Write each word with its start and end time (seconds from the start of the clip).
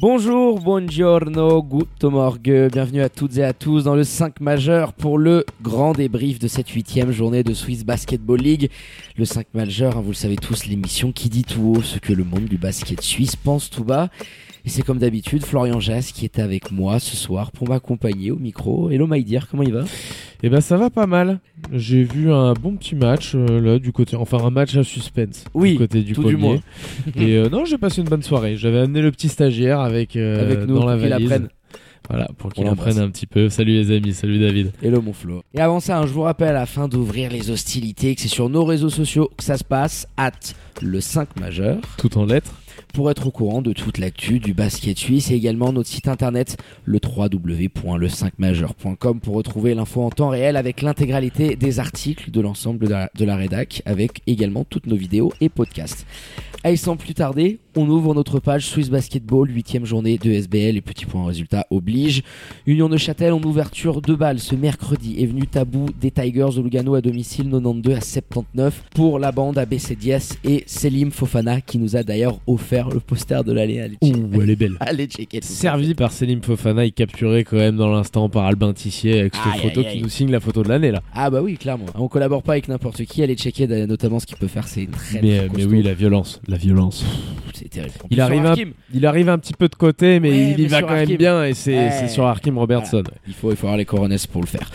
Bonjour, 0.00 0.60
buongiorno, 0.60 1.60
guten 1.60 2.10
morgue, 2.10 2.68
bienvenue 2.70 3.02
à 3.02 3.08
toutes 3.08 3.36
et 3.36 3.42
à 3.42 3.52
tous 3.52 3.82
dans 3.82 3.96
le 3.96 4.04
5 4.04 4.38
majeur 4.40 4.92
pour 4.92 5.18
le 5.18 5.44
grand 5.60 5.90
débrief 5.90 6.38
de 6.38 6.46
cette 6.46 6.68
huitième 6.68 7.10
journée 7.10 7.42
de 7.42 7.52
Swiss 7.52 7.84
Basketball 7.84 8.38
League. 8.38 8.70
Le 9.16 9.24
5 9.24 9.48
majeur, 9.54 9.96
hein, 9.96 10.00
vous 10.00 10.10
le 10.10 10.14
savez 10.14 10.36
tous, 10.36 10.66
l'émission 10.66 11.10
qui 11.10 11.28
dit 11.28 11.42
tout 11.42 11.74
haut 11.76 11.82
ce 11.82 11.98
que 11.98 12.12
le 12.12 12.22
monde 12.22 12.44
du 12.44 12.58
basket 12.58 13.00
suisse 13.00 13.34
pense 13.34 13.70
tout 13.70 13.82
bas. 13.82 14.08
Et 14.68 14.70
c'est 14.70 14.82
comme 14.82 14.98
d'habitude 14.98 15.46
Florian 15.46 15.80
Jass 15.80 16.12
qui 16.12 16.26
est 16.26 16.38
avec 16.38 16.70
moi 16.70 17.00
ce 17.00 17.16
soir 17.16 17.52
pour 17.52 17.70
m'accompagner 17.70 18.30
au 18.32 18.36
micro. 18.36 18.90
Hello 18.90 19.06
Maïdir, 19.06 19.48
comment 19.48 19.62
il 19.62 19.72
va? 19.72 19.84
Eh 20.42 20.50
ben 20.50 20.60
ça 20.60 20.76
va 20.76 20.90
pas 20.90 21.06
mal. 21.06 21.40
J'ai 21.72 22.04
vu 22.04 22.30
un 22.30 22.52
bon 22.52 22.76
petit 22.76 22.94
match 22.94 23.32
euh, 23.34 23.62
là 23.62 23.78
du 23.78 23.92
côté, 23.92 24.14
enfin 24.14 24.36
un 24.44 24.50
match 24.50 24.76
à 24.76 24.84
suspense 24.84 25.46
Oui, 25.54 25.72
du 25.72 25.78
côté 25.78 26.02
du 26.02 26.12
tout 26.12 26.22
du 26.22 26.36
moins. 26.36 26.58
Et 27.16 27.38
euh, 27.38 27.48
non, 27.50 27.64
j'ai 27.64 27.78
passé 27.78 28.02
une 28.02 28.08
bonne 28.10 28.22
soirée. 28.22 28.58
J'avais 28.58 28.80
amené 28.80 29.00
le 29.00 29.10
petit 29.10 29.30
stagiaire 29.30 29.80
avec, 29.80 30.16
euh, 30.16 30.42
Avec 30.42 30.68
nous, 30.68 30.74
dans 30.78 30.84
la 30.84 30.96
pour 30.96 31.00
qu'il 31.00 31.10
valise. 31.12 31.32
apprenne. 31.32 31.48
Voilà, 32.10 32.28
pour 32.36 32.52
qu'il 32.52 32.66
apprenne 32.66 32.98
un 32.98 33.08
petit 33.08 33.26
peu. 33.26 33.48
Salut 33.48 33.72
les 33.72 33.96
amis, 33.96 34.12
salut 34.12 34.38
David. 34.38 34.72
Hello 34.82 35.00
mon 35.00 35.14
Flo. 35.14 35.44
Et 35.54 35.60
avant 35.62 35.80
ça, 35.80 35.98
hein, 35.98 36.06
je 36.06 36.12
vous 36.12 36.20
rappelle 36.22 36.56
afin 36.56 36.88
d'ouvrir 36.88 37.30
les 37.30 37.48
hostilités 37.48 38.14
que 38.14 38.20
c'est 38.20 38.28
sur 38.28 38.50
nos 38.50 38.66
réseaux 38.66 38.90
sociaux 38.90 39.30
que 39.34 39.44
ça 39.44 39.56
se 39.56 39.64
passe, 39.64 40.06
at 40.18 40.32
le 40.82 41.00
5 41.00 41.40
majeur. 41.40 41.78
Tout 41.96 42.18
en 42.18 42.26
lettres. 42.26 42.52
Pour 42.98 43.12
être 43.12 43.28
au 43.28 43.30
courant 43.30 43.62
de 43.62 43.72
toute 43.72 43.98
l'actu 43.98 44.40
du 44.40 44.54
basket 44.54 44.98
suisse 44.98 45.30
et 45.30 45.34
également 45.34 45.72
notre 45.72 45.88
site 45.88 46.08
internet 46.08 46.56
le 46.84 46.98
www.le5majeur.com 46.98 49.20
pour 49.20 49.36
retrouver 49.36 49.76
l'info 49.76 50.02
en 50.02 50.10
temps 50.10 50.30
réel 50.30 50.56
avec 50.56 50.82
l'intégralité 50.82 51.54
des 51.54 51.78
articles 51.78 52.32
de 52.32 52.40
l'ensemble 52.40 52.84
de 52.84 52.90
la, 52.90 53.08
de 53.14 53.24
la 53.24 53.36
rédac 53.36 53.82
avec 53.86 54.22
également 54.26 54.64
toutes 54.64 54.88
nos 54.88 54.96
vidéos 54.96 55.32
et 55.40 55.48
podcasts. 55.48 56.08
Allez, 56.64 56.76
sans 56.76 56.96
plus 56.96 57.14
tarder, 57.14 57.60
on 57.76 57.88
ouvre 57.88 58.14
notre 58.14 58.40
page 58.40 58.66
Swiss 58.66 58.90
Basketball, 58.90 59.48
huitième 59.48 59.86
journée 59.86 60.18
de 60.18 60.30
SBL 60.32 60.76
et 60.76 60.80
petit 60.80 61.06
point 61.06 61.24
résultat 61.24 61.64
oblige. 61.70 62.22
Union 62.66 62.88
de 62.88 62.96
Châtel 62.96 63.32
en 63.32 63.40
ouverture 63.42 64.02
de 64.02 64.14
balles 64.16 64.40
ce 64.40 64.56
mercredi 64.56 65.14
est 65.22 65.26
venu 65.26 65.46
tabou 65.46 65.86
des 66.00 66.10
Tigers 66.10 66.48
de 66.56 66.60
Lugano 66.60 66.96
à 66.96 67.00
domicile 67.00 67.44
92 67.48 67.94
à 67.94 68.00
79 68.00 68.82
pour 68.92 69.20
la 69.20 69.30
bande 69.30 69.56
ABC 69.56 69.94
Diaz 69.94 70.36
et 70.42 70.64
Selim 70.66 71.12
Fofana 71.12 71.60
qui 71.60 71.78
nous 71.78 71.94
a 71.96 72.02
d'ailleurs 72.02 72.40
offert 72.48 72.88
le 72.88 72.98
poster 72.98 73.44
de 73.44 73.54
check- 73.54 73.92
Ouh, 74.02 74.42
elle 74.42 74.50
est 74.50 74.56
belle. 74.56 74.76
Allez 74.80 75.06
checker. 75.06 75.38
Servi 75.42 75.94
par 75.94 76.10
Selim 76.10 76.42
Fofana 76.42 76.84
et 76.84 76.90
capturé 76.90 77.44
quand 77.44 77.56
même 77.56 77.76
dans 77.76 77.90
l'instant 77.92 78.28
par 78.28 78.44
Albin 78.46 78.72
Tissier 78.72 79.20
avec 79.20 79.36
cette 79.36 79.54
Aïe, 79.54 79.60
photo 79.60 79.80
aïe, 79.80 79.86
aïe. 79.86 79.96
qui 79.98 80.02
nous 80.02 80.08
signe 80.08 80.32
la 80.32 80.40
photo 80.40 80.64
de 80.64 80.68
l'année 80.68 80.90
là. 80.90 81.02
Ah 81.14 81.30
bah 81.30 81.40
oui, 81.40 81.56
clairement. 81.56 81.86
On 81.94 82.08
collabore 82.08 82.42
pas 82.42 82.52
avec 82.52 82.66
n'importe 82.68 83.04
qui. 83.04 83.22
Allez 83.22 83.36
checker 83.36 83.68
notamment 83.86 84.18
ce 84.18 84.26
qu'il 84.26 84.36
peut 84.36 84.48
faire. 84.48 84.66
C'est 84.66 84.90
très, 84.90 85.22
mais, 85.22 85.38
très 85.38 85.48
mais 85.48 85.54
costaud. 85.54 85.70
oui, 85.70 85.82
la 85.84 85.94
violence, 85.94 86.40
la 86.48 86.56
violence. 86.58 87.04
c'est 87.54 87.68
terrible. 87.68 87.94
Il 88.10 88.20
arrive, 88.20 88.46
un, 88.46 88.54
il 88.92 89.06
arrive 89.06 89.28
un 89.28 89.38
petit 89.38 89.54
peu 89.54 89.68
de 89.68 89.74
côté, 89.74 90.20
mais 90.20 90.30
Ouais, 90.30 90.50
il 90.52 90.60
y 90.60 90.62
mais 90.62 90.68
va 90.68 90.82
quand 90.82 90.94
même 90.94 91.16
bien 91.16 91.44
et 91.44 91.54
c'est 91.54 92.08
sur 92.08 92.26
Hakim 92.26 92.58
Robertson. 92.58 93.02
Il 93.26 93.34
faut, 93.34 93.50
il 93.50 93.56
faut 93.56 93.66
avoir 93.66 93.78
les 93.78 93.84
coronets 93.84 94.16
pour 94.30 94.42
le 94.42 94.46
faire. 94.46 94.70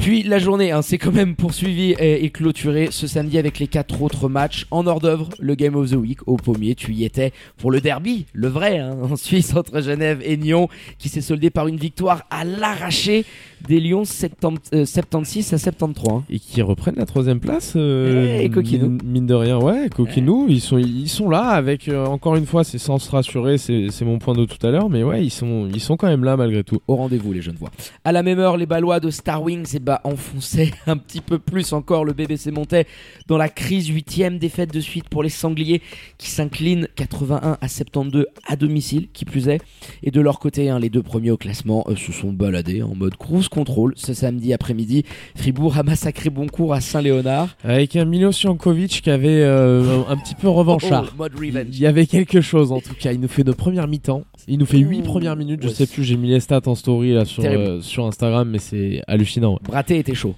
Puis 0.00 0.22
la 0.22 0.38
journée 0.38 0.72
hein, 0.72 0.80
s'est 0.80 0.96
quand 0.96 1.12
même 1.12 1.36
poursuivie 1.36 1.90
et, 1.98 2.24
et 2.24 2.30
clôturée 2.30 2.88
ce 2.90 3.06
samedi 3.06 3.36
avec 3.36 3.58
les 3.58 3.66
quatre 3.66 4.00
autres 4.00 4.30
matchs 4.30 4.66
en 4.70 4.86
hors 4.86 4.98
d'œuvre. 4.98 5.28
Le 5.38 5.54
Game 5.54 5.76
of 5.76 5.90
the 5.90 5.94
Week 5.94 6.20
au 6.26 6.36
pommier, 6.36 6.74
tu 6.74 6.92
y 6.94 7.04
étais 7.04 7.32
pour 7.58 7.70
le 7.70 7.82
derby, 7.82 8.24
le 8.32 8.48
vrai, 8.48 8.78
hein, 8.78 8.96
en 9.02 9.16
Suisse 9.16 9.54
entre 9.54 9.82
Genève 9.82 10.20
et 10.24 10.38
Nyon, 10.38 10.68
qui 10.98 11.10
s'est 11.10 11.20
soldé 11.20 11.50
par 11.50 11.68
une 11.68 11.76
victoire 11.76 12.22
à 12.30 12.44
l'arraché 12.46 13.26
des 13.68 13.78
Lions 13.78 14.06
70, 14.06 14.70
euh, 14.72 14.86
76 14.86 15.52
à 15.52 15.58
73. 15.58 16.08
hein. 16.10 16.22
et 16.30 16.38
qui 16.38 16.62
reprennent 16.62 16.96
la 16.96 17.04
troisième 17.04 17.38
place. 17.40 17.74
euh, 17.76 18.38
Eh, 18.40 18.44
et 18.46 18.48
Coquinou. 18.50 18.88
Mine, 18.88 19.00
mine 19.04 19.26
de 19.26 19.34
rien, 19.34 19.58
ouais, 19.58 19.90
Coquinou, 19.94 20.46
ils, 20.48 20.62
sont, 20.62 20.78
ils 20.78 21.10
sont 21.10 21.28
là 21.28 21.42
avec, 21.42 21.88
euh, 21.88 22.06
encore 22.06 22.36
une 22.36 22.46
fois, 22.46 22.64
c'est 22.64 22.78
sans 22.78 22.98
se 22.98 23.10
rassurer, 23.10 23.58
c'est 23.58 23.90
mon 24.02 24.18
point 24.18 24.32
de 24.34 24.46
tout 24.46 24.66
à 24.66 24.70
l'heure, 24.70 24.88
mais 24.88 25.02
ouais, 25.02 25.22
ils 25.22 25.30
sont, 25.30 25.68
ils 25.72 25.80
sont 25.80 25.98
quand 25.98 26.08
même 26.08 26.24
là 26.24 26.38
malgré 26.38 26.64
tout. 26.64 26.80
au 26.88 26.96
rendez-vous 26.96 27.34
les 27.34 27.42
jeunes 27.42 27.56
voix. 27.56 27.70
À 28.04 28.12
la 28.12 28.22
même 28.22 28.38
heure, 28.38 28.56
les 28.56 28.64
Ballois 28.66 28.98
de 28.98 29.10
Star 29.10 29.42
Wings 29.42 29.68
eh 29.74 29.89
ben, 29.90 29.98
enfonçaient 30.04 30.70
un 30.86 30.96
petit 30.96 31.20
peu 31.20 31.40
plus 31.40 31.72
encore 31.72 32.04
le 32.04 32.12
BBC 32.12 32.52
Montais 32.52 32.86
dans 33.26 33.36
la 33.36 33.48
crise 33.48 33.88
huitième 33.88 34.38
défaite 34.38 34.72
de 34.72 34.78
suite 34.78 35.08
pour 35.08 35.24
les 35.24 35.28
Sangliers 35.28 35.82
qui 36.16 36.30
s'inclinent 36.30 36.86
81 36.94 37.58
à 37.60 37.68
72 37.68 38.26
à 38.46 38.54
domicile, 38.54 39.08
qui 39.12 39.24
plus 39.24 39.48
est. 39.48 39.58
Et 40.04 40.12
de 40.12 40.20
leur 40.20 40.38
côté, 40.38 40.70
hein, 40.70 40.78
les 40.78 40.90
deux 40.90 41.02
premiers 41.02 41.32
au 41.32 41.36
classement 41.36 41.84
euh, 41.88 41.96
se 41.96 42.12
sont 42.12 42.32
baladés 42.32 42.84
en 42.84 42.94
mode 42.94 43.16
cruise 43.16 43.48
control 43.48 43.94
ce 43.96 44.14
samedi 44.14 44.52
après-midi. 44.52 45.04
Fribourg 45.34 45.76
a 45.76 45.82
massacré 45.82 46.30
Boncourt 46.30 46.72
à 46.72 46.80
Saint-Léonard. 46.80 47.56
Avec 47.64 47.96
un 47.96 48.04
Milo 48.04 48.30
qui 48.30 49.10
avait 49.10 49.42
euh, 49.42 50.04
un 50.08 50.16
petit 50.18 50.36
peu 50.36 50.48
revanchard. 50.48 51.12
Oh, 51.18 51.18
mode. 51.18 51.32
Il 51.74 51.80
y 51.80 51.86
avait 51.86 52.06
quelque 52.06 52.40
chose 52.40 52.70
en 52.70 52.78
tout 52.78 52.94
cas. 52.94 53.10
Il 53.10 53.18
nous 53.18 53.26
fait 53.26 53.42
nos 53.42 53.54
premières 53.54 53.88
mi-temps. 53.88 54.22
Il 54.48 54.58
nous 54.58 54.66
fait 54.66 54.78
8 54.78 55.00
Ouh. 55.00 55.02
premières 55.02 55.36
minutes. 55.36 55.60
Je 55.62 55.68
Ouais, 55.68 55.74
sais 55.74 55.86
plus, 55.86 56.04
j'ai 56.04 56.16
mis 56.16 56.28
les 56.28 56.40
stats 56.40 56.60
en 56.66 56.74
story 56.74 57.12
là 57.12 57.24
sur, 57.24 57.42
euh, 57.44 57.80
sur 57.80 58.06
Instagram, 58.06 58.48
mais 58.50 58.58
c'est 58.58 59.02
hallucinant. 59.06 59.58
Braté 59.62 59.98
était 59.98 60.14
chaud. 60.14 60.34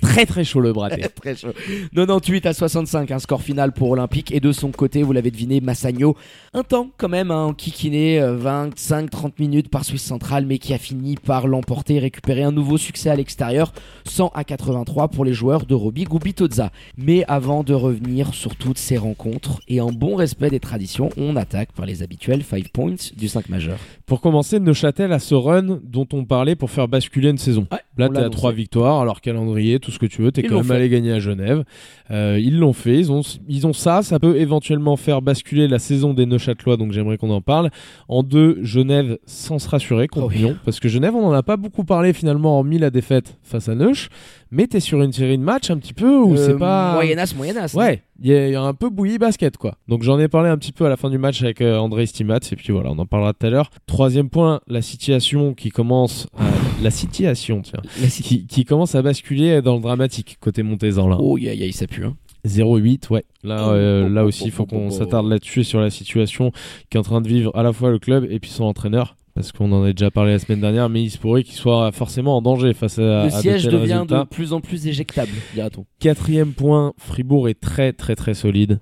Très 0.00 0.26
très 0.26 0.44
chaud 0.44 0.60
le 0.60 0.72
braté. 0.72 1.02
Très 1.20 1.36
chaud. 1.36 1.52
98 1.94 2.46
à 2.46 2.54
65, 2.54 3.10
un 3.10 3.18
score 3.18 3.42
final 3.42 3.72
pour 3.72 3.90
Olympique. 3.90 4.32
Et 4.32 4.40
de 4.40 4.52
son 4.52 4.70
côté, 4.70 5.02
vous 5.02 5.12
l'avez 5.12 5.30
deviné, 5.30 5.60
Massagno, 5.60 6.16
un 6.54 6.62
temps 6.62 6.88
quand 6.96 7.08
même, 7.08 7.30
hein, 7.30 7.44
en 7.44 7.54
kikiné, 7.54 8.20
25-30 8.20 9.32
minutes 9.38 9.68
par 9.68 9.84
Suisse 9.84 10.02
Centrale, 10.02 10.46
mais 10.46 10.58
qui 10.58 10.72
a 10.72 10.78
fini 10.78 11.16
par 11.16 11.46
l'emporter 11.46 11.96
et 11.96 11.98
récupérer 11.98 12.42
un 12.42 12.52
nouveau 12.52 12.78
succès 12.78 13.10
à 13.10 13.16
l'extérieur, 13.16 13.72
100 14.06 14.32
à 14.34 14.44
83 14.44 15.08
pour 15.08 15.24
les 15.24 15.34
joueurs 15.34 15.66
de 15.66 15.74
Roby 15.74 16.04
Gubitoza. 16.04 16.70
Mais 16.96 17.24
avant 17.28 17.62
de 17.62 17.74
revenir 17.74 18.34
sur 18.34 18.56
toutes 18.56 18.78
ces 18.78 18.96
rencontres, 18.96 19.60
et 19.68 19.80
en 19.80 19.92
bon 19.92 20.16
respect 20.16 20.50
des 20.50 20.60
traditions, 20.60 21.10
on 21.16 21.36
attaque 21.36 21.72
par 21.72 21.86
les 21.86 22.02
habituels 22.02 22.42
5 22.42 22.68
points 22.68 22.94
du 23.16 23.28
5 23.28 23.48
majeur. 23.48 23.78
Pour 24.06 24.20
commencer, 24.20 24.58
Neuchâtel 24.58 25.12
a 25.12 25.18
ce 25.18 25.34
run 25.34 25.80
dont 25.84 26.08
on 26.12 26.24
parlait 26.24 26.56
pour 26.56 26.70
faire 26.70 26.88
basculer 26.88 27.30
une 27.30 27.38
saison. 27.38 27.66
Ouais, 27.70 27.78
Là, 27.98 28.06
à 28.06 28.20
l'a 28.20 28.30
trois 28.30 28.52
victoires, 28.52 29.00
alors 29.00 29.20
calendrier, 29.20 29.78
tout 29.78 29.90
ce 29.90 29.98
que 29.98 30.06
tu 30.06 30.22
veux, 30.22 30.32
t'es 30.32 30.40
Ils 30.42 30.48
quand 30.48 30.56
même 30.56 30.64
fait. 30.64 30.74
allé 30.74 30.88
gagner 30.88 31.12
à 31.12 31.18
Genève. 31.20 31.64
Euh, 32.10 32.38
ils 32.42 32.58
l'ont 32.58 32.72
fait, 32.72 32.98
ils 32.98 33.12
ont, 33.12 33.20
ils 33.48 33.66
ont 33.66 33.72
ça, 33.72 34.02
ça 34.02 34.18
peut 34.18 34.36
éventuellement 34.38 34.96
faire 34.96 35.20
basculer 35.22 35.68
la 35.68 35.78
saison 35.78 36.14
des 36.14 36.24
Neuchâtelois, 36.26 36.76
donc 36.76 36.92
j'aimerais 36.92 37.18
qu'on 37.18 37.30
en 37.30 37.40
parle. 37.42 37.70
En 38.08 38.22
deux, 38.22 38.58
Genève 38.62 39.18
sans 39.26 39.58
se 39.58 39.68
rassurer 39.68 40.08
contre 40.08 40.26
Oh 40.26 40.30
oui. 40.30 40.38
Lyon, 40.38 40.56
parce 40.64 40.80
que 40.80 40.88
Genève, 40.88 41.14
on 41.14 41.26
en 41.26 41.32
a 41.32 41.42
pas 41.42 41.56
beaucoup 41.56 41.84
parlé 41.84 42.12
finalement, 42.12 42.56
hormis 42.58 42.78
la 42.78 42.90
défaite 42.90 43.38
face 43.42 43.68
à 43.68 43.74
Neuch, 43.74 44.08
mais 44.50 44.66
t'es 44.66 44.80
sur 44.80 45.02
une 45.02 45.12
série 45.12 45.36
de 45.38 45.42
matchs 45.42 45.70
un 45.70 45.78
petit 45.78 45.94
peu 45.94 46.16
où 46.18 46.34
Euh, 46.34 46.36
c'est 46.46 46.58
pas... 46.58 46.94
Moyennas, 46.94 47.34
moyennas. 47.36 47.74
hein. 47.74 47.78
Ouais, 47.78 48.02
il 48.22 48.30
y, 48.30 48.34
a- 48.34 48.46
il 48.48 48.52
y 48.52 48.56
a 48.56 48.62
un 48.62 48.74
peu 48.74 48.88
bouilli 48.90 49.18
basket 49.18 49.56
quoi. 49.56 49.74
Donc 49.88 50.02
j'en 50.02 50.18
ai 50.18 50.28
parlé 50.28 50.48
un 50.48 50.56
petit 50.58 50.72
peu 50.72 50.84
à 50.86 50.88
la 50.88 50.96
fin 50.96 51.10
du 51.10 51.18
match 51.18 51.42
avec 51.42 51.60
euh, 51.60 51.76
André 51.78 52.06
Stimat 52.06 52.38
et 52.50 52.56
puis 52.56 52.72
voilà, 52.72 52.90
on 52.90 52.98
en 52.98 53.06
parlera 53.06 53.32
tout 53.32 53.46
à 53.46 53.50
l'heure. 53.50 53.70
Troisième 53.86 54.28
point, 54.28 54.60
la 54.66 54.82
situation 54.82 55.54
qui 55.54 55.70
commence 55.70 56.26
à... 56.38 56.44
la 56.82 56.90
situation 56.90 57.62
tiens, 57.62 57.80
La 58.00 58.08
qui, 58.08 58.46
qui 58.46 58.64
commence 58.64 58.94
à 58.94 59.02
basculer 59.02 59.62
dans 59.62 59.76
le 59.76 59.80
dramatique 59.82 60.36
côté 60.40 60.62
Montezan 60.62 61.08
là. 61.08 61.16
Oh, 61.20 61.36
aïe, 61.36 61.48
aïe, 61.48 61.72
ça 61.72 61.86
pue. 61.86 62.04
Hein. 62.04 62.16
0-8, 62.46 63.10
ouais. 63.10 63.24
Là, 63.44 63.68
euh, 63.68 64.06
Oh, 64.06 64.12
là 64.12 64.24
oh, 64.24 64.28
aussi, 64.28 64.44
il 64.46 64.50
faut 64.50 64.64
oh, 64.64 64.66
oh, 64.72 64.74
qu'on 64.74 64.86
oh. 64.88 64.90
s'attarde 64.90 65.28
là-dessus 65.28 65.60
et 65.60 65.64
sur 65.64 65.80
la 65.80 65.90
situation 65.90 66.50
qu'est 66.90 66.98
en 66.98 67.02
train 67.02 67.20
de 67.20 67.28
vivre 67.28 67.52
à 67.56 67.62
la 67.62 67.72
fois 67.72 67.90
le 67.90 67.98
club 67.98 68.26
et 68.28 68.38
puis 68.40 68.50
son 68.50 68.64
entraîneur. 68.64 69.16
Parce 69.34 69.50
qu'on 69.50 69.72
en 69.72 69.82
a 69.84 69.92
déjà 69.92 70.10
parlé 70.10 70.32
la 70.32 70.38
semaine 70.38 70.60
dernière, 70.60 70.90
mais 70.90 71.02
il 71.04 71.10
se 71.10 71.16
pourrait 71.16 71.42
qu'il 71.42 71.54
soit 71.54 71.90
forcément 71.92 72.36
en 72.36 72.42
danger 72.42 72.74
face 72.74 72.98
à, 72.98 73.24
Le 73.24 73.30
siège 73.30 73.64
devient 73.64 73.92
résultats. 73.94 74.24
de 74.24 74.28
plus 74.28 74.52
en 74.52 74.60
plus 74.60 74.86
éjectable, 74.86 75.30
dira-t-on. 75.54 75.86
Quatrième 76.00 76.52
point, 76.52 76.92
Fribourg 76.98 77.48
est 77.48 77.58
très 77.58 77.92
très 77.94 78.14
très 78.14 78.34
solide. 78.34 78.80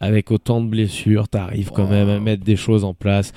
Avec 0.00 0.32
autant 0.32 0.60
de 0.60 0.66
blessures, 0.68 1.28
t'arrives 1.28 1.70
quand 1.70 1.84
Wow. 1.84 1.90
même 1.90 2.08
à 2.08 2.18
mettre 2.18 2.42
des 2.42 2.56
choses 2.56 2.82
en 2.82 2.94
place. 2.94 3.32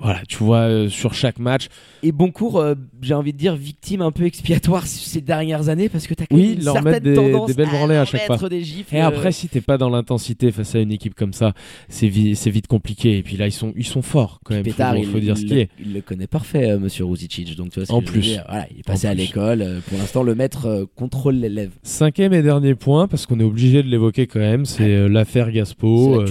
Voilà, 0.00 0.20
tu 0.28 0.36
vois, 0.38 0.58
euh, 0.60 0.88
sur 0.88 1.14
chaque 1.14 1.38
match, 1.38 1.68
Et 2.02 2.12
Boncourt, 2.12 2.58
euh, 2.58 2.74
j'ai 3.02 3.14
envie 3.14 3.32
de 3.32 3.38
dire 3.38 3.54
victime 3.56 4.02
un 4.02 4.12
peu 4.12 4.24
expiatoire 4.24 4.86
ces 4.86 5.20
dernières 5.20 5.68
années 5.68 5.88
parce 5.88 6.06
que 6.06 6.14
t'as 6.14 6.26
quand 6.26 6.36
Oui, 6.36 6.48
même 6.50 6.58
une 6.58 6.64
leur 6.64 6.74
certaine 6.74 7.02
des- 7.02 7.14
tendance 7.14 7.46
des 7.48 7.54
belles 7.54 7.68
branlées 7.68 7.96
à 7.96 8.04
chaque 8.04 8.44
des 8.48 8.62
gifles. 8.62 8.94
Et 8.94 9.00
euh, 9.00 9.06
après, 9.06 9.32
si 9.32 9.48
t'es 9.48 9.60
pas 9.60 9.78
dans 9.78 9.90
l'intensité 9.90 10.52
face 10.52 10.74
à 10.74 10.78
une 10.80 10.92
équipe 10.92 11.14
comme 11.14 11.32
ça, 11.32 11.52
c'est 11.88 12.08
vi- 12.08 12.34
c'est 12.36 12.50
vite 12.50 12.66
compliqué. 12.66 13.18
Et 13.18 13.22
puis 13.22 13.36
là, 13.36 13.46
ils 13.46 13.52
sont, 13.52 13.72
ils 13.76 13.84
sont 13.86 14.02
forts 14.02 14.40
quand 14.44 14.54
même. 14.54 14.62
Pétard, 14.62 14.94
faut, 14.94 15.00
il, 15.00 15.06
faut 15.06 15.18
dire 15.20 15.36
ce 15.36 15.44
qui 15.44 15.58
est. 15.58 15.68
il 15.80 15.92
le 15.94 16.00
connaît 16.00 16.26
parfait, 16.26 16.70
euh, 16.70 16.78
Monsieur 16.78 17.04
Ruzicic. 17.04 17.56
Donc 17.56 17.70
tu 17.70 17.80
vois 17.80 17.86
ce 17.86 17.92
En 17.92 18.00
que 18.00 18.06
je 18.06 18.12
veux 18.12 18.20
plus. 18.20 18.28
dire. 18.28 18.44
Voilà, 18.48 18.66
il 18.70 18.80
est 18.80 18.86
passé 18.86 19.06
à 19.06 19.14
l'école. 19.14 19.80
Pour 19.88 19.98
l'instant, 19.98 20.22
le 20.22 20.34
maître 20.34 20.86
contrôle 20.96 21.34
l'élève. 21.36 21.72
Cinquième 21.82 22.32
et 22.32 22.42
dernier 22.42 22.74
point, 22.74 23.08
parce 23.08 23.26
qu'on 23.26 23.40
est 23.40 23.44
obligé 23.44 23.82
de 23.82 23.88
l'évoquer 23.88 24.26
quand 24.26 24.40
même, 24.40 24.64
c'est 24.64 25.08
l'affaire 25.08 25.50
Gaspo. 25.50 26.24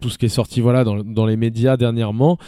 tout 0.00 0.10
ce 0.10 0.18
qui 0.18 0.26
est 0.26 0.28
sorti 0.28 0.60
voilà, 0.60 0.84
dans, 0.84 1.02
dans 1.02 1.26
les 1.26 1.36
médias 1.36 1.76
dernièrement. 1.76 2.38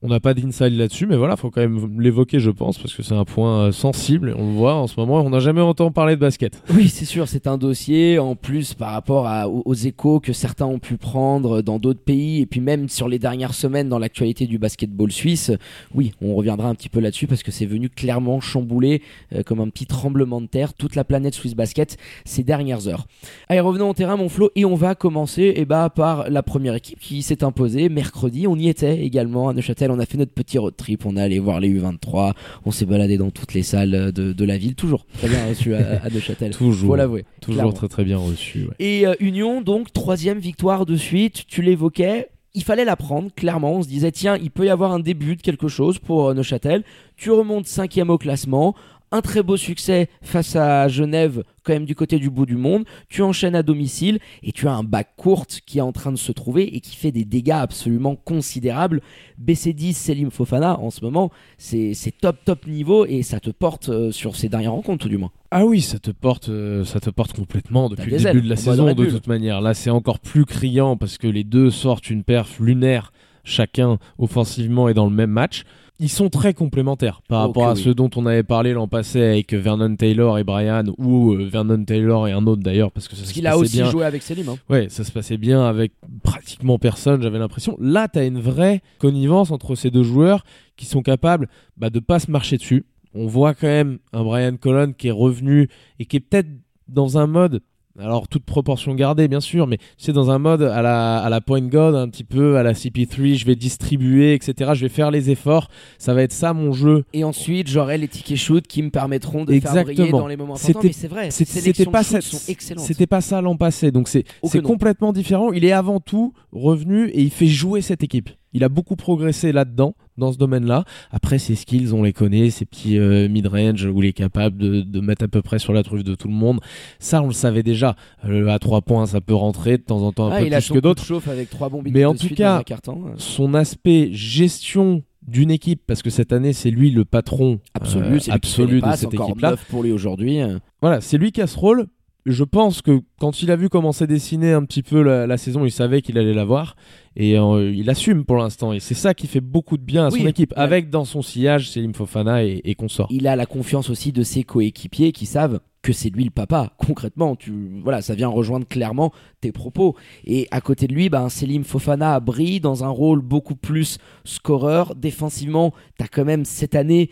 On 0.00 0.06
n'a 0.06 0.20
pas 0.20 0.32
d'inside 0.32 0.74
là-dessus, 0.74 1.06
mais 1.06 1.16
voilà, 1.16 1.36
faut 1.36 1.50
quand 1.50 1.60
même 1.60 2.00
l'évoquer, 2.00 2.38
je 2.38 2.52
pense, 2.52 2.78
parce 2.78 2.94
que 2.94 3.02
c'est 3.02 3.16
un 3.16 3.24
point 3.24 3.62
euh, 3.62 3.72
sensible. 3.72 4.32
On 4.38 4.46
le 4.46 4.52
voit 4.52 4.74
en 4.74 4.86
ce 4.86 4.94
moment, 4.96 5.20
on 5.22 5.30
n'a 5.30 5.40
jamais 5.40 5.60
entendu 5.60 5.92
parler 5.92 6.14
de 6.14 6.20
basket. 6.20 6.62
Oui, 6.78 6.88
c'est 6.88 7.06
sûr, 7.06 7.26
c'est 7.26 7.48
un 7.48 7.58
dossier 7.58 8.20
en 8.20 8.36
plus 8.36 8.74
par 8.74 8.92
rapport 8.92 9.26
aux 9.66 9.74
échos 9.74 10.20
que 10.20 10.32
certains 10.32 10.66
ont 10.66 10.78
pu 10.78 10.96
prendre 10.96 11.60
dans 11.60 11.80
d'autres 11.80 12.00
pays 12.00 12.40
et 12.40 12.46
puis 12.46 12.60
même 12.60 12.88
sur 12.88 13.08
les 13.08 13.18
dernières 13.18 13.54
semaines 13.54 13.88
dans 13.88 13.98
l'actualité 13.98 14.46
du 14.46 14.58
basketball 14.58 15.10
suisse. 15.10 15.50
Oui, 15.92 16.12
on 16.22 16.36
reviendra 16.36 16.68
un 16.68 16.76
petit 16.76 16.88
peu 16.88 17.00
là-dessus 17.00 17.26
parce 17.26 17.42
que 17.42 17.50
c'est 17.50 17.66
venu 17.66 17.88
clairement 17.90 18.38
chambouler 18.38 19.02
euh, 19.32 19.42
comme 19.42 19.58
un 19.58 19.68
petit 19.68 19.86
tremblement 19.86 20.40
de 20.40 20.46
terre 20.46 20.74
toute 20.74 20.94
la 20.94 21.02
planète 21.02 21.34
Swiss 21.34 21.56
Basket 21.56 21.96
ces 22.24 22.44
dernières 22.44 22.86
heures. 22.86 23.08
Allez, 23.48 23.58
revenons 23.58 23.90
au 23.90 23.94
terrain, 23.94 24.16
mon 24.16 24.28
Flo, 24.28 24.50
et 24.54 24.64
on 24.64 24.76
va 24.76 24.94
commencer 24.94 25.54
eh 25.56 25.64
ben, 25.64 25.88
par 25.88 26.30
la 26.30 26.44
première 26.44 26.76
équipe 26.76 27.00
qui 27.00 27.22
s'est 27.22 27.42
imposée 27.42 27.88
mercredi. 27.88 28.46
On 28.46 28.54
y 28.54 28.68
était 28.68 29.00
également 29.00 29.48
à 29.48 29.52
Neuchâtel. 29.52 29.87
On 29.90 29.98
a 29.98 30.06
fait 30.06 30.18
notre 30.18 30.32
petit 30.32 30.58
road 30.58 30.74
trip. 30.76 31.06
On 31.06 31.16
est 31.16 31.20
allé 31.20 31.38
voir 31.38 31.60
les 31.60 31.68
U23. 31.68 32.32
On 32.64 32.70
s'est 32.70 32.86
baladé 32.86 33.16
dans 33.18 33.30
toutes 33.30 33.54
les 33.54 33.62
salles 33.62 34.12
de, 34.12 34.32
de 34.32 34.44
la 34.44 34.58
ville. 34.58 34.74
Toujours 34.74 35.04
très 35.06 35.28
bien 35.28 35.46
reçu 35.48 35.74
à, 35.74 36.02
à 36.04 36.10
Neuchâtel. 36.10 36.54
Toujours. 36.54 36.90
Faut 36.90 36.96
l'avouer. 36.96 37.24
Toujours 37.40 37.54
clairement. 37.56 37.72
très 37.72 37.88
très 37.88 38.04
bien 38.04 38.18
reçu. 38.18 38.64
ouais. 38.66 38.74
Et 38.78 39.06
euh, 39.06 39.14
Union, 39.20 39.60
donc, 39.60 39.92
troisième 39.92 40.38
victoire 40.38 40.86
de 40.86 40.96
suite, 40.96 41.44
tu 41.46 41.62
l'évoquais. 41.62 42.28
Il 42.54 42.64
fallait 42.64 42.84
la 42.86 42.96
prendre, 42.96 43.30
clairement. 43.34 43.74
On 43.74 43.82
se 43.82 43.88
disait, 43.88 44.10
tiens, 44.10 44.36
il 44.36 44.50
peut 44.50 44.64
y 44.66 44.70
avoir 44.70 44.92
un 44.92 44.98
début 45.00 45.36
de 45.36 45.42
quelque 45.42 45.68
chose 45.68 45.98
pour 45.98 46.28
euh, 46.28 46.34
Neuchâtel. 46.34 46.82
Tu 47.16 47.30
remontes 47.30 47.66
cinquième 47.66 48.10
au 48.10 48.18
classement. 48.18 48.74
Un 49.10 49.22
très 49.22 49.42
beau 49.42 49.56
succès 49.56 50.08
face 50.20 50.54
à 50.54 50.86
Genève, 50.88 51.42
quand 51.62 51.72
même 51.72 51.86
du 51.86 51.94
côté 51.94 52.18
du 52.18 52.28
bout 52.28 52.44
du 52.44 52.56
monde. 52.56 52.84
Tu 53.08 53.22
enchaînes 53.22 53.54
à 53.54 53.62
domicile 53.62 54.18
et 54.42 54.52
tu 54.52 54.68
as 54.68 54.72
un 54.72 54.84
bac 54.84 55.14
courte 55.16 55.60
qui 55.64 55.78
est 55.78 55.82
en 55.82 55.92
train 55.92 56.12
de 56.12 56.18
se 56.18 56.30
trouver 56.30 56.76
et 56.76 56.80
qui 56.80 56.94
fait 56.94 57.10
des 57.10 57.24
dégâts 57.24 57.52
absolument 57.52 58.16
considérables. 58.16 59.00
BC10, 59.42 59.94
Selim 59.94 60.30
Fofana, 60.30 60.78
en 60.78 60.90
ce 60.90 61.02
moment, 61.02 61.30
c'est 61.56 61.94
top, 62.20 62.36
top 62.44 62.66
niveau 62.66 63.06
et 63.06 63.22
ça 63.22 63.40
te 63.40 63.50
porte 63.50 63.88
euh, 63.88 64.12
sur 64.12 64.36
ces 64.36 64.50
dernières 64.50 64.72
rencontres, 64.72 65.04
tout 65.04 65.08
du 65.08 65.16
moins. 65.16 65.30
Ah 65.50 65.64
oui, 65.64 65.80
ça 65.80 65.98
te 65.98 66.10
porte, 66.10 66.50
euh, 66.50 66.84
ça 66.84 67.00
te 67.00 67.08
porte 67.08 67.32
complètement 67.32 67.88
depuis 67.88 68.10
le 68.10 68.18
début 68.18 68.28
ailes, 68.28 68.42
de 68.42 68.48
la 68.48 68.56
saison 68.56 68.86
de 68.86 68.92
Bull. 68.92 69.08
toute 69.08 69.26
manière. 69.26 69.62
Là, 69.62 69.72
c'est 69.72 69.90
encore 69.90 70.18
plus 70.18 70.44
criant 70.44 70.98
parce 70.98 71.16
que 71.16 71.26
les 71.26 71.44
deux 71.44 71.70
sortent 71.70 72.10
une 72.10 72.24
perf 72.24 72.60
lunaire 72.60 73.12
chacun 73.44 73.98
offensivement 74.18 74.88
et 74.88 74.94
dans 74.94 75.06
le 75.06 75.14
même 75.14 75.30
match. 75.30 75.64
Ils 76.00 76.08
sont 76.08 76.28
très 76.28 76.54
complémentaires 76.54 77.22
par 77.28 77.40
rapport 77.40 77.66
à 77.66 77.72
oui. 77.74 77.82
ceux 77.82 77.92
dont 77.92 78.08
on 78.14 78.24
avait 78.26 78.44
parlé 78.44 78.72
l'an 78.72 78.86
passé 78.86 79.20
avec 79.20 79.52
Vernon 79.52 79.96
Taylor 79.96 80.38
et 80.38 80.44
Brian 80.44 80.84
ou 80.96 81.32
euh, 81.34 81.48
Vernon 81.50 81.84
Taylor 81.84 82.28
et 82.28 82.32
un 82.32 82.46
autre 82.46 82.62
d'ailleurs 82.62 82.92
parce 82.92 83.08
que 83.08 83.16
ça 83.16 83.22
Parce 83.22 83.32
qu'il 83.32 83.46
a 83.48 83.58
aussi 83.58 83.78
bien. 83.78 83.90
joué 83.90 84.04
avec 84.04 84.22
Selim. 84.22 84.48
hein. 84.48 84.56
Ouais, 84.70 84.88
ça 84.90 85.02
se 85.02 85.10
passait 85.10 85.38
bien 85.38 85.64
avec 85.64 85.92
pratiquement 86.22 86.78
personne, 86.78 87.20
j'avais 87.20 87.40
l'impression. 87.40 87.76
Là, 87.80 88.06
tu 88.06 88.20
as 88.20 88.26
une 88.26 88.38
vraie 88.40 88.80
connivence 88.98 89.50
entre 89.50 89.74
ces 89.74 89.90
deux 89.90 90.04
joueurs 90.04 90.44
qui 90.76 90.86
sont 90.86 91.02
capables 91.02 91.48
bah, 91.76 91.90
de 91.90 91.98
pas 91.98 92.20
se 92.20 92.30
marcher 92.30 92.58
dessus. 92.58 92.84
On 93.14 93.26
voit 93.26 93.54
quand 93.54 93.66
même 93.66 93.98
un 94.12 94.22
Brian 94.22 94.56
Colon 94.56 94.92
qui 94.96 95.08
est 95.08 95.12
revenu 95.12 95.68
et 95.98 96.04
qui 96.04 96.18
est 96.18 96.20
peut-être 96.20 96.48
dans 96.86 97.18
un 97.18 97.26
mode, 97.26 97.60
alors 97.98 98.28
toute 98.28 98.44
proportion 98.44 98.94
gardée 98.94 99.28
bien 99.28 99.40
sûr, 99.40 99.66
mais 99.66 99.78
c'est 99.96 100.12
dans 100.12 100.30
un 100.30 100.38
mode 100.38 100.62
à 100.62 100.82
la, 100.82 101.18
à 101.18 101.28
la 101.28 101.40
point 101.40 101.60
god, 101.60 101.94
un 101.94 102.08
petit 102.08 102.24
peu 102.24 102.56
à 102.56 102.62
la 102.62 102.72
CP3, 102.72 103.34
je 103.34 103.44
vais 103.44 103.56
distribuer, 103.56 104.34
etc. 104.34 104.72
Je 104.74 104.82
vais 104.82 104.88
faire 104.88 105.10
les 105.10 105.30
efforts. 105.30 105.68
Ça 105.98 106.14
va 106.14 106.22
être 106.22 106.32
ça 106.32 106.52
mon 106.52 106.72
jeu. 106.72 107.04
Et 107.12 107.24
ensuite, 107.24 107.68
j'aurai 107.68 107.98
les 107.98 108.08
tickets 108.08 108.36
shoot 108.36 108.66
qui 108.66 108.82
me 108.82 108.90
permettront 108.90 109.44
de 109.44 109.52
faire 109.60 109.72
briller 109.72 109.90
Exactement. 109.90 110.18
dans 110.20 110.26
les 110.26 110.36
moments 110.36 110.54
importants. 110.54 110.80
C'était- 110.80 110.88
Mais 110.88 110.92
c'est 110.92 111.08
vrai, 111.08 111.30
C'était 111.30 111.84
pas, 111.86 112.02
excellentes. 112.48 112.84
c'était 112.86 113.06
pas 113.06 113.20
ça 113.20 113.40
l'an 113.40 113.56
passé, 113.56 113.90
donc 113.90 114.08
c'est 114.08 114.24
Oh 114.42 114.48
complètement 114.62 115.12
différent. 115.12 115.52
Il 115.52 115.64
est 115.64 115.72
avant 115.72 116.00
tout 116.00 116.32
revenu 116.52 117.08
et 117.08 117.22
il 117.22 117.30
fait 117.30 117.46
jouer 117.46 117.80
cette 117.80 118.02
équipe. 118.02 118.30
Il 118.52 118.64
a 118.64 118.68
beaucoup 118.68 118.96
progressé 118.96 119.52
là-dedans, 119.52 119.94
dans 120.18 120.32
ce 120.32 120.38
domaine-là. 120.38 120.84
Après, 121.10 121.38
ses 121.38 121.54
skills, 121.54 121.92
on 121.94 122.02
les 122.02 122.12
connaît, 122.12 122.50
ses 122.50 122.64
petits 122.64 122.98
euh, 122.98 123.28
mid-range 123.28 123.86
où 123.86 124.02
il 124.02 124.08
est 124.08 124.12
capable 124.12 124.58
de, 124.58 124.80
de 124.82 125.00
mettre 125.00 125.24
à 125.24 125.28
peu 125.28 125.40
près 125.42 125.58
sur 125.58 125.72
la 125.72 125.82
truffe 125.82 126.04
de 126.04 126.14
tout 126.14 126.28
le 126.28 126.34
monde. 126.34 126.60
Ça, 126.98 127.22
on 127.22 127.28
le 127.28 127.32
savait 127.32 127.62
déjà. 127.62 127.96
Euh, 128.26 128.48
à 128.48 128.58
trois 128.58 128.82
points, 128.82 129.06
ça 129.06 129.20
peut 129.20 129.34
rentrer 129.34 129.78
de 129.78 129.82
temps 129.82 130.02
en 130.02 130.12
temps 130.12 130.26
un 130.28 130.32
Ah, 130.32 130.40
peu 130.40 130.46
il 130.46 130.54
a 130.54 130.58
plus 130.58 130.66
son 130.66 130.74
que 130.74 130.78
d'autres. 130.80 131.04
chauffe 131.04 131.28
avec 131.28 131.48
trois 131.50 131.68
bombes 131.68 131.88
Mais 131.90 132.04
en 132.04 132.14
tout 132.14 132.28
cas, 132.34 132.62
carton. 132.64 133.12
Son 133.16 133.54
aspect 133.54 134.10
gestion 134.12 135.02
d'une 135.26 135.50
équipe, 135.50 135.82
parce 135.86 136.00
que 136.02 136.10
cette 136.10 136.32
année, 136.32 136.52
c'est 136.54 136.70
lui 136.70 136.90
le 136.90 137.04
patron 137.04 137.60
Absolu, 137.74 138.16
euh, 138.16 138.32
absolu 138.32 138.80
de 138.80 138.86
cette 138.94 139.12
équipe-là. 139.12 139.56
pour 139.68 139.82
lui 139.82 139.92
aujourd'hui. 139.92 140.38
Voilà, 140.80 141.00
c'est 141.00 141.18
lui 141.18 141.32
qui 141.32 141.42
a 141.42 141.46
ce 141.46 141.58
rôle. 141.58 141.86
Je 142.28 142.44
pense 142.44 142.82
que 142.82 143.00
quand 143.18 143.42
il 143.42 143.50
a 143.50 143.56
vu 143.56 143.70
comment 143.70 143.90
s'est 143.90 144.06
dessiné 144.06 144.52
un 144.52 144.62
petit 144.62 144.82
peu 144.82 145.00
la, 145.00 145.26
la 145.26 145.38
saison, 145.38 145.64
il 145.64 145.70
savait 145.70 146.02
qu'il 146.02 146.18
allait 146.18 146.34
l'avoir. 146.34 146.76
Et 147.16 147.38
euh, 147.38 147.72
il 147.74 147.88
assume 147.88 148.26
pour 148.26 148.36
l'instant. 148.36 148.74
Et 148.74 148.80
c'est 148.80 148.94
ça 148.94 149.14
qui 149.14 149.26
fait 149.26 149.40
beaucoup 149.40 149.78
de 149.78 149.82
bien 149.82 150.06
à 150.06 150.10
son 150.10 150.26
équipe. 150.26 150.52
Avec 150.54 150.90
dans 150.90 151.06
son 151.06 151.22
sillage 151.22 151.70
Selim 151.70 151.94
Fofana 151.94 152.44
et, 152.44 152.60
et 152.64 152.74
consorts. 152.74 153.08
Il 153.10 153.26
a 153.26 153.34
la 153.34 153.46
confiance 153.46 153.88
aussi 153.88 154.12
de 154.12 154.22
ses 154.22 154.42
coéquipiers 154.42 155.12
qui 155.12 155.24
savent 155.24 155.60
que 155.80 155.94
c'est 155.94 156.10
lui 156.10 156.24
le 156.24 156.30
papa. 156.30 156.74
Concrètement, 156.86 157.34
tu, 157.34 157.80
voilà, 157.82 158.02
ça 158.02 158.14
vient 158.14 158.28
rejoindre 158.28 158.68
clairement 158.68 159.10
tes 159.40 159.50
propos. 159.50 159.96
Et 160.26 160.48
à 160.50 160.60
côté 160.60 160.86
de 160.86 160.94
lui, 160.94 161.08
ben, 161.08 161.30
Selim 161.30 161.64
Fofana 161.64 162.20
brille 162.20 162.60
dans 162.60 162.84
un 162.84 162.90
rôle 162.90 163.22
beaucoup 163.22 163.56
plus 163.56 163.96
scoreur. 164.24 164.94
Défensivement, 164.94 165.72
tu 165.98 166.04
as 166.04 166.08
quand 166.08 166.26
même 166.26 166.44
cette 166.44 166.74
année 166.74 167.08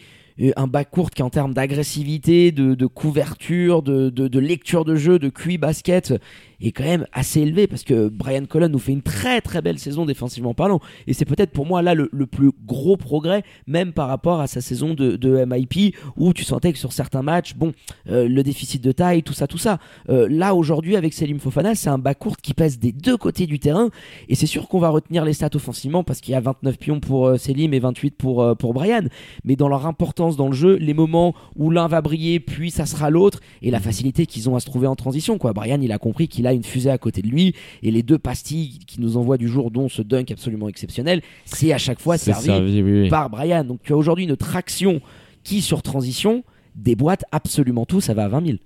un 0.57 0.67
bas 0.67 0.85
court 0.85 1.11
qui 1.11 1.23
en 1.23 1.31
termes 1.31 1.55
d'agressivité, 1.55 2.53
de, 2.53 2.75
couverture, 2.87 3.83
de, 3.83 4.11
de- 4.11 4.29
de 4.29 4.39
lecture 4.39 4.85
de 4.85 4.95
jeu, 4.97 5.19
de 5.19 5.29
QI 5.31 5.57
basket 5.59 6.15
est 6.61 6.73
quand 6.73 6.85
même 6.85 7.07
assez 7.13 7.41
élevé 7.41 7.67
parce 7.67 7.83
que 7.83 8.09
Brian 8.09 8.45
Cullen 8.47 8.71
nous 8.71 8.79
fait 8.79 8.93
une 8.93 9.03
très 9.03 9.41
très 9.41 9.63
belle 9.63 9.79
saison 9.79 10.07
défensivement 10.07 10.55
parlant. 10.55 10.81
Et 11.07 11.13
c'est 11.13 11.25
peut-être 11.25 11.51
pour 11.51 11.67
moi 11.67 11.83
là 11.83 11.95
le, 11.95 12.09
le 12.13 12.27
plus 12.27 12.51
gros 12.67 12.97
progrès 12.97 13.43
même 13.67 13.93
par 13.93 14.09
rapport 14.09 14.41
à 14.41 14.47
sa 14.47 14.61
saison 14.61 14.95
de, 14.95 15.17
de 15.17 15.45
MIP 15.45 15.97
où 16.17 16.33
tu 16.33 16.45
sentais 16.45 16.73
que 16.73 16.79
sur 16.79 16.93
certains 16.93 17.23
matchs 17.23 17.55
bon 17.55 17.73
euh, 18.09 18.29
le 18.29 18.43
déficit 18.43 18.83
de 18.83 18.93
taille 18.93 19.23
tout 19.23 19.33
ça 19.33 19.47
tout 19.47 19.59
ça. 19.59 19.79
Euh, 20.09 20.29
là 20.31 20.55
aujourd'hui 20.55 20.97
avec 20.97 21.13
Selim 21.13 21.39
Fofana 21.39 21.75
c'est 21.75 21.91
un 21.91 21.99
bas 21.99 22.15
court 22.15 22.37
qui 22.37 22.55
pèse 22.55 22.79
des 22.79 22.93
deux 22.93 23.17
côtés 23.17 23.47
du 23.47 23.59
terrain. 23.59 23.91
Et 24.29 24.35
c'est 24.35 24.47
sûr 24.47 24.69
qu'on 24.69 24.79
va 24.79 24.89
retenir 24.89 25.25
les 25.25 25.33
stats 25.33 25.51
offensivement 25.55 26.05
parce 26.05 26.21
qu'il 26.21 26.33
y 26.33 26.37
a 26.37 26.41
29 26.41 26.79
pions 26.79 27.01
pour 27.01 27.27
euh, 27.27 27.37
Selim 27.37 27.75
et 27.75 27.79
28 27.79 28.17
pour, 28.17 28.57
pour 28.57 28.75
Brian. 28.75 29.03
Mais 29.45 29.57
dans 29.57 29.69
leur 29.69 29.87
importance 29.87 30.37
dans 30.37 30.49
le 30.49 30.55
jeu 30.55 30.77
les 30.77 30.95
moments 30.95 31.35
où 31.57 31.71
l'un 31.71 31.89
va 31.89 32.01
briller 32.01 32.41
puis 32.41 32.71
ça 32.71 32.87
sera 32.87 33.11
l'autre 33.11 33.41
et 33.63 33.71
la 33.71 33.81
facilité 33.81 34.27
qu'ils 34.27 34.49
ont 34.49 34.57
à 34.57 34.61
se 34.61 34.67
trouver 34.67 34.87
en 34.87 34.97
transition 34.97 35.39
quoi. 35.39 35.53
Brian 35.53 35.81
il 35.81 35.93
a 35.93 35.99
compris 35.99 36.29
qu'il 36.29 36.46
a 36.47 36.53
une 36.53 36.65
fusée 36.65 36.91
à 36.91 36.99
côté 36.99 37.23
de 37.23 37.29
lui 37.29 37.55
et 37.83 37.91
les 37.91 38.03
deux 38.03 38.19
pastilles 38.19 38.79
qui 38.87 39.01
nous 39.01 39.17
envoient 39.17 39.39
du 39.39 39.49
jour 39.49 39.71
dont 39.71 39.89
ce 39.89 40.03
dunk 40.03 40.33
absolument 40.33 40.69
exceptionnel 40.69 41.23
c'est 41.45 41.73
à 41.73 41.79
chaque 41.79 42.01
fois 42.01 42.19
servi 42.19 42.47
servi, 42.47 42.83
oui, 42.83 43.03
oui. 43.03 43.09
par 43.09 43.31
Brian 43.31 43.65
donc 43.65 43.81
tu 43.83 43.93
as 43.93 43.97
aujourd'hui 43.97 44.25
une 44.25 44.37
traction 44.37 45.01
qui 45.45 45.61
sur 45.61 45.83
transition 45.83 46.45
déboîte 46.75 47.25
absolument 47.33 47.87
tout 47.87 48.01
ça 48.01 48.15
va 48.15 48.25
à 48.25 48.29
20 48.29 48.47
000 48.47 48.59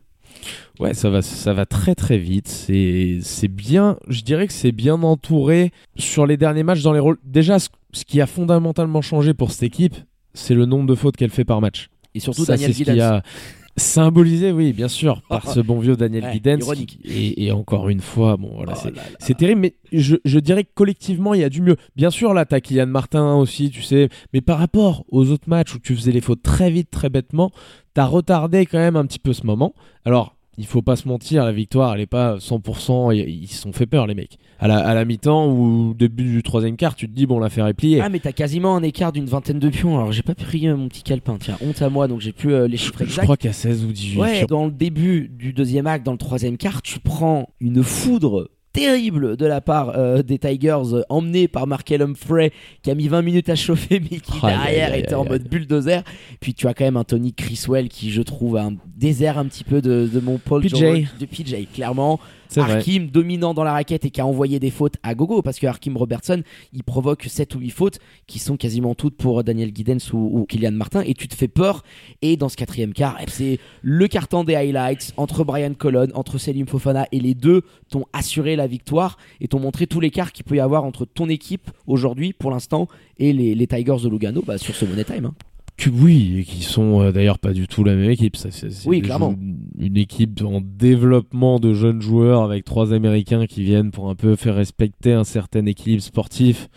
Ouais, 0.78 0.94
ça 0.94 1.10
va, 1.10 1.22
ça 1.22 1.52
va 1.52 1.66
très 1.66 1.94
très 1.94 2.16
vite. 2.16 2.48
C'est, 2.48 3.48
bien. 3.48 3.98
Je 4.08 4.22
dirais 4.22 4.46
que 4.46 4.52
c'est 4.52 4.72
bien 4.72 4.94
entouré 5.02 5.72
sur 5.96 6.26
les 6.26 6.36
derniers 6.36 6.62
matchs 6.62 6.82
dans 6.82 6.92
les 6.92 7.00
rôles. 7.00 7.18
Déjà, 7.24 7.58
ce, 7.58 7.68
ce 7.92 8.04
qui 8.04 8.20
a 8.20 8.26
fondamentalement 8.26 9.02
changé 9.02 9.34
pour 9.34 9.50
cette 9.50 9.64
équipe, 9.64 9.96
c'est 10.32 10.54
le 10.54 10.66
nombre 10.66 10.86
de 10.86 10.94
fautes 10.94 11.16
qu'elle 11.16 11.30
fait 11.30 11.44
par 11.44 11.60
match. 11.60 11.90
et 12.14 12.20
surtout 12.20 12.44
Ça, 12.44 12.54
Daniel 12.54 12.74
c'est 12.74 12.84
symbolisé, 13.80 14.52
oui, 14.52 14.72
bien 14.72 14.88
sûr, 14.88 15.22
par 15.28 15.48
ce 15.48 15.60
bon 15.60 15.78
vieux 15.78 15.96
Daniel 15.96 16.24
Ouais. 16.24 16.76
Et, 17.04 17.46
et 17.46 17.52
encore 17.52 17.88
une 17.88 18.00
fois, 18.00 18.36
bon, 18.36 18.52
voilà, 18.54 18.74
Oh 18.76 18.88
c'est 19.18 19.36
terrible, 19.36 19.60
mais 19.60 19.74
je, 19.92 20.16
je 20.24 20.38
dirais 20.38 20.64
que 20.64 20.70
collectivement, 20.74 21.34
il 21.34 21.40
y 21.40 21.44
a 21.44 21.48
du 21.48 21.62
mieux. 21.62 21.76
Bien 21.96 22.10
sûr, 22.10 22.34
là, 22.34 22.44
t'as 22.44 22.60
Kylian 22.60 22.86
Martin 22.86 23.34
aussi, 23.34 23.70
tu 23.70 23.82
sais, 23.82 24.08
mais 24.32 24.40
par 24.40 24.58
rapport 24.58 25.04
aux 25.10 25.30
autres 25.30 25.48
matchs 25.48 25.74
où 25.74 25.78
tu 25.78 25.96
faisais 25.96 26.12
les 26.12 26.20
fautes 26.20 26.42
très 26.42 26.70
vite, 26.70 26.90
très 26.90 27.08
bêtement, 27.08 27.50
t'as 27.94 28.04
retardé 28.06 28.66
quand 28.66 28.78
même 28.78 28.96
un 28.96 29.06
petit 29.06 29.18
peu 29.18 29.32
ce 29.32 29.46
moment. 29.46 29.74
Alors, 30.04 30.36
il 30.60 30.66
faut 30.66 30.82
pas 30.82 30.94
se 30.94 31.08
mentir, 31.08 31.42
la 31.44 31.52
victoire, 31.52 31.94
elle 31.94 32.02
est 32.02 32.06
pas 32.06 32.36
100%, 32.36 33.14
ils 33.16 33.48
se 33.48 33.62
sont 33.62 33.72
fait 33.72 33.86
peur, 33.86 34.06
les 34.06 34.14
mecs. 34.14 34.36
À 34.58 34.68
la, 34.68 34.76
à 34.76 34.92
la 34.92 35.06
mi-temps 35.06 35.46
ou 35.46 35.90
au 35.90 35.94
début 35.94 36.24
du 36.24 36.42
troisième 36.42 36.76
quart, 36.76 36.94
tu 36.94 37.08
te 37.08 37.14
dis, 37.14 37.24
bon, 37.24 37.38
l'affaire 37.38 37.66
est 37.66 37.72
pliée. 37.72 38.02
Ah 38.02 38.10
mais 38.10 38.18
t'as 38.18 38.32
quasiment 38.32 38.76
un 38.76 38.82
écart 38.82 39.10
d'une 39.10 39.24
vingtaine 39.24 39.58
de 39.58 39.70
pions. 39.70 39.96
Alors 39.96 40.12
j'ai 40.12 40.22
pas 40.22 40.34
pris 40.34 40.68
euh, 40.68 40.76
mon 40.76 40.88
petit 40.88 41.02
calepin. 41.02 41.38
Tiens, 41.40 41.56
honte 41.62 41.80
à 41.80 41.88
moi. 41.88 42.08
Donc 42.08 42.20
j'ai 42.20 42.32
plus 42.32 42.52
euh, 42.52 42.68
les 42.68 42.76
chiffres 42.76 42.98
je 42.98 43.04
exacts. 43.04 43.24
crois 43.24 43.38
qu'il 43.38 43.48
y 43.48 43.50
a 43.50 43.54
16 43.54 43.84
ou 43.86 43.92
18. 43.92 44.18
Ouais, 44.20 44.46
dans 44.46 44.66
le 44.66 44.70
début 44.70 45.30
du 45.30 45.54
deuxième 45.54 45.86
acte, 45.86 46.04
dans 46.04 46.12
le 46.12 46.18
troisième 46.18 46.58
quart, 46.58 46.82
tu 46.82 47.00
prends 47.00 47.48
une 47.58 47.82
foudre 47.82 48.50
terrible 48.72 49.36
de 49.36 49.46
la 49.46 49.60
part 49.60 49.90
euh, 49.96 50.22
des 50.22 50.38
Tigers 50.38 50.94
euh, 50.94 51.02
emmenée 51.08 51.48
par 51.48 51.66
Markel 51.66 52.02
Humphrey 52.02 52.52
qui 52.82 52.90
a 52.90 52.94
mis 52.94 53.08
20 53.08 53.22
minutes 53.22 53.48
à 53.48 53.56
chauffer 53.56 54.00
mais 54.00 54.18
qui 54.18 54.40
derrière 54.40 54.94
était 54.94 55.14
en 55.14 55.24
mode 55.24 55.48
bulldozer. 55.48 56.02
Puis 56.40 56.54
tu 56.54 56.68
as 56.68 56.74
quand 56.74 56.84
même 56.84 56.96
un 56.96 57.04
Tony 57.04 57.32
Criswell 57.32 57.88
qui 57.88 58.10
je 58.10 58.22
trouve 58.22 58.56
a 58.56 58.64
un 58.64 58.74
désert 58.96 59.38
un 59.38 59.46
petit 59.46 59.64
peu 59.64 59.80
de, 59.80 60.08
de 60.12 60.20
mon 60.20 60.38
Paul 60.38 60.62
PJ. 60.62 60.80
De 61.18 61.26
PJ 61.26 61.66
clairement 61.72 62.20
Hakim 62.56 63.06
dominant 63.08 63.54
dans 63.54 63.64
la 63.64 63.72
raquette 63.72 64.04
et 64.04 64.10
qui 64.10 64.20
a 64.20 64.26
envoyé 64.26 64.58
des 64.58 64.70
fautes 64.70 64.96
à 65.02 65.14
gogo 65.14 65.42
parce 65.42 65.58
que 65.58 65.66
Hakim 65.66 65.96
Robertson 65.96 66.42
il 66.72 66.82
provoque 66.82 67.24
7 67.28 67.54
ou 67.54 67.60
8 67.60 67.70
fautes 67.70 67.98
qui 68.26 68.38
sont 68.38 68.56
quasiment 68.56 68.94
toutes 68.94 69.16
pour 69.16 69.44
Daniel 69.44 69.70
Giddens 69.74 70.12
ou, 70.12 70.44
Kylian 70.48 70.72
Martin 70.72 71.02
et 71.02 71.14
tu 71.14 71.28
te 71.28 71.34
fais 71.34 71.48
peur 71.48 71.84
et 72.22 72.36
dans 72.36 72.48
ce 72.48 72.56
quatrième 72.56 72.92
quart 72.92 73.18
eh, 73.20 73.24
c'est 73.28 73.58
le 73.82 74.08
carton 74.08 74.44
des 74.44 74.54
highlights 74.54 75.12
entre 75.16 75.44
Brian 75.44 75.74
Colon 75.74 76.08
entre 76.14 76.38
Selim 76.38 76.66
Fofana 76.66 77.06
et 77.12 77.20
les 77.20 77.34
deux 77.34 77.62
t'ont 77.90 78.06
assuré 78.12 78.56
la 78.56 78.66
victoire 78.66 79.18
et 79.40 79.48
t'ont 79.48 79.60
montré 79.60 79.86
tout 79.86 80.00
l'écart 80.00 80.32
qu'il 80.32 80.44
peut 80.44 80.56
y 80.56 80.60
avoir 80.60 80.84
entre 80.84 81.04
ton 81.04 81.28
équipe 81.28 81.70
aujourd'hui 81.86 82.32
pour 82.32 82.50
l'instant 82.50 82.88
et 83.18 83.32
les, 83.32 83.54
les 83.54 83.66
Tigers 83.66 84.02
de 84.02 84.08
Lugano 84.08 84.42
bah, 84.42 84.58
sur 84.58 84.74
ce 84.74 84.84
Money 84.84 85.04
Time 85.04 85.26
hein. 85.26 85.34
Que 85.80 85.88
oui, 85.88 86.40
et 86.40 86.44
qui 86.44 86.62
sont 86.62 87.00
euh, 87.00 87.10
d'ailleurs 87.10 87.38
pas 87.38 87.54
du 87.54 87.66
tout 87.66 87.84
la 87.84 87.94
même 87.94 88.10
équipe. 88.10 88.36
Ça, 88.36 88.50
c'est, 88.50 88.70
c'est 88.70 88.86
Oui, 88.86 89.00
clairement. 89.00 89.34
Une 89.78 89.96
équipe 89.96 90.42
en 90.44 90.60
développement 90.60 91.58
de 91.58 91.72
jeunes 91.72 92.02
joueurs 92.02 92.42
avec 92.42 92.64
trois 92.64 92.92
Américains 92.92 93.46
qui 93.46 93.62
viennent 93.62 93.90
pour 93.90 94.10
un 94.10 94.14
peu 94.14 94.36
faire 94.36 94.56
respecter 94.56 95.14
un 95.14 95.24
certain 95.24 95.64
équilibre 95.64 96.02
sportif. 96.02 96.68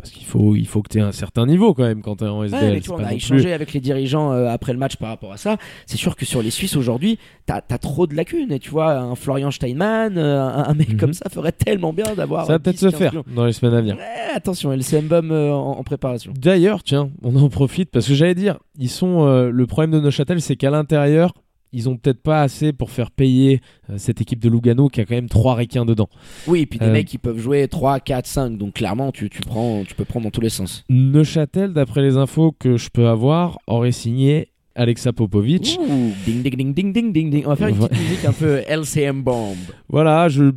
Parce 0.00 0.10
qu'il 0.12 0.24
faut, 0.26 0.54
il 0.54 0.66
faut 0.68 0.80
que 0.80 0.88
tu 0.90 0.98
aies 0.98 1.02
un 1.02 1.10
certain 1.10 1.44
niveau 1.44 1.74
quand 1.74 1.82
même 1.82 2.02
quand 2.02 2.16
tu 2.16 2.24
es 2.24 2.28
en 2.28 2.44
SBL. 2.44 2.62
Ouais, 2.62 2.70
mais 2.74 2.80
tu 2.80 2.88
vois, 2.88 3.00
on 3.00 3.04
a 3.04 3.14
échangé 3.14 3.42
plus- 3.46 3.52
avec 3.52 3.72
les 3.72 3.80
dirigeants 3.80 4.32
euh, 4.32 4.46
après 4.48 4.72
le 4.72 4.78
match 4.78 4.94
par 4.96 5.08
rapport 5.08 5.32
à 5.32 5.36
ça. 5.36 5.56
C'est 5.86 5.96
sûr 5.96 6.14
que 6.14 6.24
sur 6.24 6.40
les 6.40 6.50
Suisses 6.50 6.76
aujourd'hui, 6.76 7.18
t'as 7.46 7.60
as 7.68 7.78
trop 7.78 8.06
de 8.06 8.14
lacunes. 8.14 8.52
Et 8.52 8.60
tu 8.60 8.70
vois, 8.70 8.94
un 8.96 9.16
Florian 9.16 9.50
Steinmann, 9.50 10.16
euh, 10.16 10.40
un, 10.40 10.68
un 10.68 10.74
mec 10.74 10.90
Mhm. 10.90 10.96
comme 10.98 11.12
ça 11.14 11.28
ferait 11.28 11.50
tellement 11.50 11.92
bien 11.92 12.14
d'avoir. 12.14 12.46
Ça 12.46 12.52
va 12.52 12.58
peut-être 12.60 12.76
10, 12.76 12.80
se 12.80 12.90
15 12.90 12.98
faire 12.98 13.22
dans 13.34 13.44
les 13.44 13.52
semaines 13.52 13.74
à 13.74 13.80
venir. 13.80 13.96
Ouais, 13.96 14.34
attention, 14.36 14.72
LCM 14.72 15.08
Bum 15.08 15.32
euh, 15.32 15.50
en, 15.52 15.72
en 15.72 15.82
préparation. 15.82 16.32
D'ailleurs, 16.40 16.84
tiens, 16.84 17.10
on 17.24 17.34
en 17.34 17.48
profite 17.48 17.90
parce 17.90 18.06
que 18.06 18.14
j'allais 18.14 18.36
dire, 18.36 18.58
ils 18.78 18.88
sont 18.90 19.26
euh, 19.26 19.50
le 19.50 19.66
problème 19.66 19.90
de 19.90 19.98
Neuchâtel, 20.00 20.40
c'est 20.40 20.54
qu'à 20.54 20.70
l'intérieur, 20.70 21.32
ils 21.72 21.88
ont 21.88 21.96
peut-être 21.96 22.22
pas 22.22 22.42
assez 22.42 22.72
pour 22.72 22.90
faire 22.90 23.10
payer 23.10 23.60
euh, 23.90 23.94
cette 23.98 24.20
équipe 24.20 24.40
de 24.40 24.48
Lugano 24.48 24.88
qui 24.88 25.00
a 25.00 25.04
quand 25.04 25.14
même 25.14 25.28
trois 25.28 25.54
requins 25.54 25.84
dedans. 25.84 26.08
Oui, 26.46 26.60
et 26.62 26.66
puis 26.66 26.78
des 26.78 26.86
Euh, 26.86 26.92
mecs 26.92 27.06
qui 27.06 27.18
peuvent 27.18 27.38
jouer 27.38 27.68
3, 27.68 28.00
4, 28.00 28.26
5. 28.26 28.56
Donc 28.58 28.74
clairement, 28.74 29.12
tu, 29.12 29.28
tu, 29.28 29.40
prends, 29.42 29.84
tu 29.84 29.94
peux 29.94 30.04
prendre 30.04 30.24
dans 30.24 30.30
tous 30.30 30.40
les 30.40 30.48
sens. 30.48 30.84
Neuchâtel, 30.88 31.72
d'après 31.72 32.02
les 32.02 32.16
infos 32.16 32.52
que 32.52 32.76
je 32.76 32.88
peux 32.90 33.08
avoir, 33.08 33.58
aurait 33.66 33.92
signé 33.92 34.48
Alexa 34.74 35.12
Popovic. 35.12 35.78
Ouh, 35.80 36.12
ding, 36.24 36.42
ding, 36.42 36.56
ding, 36.56 36.74
ding, 36.74 36.92
ding, 36.92 37.12
ding, 37.12 37.30
ding. 37.30 37.42
On 37.46 37.50
va 37.50 37.56
faire 37.56 37.68
une 37.68 37.76
petite 37.76 37.98
musique 37.98 38.24
un 38.24 38.32
peu 38.32 38.62
LCM 38.68 39.22
Bomb. 39.22 39.56
Voilà, 39.88 40.28
je 40.28 40.52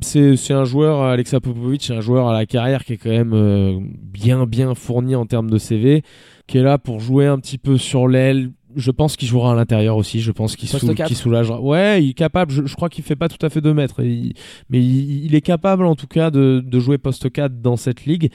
c'est 0.00 0.52
un 0.52 0.64
joueur 0.64 1.00
Alexa 1.02 1.40
Popovic, 1.40 1.82
c'est 1.82 1.94
un 1.94 2.02
joueur 2.02 2.28
à 2.28 2.34
la 2.34 2.44
carrière 2.44 2.84
qui 2.84 2.92
est 2.92 2.96
quand 2.98 3.08
même 3.10 3.32
euh, 3.32 3.78
bien 3.80 4.44
bien 4.44 4.74
fourni 4.74 5.14
en 5.16 5.24
termes 5.24 5.48
de 5.48 5.56
CV, 5.56 6.02
qui 6.46 6.58
est 6.58 6.62
là 6.62 6.76
pour 6.76 7.00
jouer 7.00 7.26
un 7.26 7.38
petit 7.38 7.56
peu 7.58 7.78
sur 7.78 8.06
l'aile. 8.06 8.52
Je 8.76 8.90
pense 8.90 9.16
qu'il 9.16 9.28
jouera 9.28 9.52
à 9.52 9.54
l'intérieur 9.54 9.96
aussi. 9.96 10.20
Je 10.20 10.32
pense 10.32 10.56
qu'il 10.56 10.68
soulagera. 11.16 11.60
Ouais, 11.60 12.02
il 12.04 12.10
est 12.10 12.14
capable. 12.14 12.52
Je, 12.52 12.66
je 12.66 12.74
crois 12.74 12.88
qu'il 12.88 13.04
fait 13.04 13.16
pas 13.16 13.28
tout 13.28 13.44
à 13.44 13.50
fait 13.50 13.60
2 13.60 13.74
mètres, 13.74 14.02
il- 14.02 14.34
mais 14.70 14.78
il, 14.82 15.24
il 15.26 15.34
est 15.34 15.40
capable 15.40 15.84
en 15.86 15.94
tout 15.96 16.06
cas 16.06 16.30
de, 16.30 16.62
de 16.64 16.80
jouer 16.80 16.98
poste 16.98 17.30
4 17.30 17.60
dans 17.60 17.76
cette 17.76 18.04
ligue. 18.06 18.30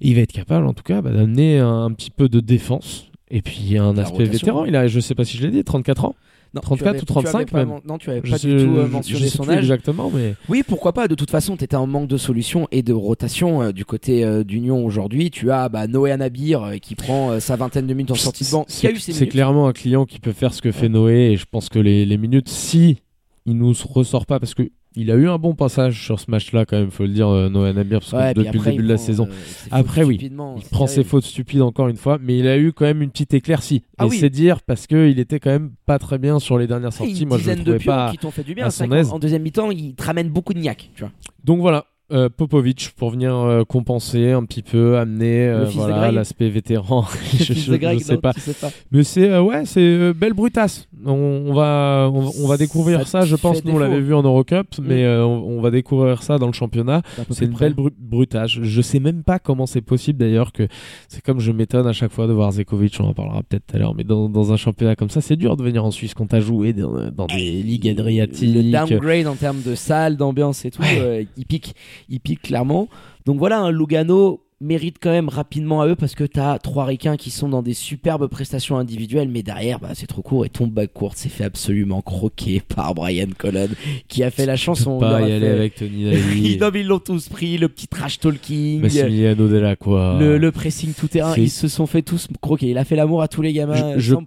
Il 0.00 0.14
va 0.16 0.22
être 0.22 0.32
capable 0.32 0.66
en 0.66 0.74
tout 0.74 0.82
cas 0.82 1.00
bah, 1.02 1.10
d'amener 1.10 1.58
un, 1.58 1.84
un 1.84 1.92
petit 1.92 2.10
peu 2.10 2.28
de 2.28 2.40
défense. 2.40 3.08
Et 3.30 3.42
puis 3.42 3.78
un 3.78 3.94
La 3.94 4.02
aspect 4.02 4.24
rotation. 4.24 4.32
vétéran. 4.32 4.64
Il 4.66 4.76
a, 4.76 4.86
je 4.86 5.00
sais 5.00 5.14
pas 5.14 5.24
si 5.24 5.36
je 5.38 5.42
l'ai 5.44 5.50
dit, 5.50 5.64
34 5.64 6.04
ans. 6.04 6.14
Non, 6.54 6.60
34 6.60 6.78
tu 6.78 6.88
avais- 6.88 7.00
ou 7.02 7.04
tu 7.04 7.12
avais 7.12 7.22
35 7.24 7.50
pas 7.50 7.58
même. 7.58 7.68
men- 7.68 7.80
Non, 7.86 7.98
tu 7.98 8.10
avais 8.10 8.20
Je 8.24 8.30
pas 8.30 8.38
sais- 8.38 8.48
du 8.48 8.64
tout 8.64 8.76
euh, 8.76 8.86
mentionné 8.88 9.28
son 9.28 9.48
âge. 9.48 9.58
exactement, 9.58 10.10
mais 10.14 10.34
Oui, 10.48 10.62
pourquoi 10.66 10.92
pas. 10.92 11.08
De 11.08 11.14
toute 11.14 11.30
façon, 11.30 11.56
tu 11.56 11.64
étais 11.64 11.76
en 11.76 11.86
manque 11.86 12.08
de 12.08 12.16
solutions 12.16 12.68
et 12.70 12.82
de 12.82 12.92
rotation 12.92 13.62
euh, 13.62 13.72
du 13.72 13.84
côté 13.84 14.24
euh, 14.24 14.44
d'Union 14.44 14.84
aujourd'hui. 14.84 15.30
Tu 15.30 15.50
as 15.50 15.68
bah, 15.68 15.86
Noé 15.86 16.12
Anabir 16.12 16.72
qui 16.80 16.94
prend 16.94 17.38
sa 17.40 17.56
vingtaine 17.56 17.86
de 17.86 17.94
minutes 17.94 18.12
en 18.12 18.14
sortie 18.14 18.44
de 18.44 18.50
banc. 18.50 18.64
C'est 18.68 19.26
clairement 19.28 19.66
un 19.68 19.72
client 19.72 20.04
qui 20.06 20.20
peut 20.20 20.32
faire 20.32 20.54
ce 20.54 20.62
que 20.62 20.70
fait 20.72 20.88
Noé 20.88 21.32
et 21.32 21.36
je 21.36 21.44
pense 21.50 21.68
que 21.68 21.78
les, 21.78 22.06
les 22.06 22.16
minutes, 22.18 22.48
si 22.48 22.98
il 23.46 23.56
nous 23.58 23.72
ressort 23.90 24.26
pas, 24.26 24.38
parce 24.40 24.54
que 24.54 24.70
il 24.96 25.10
a 25.10 25.14
eu 25.14 25.28
un 25.28 25.38
bon 25.38 25.54
passage 25.54 26.04
sur 26.04 26.20
ce 26.20 26.30
match-là 26.30 26.64
quand 26.66 26.78
même, 26.78 26.90
faut 26.90 27.02
le 27.04 27.10
dire, 27.10 27.28
euh, 27.28 27.48
Noé 27.48 27.72
Nabir, 27.72 28.00
parce 28.00 28.12
que 28.12 28.16
Ouais, 28.16 28.34
depuis 28.34 28.48
après, 28.48 28.70
le 28.70 28.76
début 28.76 28.82
de 28.84 28.88
la 28.92 28.96
saison, 28.98 29.26
euh, 29.30 29.68
Après, 29.70 30.04
oui. 30.04 30.18
il 30.20 30.30
prend 30.70 30.86
ses 30.86 31.04
fautes 31.04 31.24
stupides 31.24 31.62
encore 31.62 31.88
une 31.88 31.96
fois, 31.96 32.18
mais 32.22 32.38
il 32.38 32.46
a 32.46 32.56
eu 32.58 32.72
quand 32.72 32.84
même 32.84 33.02
une 33.02 33.10
petite 33.10 33.34
éclaircie. 33.34 33.82
Ah 33.98 34.04
et 34.04 34.08
oui. 34.08 34.18
c'est 34.18 34.30
dire 34.30 34.62
parce 34.62 34.86
qu'il 34.86 35.18
était 35.18 35.40
quand 35.40 35.50
même 35.50 35.72
pas 35.86 35.98
très 35.98 36.18
bien 36.18 36.38
sur 36.38 36.58
les 36.58 36.66
dernières 36.66 36.92
sorties. 36.92 37.26
Moi, 37.26 37.38
je 37.38 37.50
le 37.50 37.56
de 37.56 37.62
trouvais 37.62 37.78
pions 37.78 37.92
pas. 37.92 38.10
qui 38.10 38.18
t'ont 38.18 38.30
fait 38.30 38.44
du 38.44 38.54
bien. 38.54 38.66
à 38.66 38.70
son 38.70 38.90
aise. 38.92 39.10
En 39.12 39.18
deuxième 39.18 39.42
mi-temps, 39.42 39.70
il 39.70 39.94
te 39.94 40.02
ramène 40.04 40.28
beaucoup 40.28 40.54
de 40.54 40.58
niaque. 40.60 40.90
Tu 40.94 41.02
vois. 41.02 41.12
Donc 41.44 41.60
voilà. 41.60 41.86
Euh, 42.12 42.28
Popovic 42.28 42.90
pour 42.96 43.10
venir 43.10 43.34
euh, 43.34 43.64
compenser 43.64 44.30
un 44.30 44.44
petit 44.44 44.62
peu, 44.62 44.98
amener 44.98 45.48
euh, 45.48 45.64
voilà 45.72 46.12
l'aspect 46.12 46.48
vétéran. 46.50 47.04
je, 47.38 47.52
je- 47.54 47.74
Greg, 47.74 47.98
je 47.98 48.04
sais 48.04 48.14
non, 48.14 48.20
pas. 48.20 48.32
sais 48.34 48.52
pas. 48.54 48.70
Mais 48.92 49.04
c'est 49.04 49.30
euh, 49.30 49.40
ouais, 49.42 49.64
c'est 49.64 50.12
belle 50.12 50.34
brutasse. 50.34 50.86
On, 51.06 51.12
on 51.12 51.52
va 51.54 52.10
on, 52.12 52.30
on 52.42 52.46
va 52.46 52.56
découvrir 52.56 53.06
Ça 53.06 53.22
je 53.26 53.36
pense 53.36 53.64
nous 53.64 53.72
on 53.72 53.78
défaut. 53.78 53.90
l'avait 53.90 54.00
vu 54.00 54.14
en 54.14 54.22
Eurocup, 54.22 54.66
Mm. 54.78 54.84
mais 54.86 55.06
on, 55.18 55.46
on 55.48 55.60
va 55.60 55.70
découvrir 55.70 56.22
ça 56.22 56.38
dans 56.38 56.46
le 56.46 56.52
championnat. 56.52 57.02
C'est 57.30 57.44
une 57.46 57.52
près 57.52 57.66
belle 57.66 57.74
bru- 57.74 57.92
brutasse. 57.98 58.50
Je, 58.50 58.80
sais 58.82 59.00
même 59.00 59.22
pas 59.22 59.38
comment 59.38 59.66
c'est 59.66 59.80
possible 59.82 60.18
d'ailleurs 60.18 60.52
que 60.52 60.66
c'est 61.08 61.22
comme 61.22 61.40
je 61.40 61.52
m'étonne 61.52 61.86
à 61.86 61.92
chaque 61.92 62.12
fois 62.12 62.26
de 62.26 62.32
voir 62.32 62.52
Zekovic. 62.52 62.96
On 63.00 63.04
en 63.04 63.14
parlera 63.14 63.42
peut-être 63.42 63.64
tout 63.66 63.76
à 63.76 63.78
l'heure, 63.78 63.94
mais 63.94 64.04
dans, 64.04 64.28
dans 64.28 64.52
un 64.52 64.56
championnat 64.56 64.94
comme 64.96 65.10
ça, 65.10 65.20
c'est 65.20 65.36
dur 65.36 65.56
de 65.56 65.62
venir 65.62 65.84
en 65.84 65.90
Suisse 65.90 66.12
quand 66.14 66.26
t'as 66.26 66.40
joué 66.40 66.72
dans, 66.72 67.10
dans 67.10 67.26
des 67.26 67.62
ligues 67.62 67.88
adriatiques. 67.88 68.54
Le 68.54 68.70
downgrade 68.70 69.26
en 69.26 69.34
termes 69.36 69.62
de 69.62 69.74
salle, 69.74 70.16
d'ambiance 70.16 70.64
et 70.64 70.70
tout, 70.70 70.82
Ouais. 70.82 71.26
il 71.36 71.46
pique, 71.46 71.74
il 72.08 72.20
pique 72.20 72.42
clairement. 72.42 72.88
Donc 73.26 73.38
voilà, 73.38 73.60
un 73.60 73.70
Lugano 73.70 74.43
mérite 74.60 74.96
quand 75.00 75.10
même 75.10 75.28
rapidement 75.28 75.80
à 75.82 75.88
eux 75.88 75.96
parce 75.96 76.14
que 76.14 76.24
t'as 76.24 76.58
trois 76.58 76.84
ricains 76.84 77.16
qui 77.16 77.30
sont 77.30 77.48
dans 77.48 77.62
des 77.62 77.74
superbes 77.74 78.26
prestations 78.28 78.78
individuelles, 78.78 79.28
mais 79.28 79.42
derrière, 79.42 79.80
bah, 79.80 79.90
c'est 79.94 80.06
trop 80.06 80.22
court 80.22 80.46
et 80.46 80.48
ton 80.48 80.66
backcourt 80.66 81.16
s'est 81.16 81.28
fait 81.28 81.44
absolument 81.44 82.00
croquer 82.02 82.62
par 82.74 82.94
Brian 82.94 83.28
Colon 83.36 83.68
qui 84.08 84.22
a 84.22 84.30
fait 84.30 84.46
la 84.46 84.56
chanson. 84.56 84.98
pas 84.98 85.20
y 85.20 85.32
aller 85.32 85.40
fait- 85.40 85.52
avec 85.52 85.74
Tony 85.74 86.04
Daly, 86.04 86.58
Non, 86.60 86.70
mais 86.72 86.80
ils 86.80 86.86
l'ont 86.86 86.98
tous 86.98 87.28
pris, 87.28 87.58
le 87.58 87.68
petit 87.68 87.88
trash 87.88 88.18
talking. 88.18 88.80
Massimiliano 88.80 89.48
Delacroix. 89.48 90.18
Le, 90.20 90.38
le 90.38 90.52
pressing 90.52 90.92
tout 90.94 91.08
terrain, 91.08 91.34
ils 91.36 91.50
se 91.50 91.68
sont 91.68 91.86
fait 91.86 92.02
tous 92.02 92.28
croquer. 92.40 92.68
Il 92.70 92.78
a 92.78 92.84
fait 92.84 92.96
l'amour 92.96 93.22
à 93.22 93.28
tous 93.28 93.42
les 93.42 93.52
gamins 93.52 93.94
je, 93.98 94.14
sans 94.14 94.22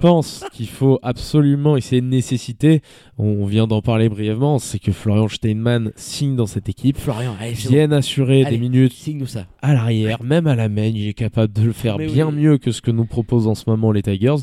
pense 0.00 0.44
qu'il 0.52 0.68
faut 0.68 0.98
absolument, 1.02 1.76
et 1.76 1.80
c'est 1.80 1.98
une 1.98 2.08
nécessité, 2.08 2.82
on 3.18 3.44
vient 3.46 3.66
d'en 3.66 3.82
parler 3.82 4.08
brièvement, 4.08 4.58
c'est 4.58 4.78
que 4.78 4.92
Florian 4.92 5.28
Steinmann 5.28 5.92
signe 5.96 6.36
dans 6.36 6.46
cette 6.46 6.68
équipe, 6.68 6.98
Florian, 6.98 7.34
allez, 7.40 7.52
vienne 7.52 7.92
assurer 7.92 8.44
Allez, 8.44 8.56
des 8.56 8.60
minutes 8.60 8.92
signe-nous 8.92 9.26
ça. 9.26 9.46
À 9.66 9.74
l'arrière, 9.74 10.22
même 10.22 10.46
à 10.46 10.54
la 10.54 10.68
main, 10.68 10.86
il 10.86 11.08
est 11.08 11.14
capable 11.14 11.52
de 11.52 11.62
le 11.62 11.72
faire 11.72 11.98
Mais 11.98 12.06
bien 12.06 12.28
oui. 12.28 12.34
mieux 12.34 12.58
que 12.58 12.72
ce 12.72 12.80
que 12.80 12.90
nous 12.90 13.04
proposent 13.06 13.46
en 13.46 13.54
ce 13.54 13.64
moment 13.68 13.92
les 13.92 14.02
Tigers. 14.02 14.36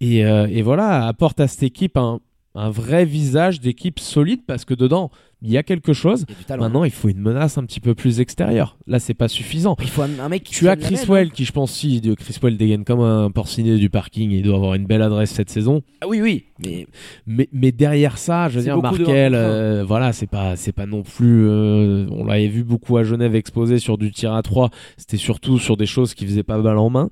Et, 0.00 0.24
euh, 0.24 0.46
et 0.50 0.62
voilà, 0.62 1.06
apporte 1.06 1.40
à 1.40 1.48
cette 1.48 1.62
équipe 1.62 1.96
un, 1.96 2.20
un 2.54 2.70
vrai 2.70 3.04
visage 3.04 3.60
d'équipe 3.60 3.98
solide 3.98 4.40
parce 4.46 4.64
que 4.64 4.74
dedans, 4.74 5.10
il 5.42 5.50
y 5.50 5.56
a 5.56 5.62
quelque 5.62 5.92
chose. 5.92 6.24
Il 6.28 6.32
y 6.32 6.34
a 6.34 6.38
du 6.38 6.44
talent. 6.44 6.62
Maintenant, 6.64 6.84
il 6.84 6.90
faut 6.90 7.08
une 7.08 7.20
menace 7.20 7.58
un 7.58 7.64
petit 7.64 7.80
peu 7.80 7.94
plus 7.94 8.20
extérieure. 8.20 8.76
Là, 8.86 8.98
c'est 8.98 9.14
pas 9.14 9.28
suffisant. 9.28 9.76
Il 9.80 9.88
faut 9.88 10.02
un, 10.02 10.18
un 10.18 10.28
mec 10.28 10.44
qui 10.44 10.52
Tu 10.54 10.68
as 10.68 10.76
tienne 10.76 10.90
la 10.90 10.96
Chris 10.98 11.06
mène, 11.08 11.16
Well 11.16 11.30
qui, 11.30 11.44
je 11.44 11.52
pense, 11.52 11.72
si 11.72 12.00
Chris 12.18 12.36
Well 12.42 12.56
dégaine 12.56 12.84
comme 12.84 13.00
un 13.00 13.30
porcinet 13.30 13.76
du 13.76 13.90
parking, 13.90 14.30
il 14.30 14.42
doit 14.42 14.56
avoir 14.56 14.74
une 14.74 14.86
belle 14.86 15.02
adresse 15.02 15.30
cette 15.30 15.50
saison. 15.50 15.82
Ah 16.00 16.06
oui, 16.08 16.20
oui, 16.20 16.44
mais 16.58 16.86
Mais, 17.26 17.48
mais 17.52 17.72
derrière 17.72 18.18
ça, 18.18 18.48
je 18.48 18.58
veux 18.58 18.64
dire, 18.64 18.76
de 18.76 18.82
Markel, 18.82 19.34
un. 19.34 19.38
euh, 19.38 19.84
voilà, 19.86 20.12
c'est 20.12 20.26
pas, 20.26 20.56
c'est 20.56 20.72
pas 20.72 20.86
non 20.86 21.02
plus. 21.02 21.46
euh, 21.46 22.06
on 22.10 22.24
l'avait 22.24 22.48
vu 22.48 22.64
beaucoup 22.64 22.96
à 22.96 23.04
Genève 23.04 23.34
exposé 23.34 23.78
sur 23.78 23.98
du 23.98 24.10
tir 24.12 24.32
à 24.34 24.42
3 24.42 24.70
C'était 24.96 25.16
surtout 25.16 25.58
sur 25.58 25.76
des 25.76 25.86
choses 25.86 26.14
qui 26.14 26.26
faisaient 26.26 26.42
pas 26.42 26.58
balle 26.58 26.78
en 26.78 26.90
main. 26.90 27.10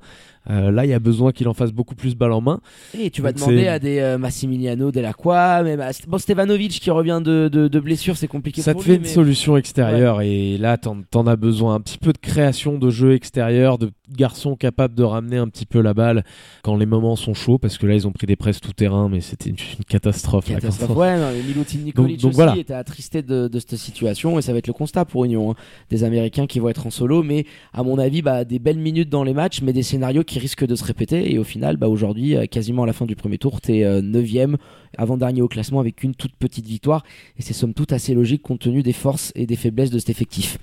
Euh, 0.51 0.71
là, 0.71 0.85
il 0.87 0.89
y 0.91 0.95
a 0.95 0.99
besoin 0.99 1.33
qu'il 1.33 1.47
en 1.49 1.55
fasse 1.55 1.73
beaucoup 1.73 1.95
plus 1.95 2.15
balle 2.15 2.33
en 2.33 2.41
main. 2.41 2.61
Et 2.99 3.11
tu 3.11 3.21
vas 3.23 3.33
Donc 3.33 3.41
demander 3.49 3.69
à 3.69 3.79
des 3.79 3.99
euh, 3.99 4.19
Massimiliano 4.19 4.91
Delacroix, 4.91 5.63
même 5.63 5.81
à 5.81 5.91
bon, 6.07 6.19
Stevanovic 6.19 6.73
qui 6.81 6.91
revient 6.91 7.21
de, 7.25 7.49
de, 7.53 7.69
de 7.69 7.81
blessure, 7.81 8.17
c'est 8.17 8.29
compliqué 8.29 8.63
Ça 8.63 8.75
te 8.75 8.81
fait 8.83 8.97
une 8.97 9.03
mais- 9.03 9.09
solution 9.09 9.57
extérieure 9.57 10.21
et 10.23 10.57
là, 10.59 10.77
t'en, 10.79 10.99
t'en 11.11 11.27
as 11.27 11.37
besoin. 11.37 11.75
Un 11.75 11.81
petit 11.81 11.99
peu 11.99 12.13
de 12.13 12.19
création 12.19 12.79
de 12.79 12.91
jeu 12.91 13.15
extérieur, 13.15 13.79
de 13.79 13.91
garçons 14.17 14.57
capables 14.57 14.95
de 14.95 15.03
ramener 15.03 15.37
un 15.37 15.49
petit 15.49 15.67
peu 15.67 15.81
la 15.81 15.93
balle 15.95 16.25
quand 16.63 16.77
les 16.77 16.87
moments 16.87 17.17
sont 17.17 17.35
chauds, 17.35 17.59
parce 17.59 17.77
que 17.79 17.87
là, 17.87 17.95
ils 17.95 18.07
ont 18.07 18.13
pris 18.13 18.27
des 18.27 18.37
presses 18.37 18.61
tout 18.61 18.73
terrain, 18.73 19.09
mais 19.11 19.21
c'était 19.21 19.51
une, 19.51 19.57
une 19.79 19.85
catastrophe. 19.85 20.49
là, 20.49 20.55
quand 20.55 20.61
Catastrophe. 20.63 20.91
on- 20.91 20.99
Ouais, 21.01 21.19
non, 21.19 21.31
Milutin 21.47 21.79
Nikolic 21.79 21.95
Donc- 22.17 22.23
donc 22.23 22.29
aussi 22.31 22.37
voilà. 22.37 22.57
était 22.57 22.73
attristé 22.75 23.23
de, 23.23 23.49
de 23.49 23.59
cette 23.59 23.77
situation 23.77 24.39
et 24.39 24.43
ça 24.43 24.53
va 24.53 24.59
être 24.59 24.67
le 24.67 24.73
constat 24.73 25.05
pour 25.05 25.25
Union. 25.25 25.51
hein. 25.51 25.55
Des 25.91 26.05
Américains 26.05 26.47
qui 26.47 26.59
vont 26.59 26.69
être 26.71 26.87
en 26.87 26.91
solo, 26.91 27.23
mais 27.23 27.45
à 27.75 27.83
mon 27.83 27.99
avis, 27.99 28.23
bah, 28.23 28.45
des 28.45 28.59
belles 28.59 28.79
minutes 28.79 29.11
dans 29.11 29.25
les 29.25 29.35
matchs, 29.35 29.61
mais 29.63 29.73
des 29.73 29.83
scénarios 29.83 30.25
qui 30.25 30.38
risquent 30.39 30.67
de 30.67 30.75
se 30.75 30.85
répéter. 30.85 31.33
Et 31.33 31.39
au 31.39 31.45
final, 31.45 31.77
bah, 31.77 31.89
aujourd'hui, 31.89 32.37
euh, 32.37 32.47
quasiment 32.47 32.85
à 32.85 32.87
la 32.87 32.93
fin 32.93 33.07
du 33.07 33.17
premier 33.17 33.39
tour, 33.39 33.61
t'es 33.61 33.83
9ème, 34.01 34.57
avant-dernier 34.97 35.43
au 35.43 35.49
classement 35.49 35.81
avec 35.81 36.03
une 36.03 36.15
toute 36.15 36.35
petite 36.37 36.67
victoire. 36.67 37.05
Et 37.39 37.43
c'est 37.43 37.53
somme 37.55 37.75
toute 37.75 37.93
assez 37.93 38.15
logique 38.15 38.43
compte 38.43 38.61
tenu 38.61 38.83
des 38.83 38.93
forces 38.93 39.33
et 39.35 39.47
des 39.47 39.57
faiblesses 39.57 39.91
de 39.91 39.99
cet 39.99 40.11
effectif. 40.11 40.59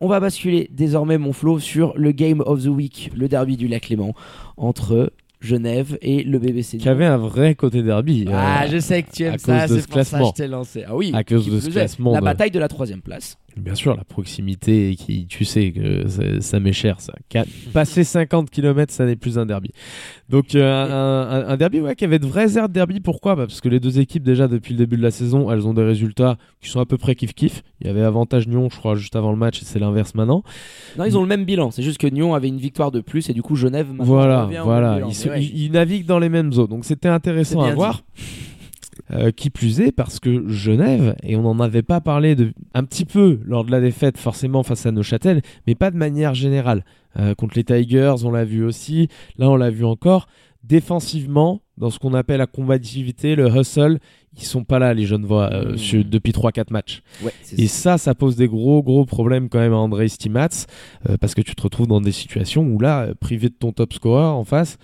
On 0.00 0.08
va 0.08 0.20
basculer 0.20 0.68
désormais, 0.72 1.16
mon 1.16 1.32
flow, 1.32 1.58
sur 1.58 1.94
le 1.96 2.12
Game 2.12 2.42
of 2.44 2.62
the 2.64 2.66
Week, 2.68 3.10
le 3.16 3.28
derby 3.28 3.56
du 3.56 3.66
Lac 3.68 3.88
Léman, 3.88 4.14
entre 4.58 5.10
Genève 5.40 5.96
et 6.02 6.22
le 6.22 6.38
BBC. 6.38 6.78
Qui 6.78 6.88
avait 6.88 7.06
un 7.06 7.16
vrai 7.16 7.54
côté 7.54 7.82
derby. 7.82 8.26
Ah, 8.30 8.64
euh, 8.64 8.68
je 8.70 8.78
sais 8.78 9.02
que 9.02 9.10
tu 9.10 9.22
aimes 9.24 9.34
à 9.34 9.38
ça, 9.38 9.68
c'est 9.68 9.80
ce 9.80 9.86
pour 9.86 9.94
ça 10.02 10.02
que 10.02 10.08
classement. 10.08 10.26
je 10.28 10.32
t'ai 10.42 10.48
lancé. 10.48 10.84
Ah 10.86 10.96
oui, 10.96 11.12
À 11.14 11.24
cause 11.24 11.48
de 11.48 11.60
ce 11.60 11.70
classement 11.70 12.12
La 12.12 12.20
bataille 12.20 12.50
de 12.50 12.58
la 12.58 12.68
troisième 12.68 13.00
place. 13.00 13.38
Bien 13.56 13.74
sûr, 13.74 13.96
la 13.96 14.04
proximité, 14.04 14.96
qui, 14.98 15.26
tu 15.26 15.46
sais 15.46 15.72
que 15.72 16.06
ça, 16.08 16.22
ça 16.40 16.60
m'est 16.60 16.74
cher, 16.74 17.00
ça. 17.00 17.14
Passer 17.72 18.04
50 18.04 18.50
km, 18.50 18.92
ça 18.92 19.06
n'est 19.06 19.16
plus 19.16 19.38
un 19.38 19.46
derby. 19.46 19.70
Donc, 20.28 20.54
euh, 20.54 21.44
un, 21.48 21.56
derby 21.56 21.80
ouais, 21.80 21.94
qui 21.96 22.04
avait 22.04 22.18
de 22.18 22.26
vrais 22.26 22.58
airs 22.58 22.68
de 22.68 22.74
derby. 22.74 23.00
Pourquoi? 23.00 23.34
Bah, 23.34 23.46
Parce 23.46 23.60
que 23.62 23.68
les 23.70 23.80
deux 23.80 23.98
équipes, 23.98 24.22
déjà, 24.22 24.46
depuis 24.46 24.72
le 24.74 24.78
début 24.78 24.96
de 24.98 25.02
la 25.02 25.10
saison, 25.10 25.50
elles 25.50 25.66
ont 25.66 25.72
des 25.72 25.84
résultats 25.84 26.36
qui 26.60 26.68
sont 26.68 26.80
à 26.80 26.86
peu 26.86 26.98
près 26.98 27.14
kiff-kiff. 27.14 27.62
Il 27.80 27.86
y 27.86 27.90
avait 27.90 28.02
avantage 28.02 28.46
Nyon, 28.46 28.68
je 28.70 28.76
crois, 28.76 28.94
juste 28.94 29.16
avant 29.16 29.30
le 29.30 29.38
match, 29.38 29.62
et 29.62 29.64
c'est 29.64 29.78
l'inverse 29.78 30.14
maintenant. 30.14 30.42
Non, 30.98 31.04
ils 31.06 31.16
ont 31.16 31.22
le 31.22 31.28
même 31.28 31.44
bilan. 31.44 31.70
C'est 31.70 31.82
juste 31.82 31.98
que 31.98 32.06
Nyon 32.06 32.34
avait 32.34 32.48
une 32.48 32.58
victoire 32.58 32.90
de 32.90 33.00
plus 33.00 33.30
et 33.30 33.32
du 33.32 33.42
coup 33.42 33.56
Genève. 33.56 33.88
maintenant, 33.88 34.04
Voilà, 34.04 34.48
voilà. 34.64 34.98
Ils, 35.00 35.06
Mais 35.06 35.12
se- 35.14 35.28
ouais. 35.30 35.42
ils- 35.42 35.64
ils 35.64 35.72
naviguent 35.72 36.06
dans 36.06 36.18
les 36.18 36.28
mêmes 36.28 36.52
eaux. 36.58 36.66
Donc, 36.66 36.84
c'était 36.84 37.08
intéressant 37.08 37.62
à 37.62 37.74
voir. 37.74 38.02
Euh, 39.12 39.30
qui 39.30 39.50
plus 39.50 39.80
est 39.82 39.92
parce 39.92 40.18
que 40.20 40.48
Genève, 40.48 41.16
et 41.22 41.36
on 41.36 41.42
n'en 41.42 41.60
avait 41.60 41.82
pas 41.82 42.00
parlé 42.00 42.34
de, 42.34 42.52
un 42.72 42.82
petit 42.84 43.04
peu 43.04 43.40
lors 43.44 43.62
de 43.64 43.70
la 43.70 43.80
défaite 43.80 44.16
forcément 44.16 44.62
face 44.62 44.86
à 44.86 44.90
Neuchâtel, 44.90 45.42
mais 45.66 45.74
pas 45.74 45.90
de 45.90 45.96
manière 45.98 46.34
générale. 46.34 46.82
Euh, 47.18 47.34
contre 47.34 47.56
les 47.56 47.64
Tigers, 47.64 48.14
on 48.24 48.30
l'a 48.30 48.44
vu 48.44 48.64
aussi, 48.64 49.08
là 49.38 49.50
on 49.50 49.56
l'a 49.56 49.68
vu 49.70 49.84
encore. 49.84 50.28
Défensivement, 50.64 51.62
dans 51.78 51.90
ce 51.90 51.98
qu'on 51.98 52.12
appelle 52.12 52.38
la 52.38 52.46
combativité, 52.46 53.34
le 53.34 53.48
hustle, 53.48 53.98
ils 54.36 54.42
sont 54.44 54.64
pas 54.64 54.78
là 54.78 54.92
les 54.94 55.06
Genevois 55.06 55.48
euh, 55.52 55.72
Mmh. 55.72 55.76
sur- 55.78 56.04
depuis 56.04 56.32
3-4 56.32 56.70
matchs. 56.70 57.02
Ouais, 57.24 57.32
Et 57.56 57.66
ça, 57.66 57.98
ça 57.98 58.14
pose 58.14 58.36
des 58.36 58.46
gros 58.48 58.82
gros 58.82 59.04
problèmes 59.06 59.48
quand 59.48 59.58
même 59.58 59.72
à 59.72 59.76
André 59.76 60.08
Stimats, 60.08 60.66
euh, 61.08 61.16
parce 61.20 61.34
que 61.34 61.40
tu 61.40 61.54
te 61.54 61.62
retrouves 61.62 61.86
dans 61.86 62.00
des 62.00 62.12
situations 62.12 62.62
où 62.62 62.78
là, 62.78 63.02
euh, 63.06 63.14
privé 63.14 63.48
de 63.48 63.54
ton 63.54 63.72
top 63.72 63.92
scorer 63.94 64.24
en 64.24 64.44
face, 64.44 64.76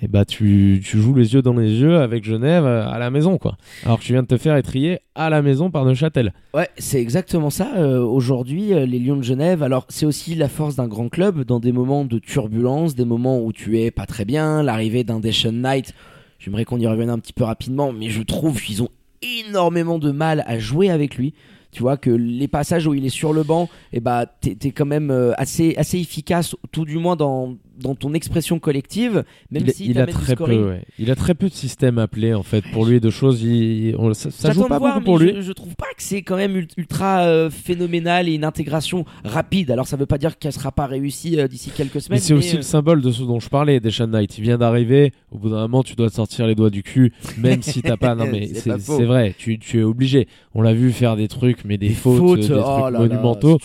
et 0.00 0.08
bah 0.08 0.24
tu, 0.24 0.80
tu 0.84 1.00
joues 1.00 1.14
les 1.14 1.34
yeux 1.34 1.42
dans 1.42 1.54
les 1.54 1.80
yeux 1.80 1.98
avec 1.98 2.24
Genève 2.24 2.64
euh, 2.64 2.88
à 2.88 2.98
la 2.98 3.10
maison 3.10 3.38
quoi. 3.38 3.56
Alors 3.84 3.98
que 3.98 4.04
tu 4.04 4.12
viens 4.12 4.22
de 4.22 4.28
te 4.28 4.36
faire 4.36 4.56
étrier 4.56 5.00
à 5.14 5.30
la 5.30 5.42
maison 5.42 5.70
par 5.70 5.84
Neuchâtel. 5.84 6.32
Ouais, 6.54 6.68
c'est 6.78 7.00
exactement 7.00 7.50
ça. 7.50 7.72
Euh, 7.76 8.00
Aujourd'hui, 8.00 8.72
euh, 8.74 8.86
les 8.86 8.98
Lions 8.98 9.16
de 9.16 9.22
Genève, 9.22 9.62
alors 9.62 9.86
c'est 9.88 10.06
aussi 10.06 10.34
la 10.34 10.48
force 10.48 10.76
d'un 10.76 10.86
grand 10.86 11.08
club 11.08 11.44
dans 11.44 11.58
des 11.58 11.72
moments 11.72 12.04
de 12.04 12.18
turbulence, 12.18 12.94
des 12.94 13.04
moments 13.04 13.40
où 13.40 13.52
tu 13.52 13.80
es 13.80 13.90
pas 13.90 14.06
très 14.06 14.24
bien, 14.24 14.62
l'arrivée 14.62 15.04
d'un 15.04 15.20
Deshaun 15.20 15.52
Knight. 15.52 15.94
J'aimerais 16.38 16.64
qu'on 16.64 16.78
y 16.78 16.86
revienne 16.86 17.10
un 17.10 17.18
petit 17.18 17.32
peu 17.32 17.44
rapidement, 17.44 17.92
mais 17.92 18.08
je 18.10 18.22
trouve 18.22 18.60
qu'ils 18.62 18.82
ont 18.82 18.90
énormément 19.22 19.98
de 19.98 20.12
mal 20.12 20.44
à 20.46 20.58
jouer 20.58 20.90
avec 20.90 21.16
lui. 21.16 21.34
Tu 21.72 21.82
vois 21.82 21.96
que 21.96 22.10
les 22.10 22.48
passages 22.48 22.86
où 22.86 22.94
il 22.94 23.04
est 23.04 23.10
sur 23.10 23.32
le 23.32 23.42
banc, 23.42 23.68
et 23.92 24.00
bah 24.00 24.24
t'es 24.40 24.70
quand 24.70 24.86
même 24.86 25.10
assez 25.36 25.74
assez 25.76 25.98
efficace, 25.98 26.56
tout 26.72 26.86
du 26.86 26.96
moins 26.96 27.14
dans 27.14 27.56
dans 27.78 27.94
ton 27.94 28.12
expression 28.14 28.58
collective, 28.58 29.24
même 29.50 29.62
il, 29.66 29.72
si 29.72 29.86
il 29.90 29.98
a 30.00 30.06
très 30.06 30.36
peu, 30.36 30.68
ouais. 30.68 30.82
il 30.98 31.10
a 31.10 31.14
très 31.16 31.34
peu 31.34 31.48
de 31.48 31.54
systèmes 31.54 31.98
appelés 31.98 32.34
en 32.34 32.42
fait 32.42 32.62
pour 32.72 32.84
lui 32.86 33.00
de 33.00 33.10
choses. 33.10 33.42
Il, 33.42 33.94
on- 33.98 34.12
ça, 34.14 34.30
ça 34.30 34.52
joue 34.52 34.66
pas 34.66 34.78
voir, 34.78 34.94
beaucoup 34.94 35.04
pour 35.04 35.18
lui. 35.18 35.32
Je, 35.36 35.40
je 35.42 35.52
trouve 35.52 35.74
pas 35.76 35.86
que 35.96 36.02
c'est 36.02 36.22
quand 36.22 36.36
même 36.36 36.56
ult- 36.56 36.72
ultra 36.76 37.20
euh, 37.22 37.50
phénoménal 37.50 38.28
et 38.28 38.32
une 38.34 38.44
intégration 38.44 39.04
rapide. 39.24 39.70
Alors 39.70 39.86
ça 39.86 39.96
veut 39.96 40.06
pas 40.06 40.18
dire 40.18 40.38
qu'elle 40.38 40.52
sera 40.52 40.72
pas 40.72 40.86
réussie 40.86 41.38
euh, 41.38 41.48
d'ici 41.48 41.70
quelques 41.70 42.00
semaines. 42.00 42.18
Mais 42.18 42.24
c'est 42.24 42.34
aussi 42.34 42.54
euh, 42.54 42.58
le 42.58 42.62
symbole 42.62 43.00
de 43.00 43.10
ce 43.12 43.22
dont 43.22 43.40
je 43.40 43.48
parlais, 43.48 43.80
Deshaun 43.80 44.08
Knight. 44.08 44.36
Il 44.38 44.42
vient 44.44 44.58
d'arriver. 44.58 45.12
Au 45.30 45.38
bout 45.38 45.50
d'un 45.50 45.60
moment, 45.62 45.82
tu 45.82 45.94
dois 45.94 46.08
te 46.10 46.14
sortir 46.14 46.46
les 46.46 46.54
doigts 46.54 46.70
du 46.70 46.82
cul, 46.82 47.12
même 47.36 47.62
si 47.62 47.82
t'as 47.82 47.96
pas. 47.96 48.14
Non, 48.14 48.26
mais 48.32 48.48
C'est 48.54 49.04
vrai. 49.04 49.34
Tu, 49.38 49.58
tu 49.58 49.80
es 49.80 49.82
obligé. 49.82 50.26
On 50.54 50.62
l'a 50.62 50.72
vu 50.74 50.90
faire 50.92 51.16
des 51.16 51.28
trucs, 51.28 51.64
mais 51.64 51.78
des, 51.78 51.88
des 51.88 51.94
fautes, 51.94 52.18
fautes, 52.18 52.40
des 52.40 52.50
oh 52.52 52.56
trucs 52.62 52.84
là 52.84 52.90
là, 52.90 52.98
monumentaux. 52.98 53.58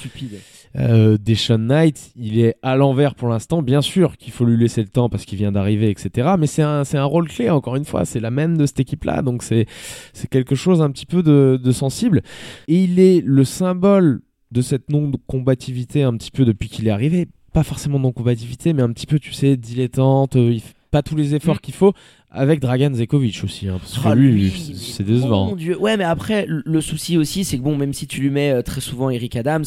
Euh, 0.75 1.17
Deshaun 1.19 1.59
Knight, 1.67 2.11
il 2.15 2.39
est 2.39 2.55
à 2.63 2.75
l'envers 2.75 3.13
pour 3.13 3.27
l'instant. 3.29 3.61
Bien 3.61 3.81
sûr 3.81 4.17
qu'il 4.17 4.33
faut 4.33 4.43
lui 4.45 4.57
laisser 4.57 4.81
le 4.81 4.87
temps 4.89 5.07
parce 5.09 5.25
qu'il 5.25 5.37
vient 5.37 5.51
d'arriver, 5.51 5.89
etc. 5.91 6.31
Mais 6.39 6.47
c'est 6.47 6.63
un, 6.63 6.83
c'est 6.83 6.97
un 6.97 7.03
rôle 7.05 7.27
clé, 7.27 7.49
encore 7.51 7.75
une 7.75 7.85
fois. 7.85 8.05
C'est 8.05 8.19
la 8.19 8.31
main 8.31 8.49
de 8.49 8.65
cette 8.65 8.79
équipe-là. 8.79 9.21
Donc 9.21 9.43
c'est, 9.43 9.67
c'est 10.13 10.29
quelque 10.29 10.55
chose 10.55 10.81
un 10.81 10.89
petit 10.89 11.05
peu 11.05 11.21
de, 11.21 11.59
de 11.63 11.71
sensible. 11.71 12.21
Et 12.67 12.83
il 12.83 12.99
est 12.99 13.21
le 13.23 13.43
symbole 13.43 14.21
de 14.51 14.61
cette 14.61 14.89
non-combativité 14.89 16.03
un 16.03 16.13
petit 16.17 16.31
peu 16.31 16.45
depuis 16.45 16.69
qu'il 16.69 16.87
est 16.87 16.91
arrivé. 16.91 17.27
Pas 17.53 17.63
forcément 17.63 17.99
non-combativité, 17.99 18.73
mais 18.73 18.81
un 18.81 18.91
petit 18.91 19.05
peu, 19.07 19.19
tu 19.19 19.33
sais, 19.33 19.57
dilettante. 19.57 20.35
euh, 20.35 20.51
il 20.53 20.61
fait 20.61 20.73
pas 20.89 21.01
tous 21.03 21.15
les 21.15 21.33
efforts 21.35 21.55
Mm. 21.55 21.59
qu'il 21.59 21.73
faut. 21.73 21.93
Avec 22.35 22.59
Dragan 22.59 22.91
Zekovic 22.93 23.43
aussi. 23.43 23.67
hein, 23.67 23.77
parce 23.79 23.97
que 23.97 24.07
Oh, 24.09 24.13
lui, 24.15 24.31
lui, 24.31 24.49
c'est- 24.75 25.03
décevant. 25.03 25.47
Mon 25.47 25.55
Dieu. 25.55 25.77
Ouais, 25.79 25.97
mais 25.97 26.03
après, 26.03 26.45
le- 26.47 26.63
le 26.65 26.81
souci 26.81 27.15
aussi, 27.17 27.43
c'est 27.43 27.57
que 27.57 27.63
bon, 27.63 27.75
même 27.77 27.93
si 27.93 28.07
tu 28.07 28.21
lui 28.21 28.31
mets 28.31 28.51
euh, 28.51 28.61
très 28.63 28.81
souvent 28.81 29.11
Eric 29.11 29.35
Adams, 29.35 29.65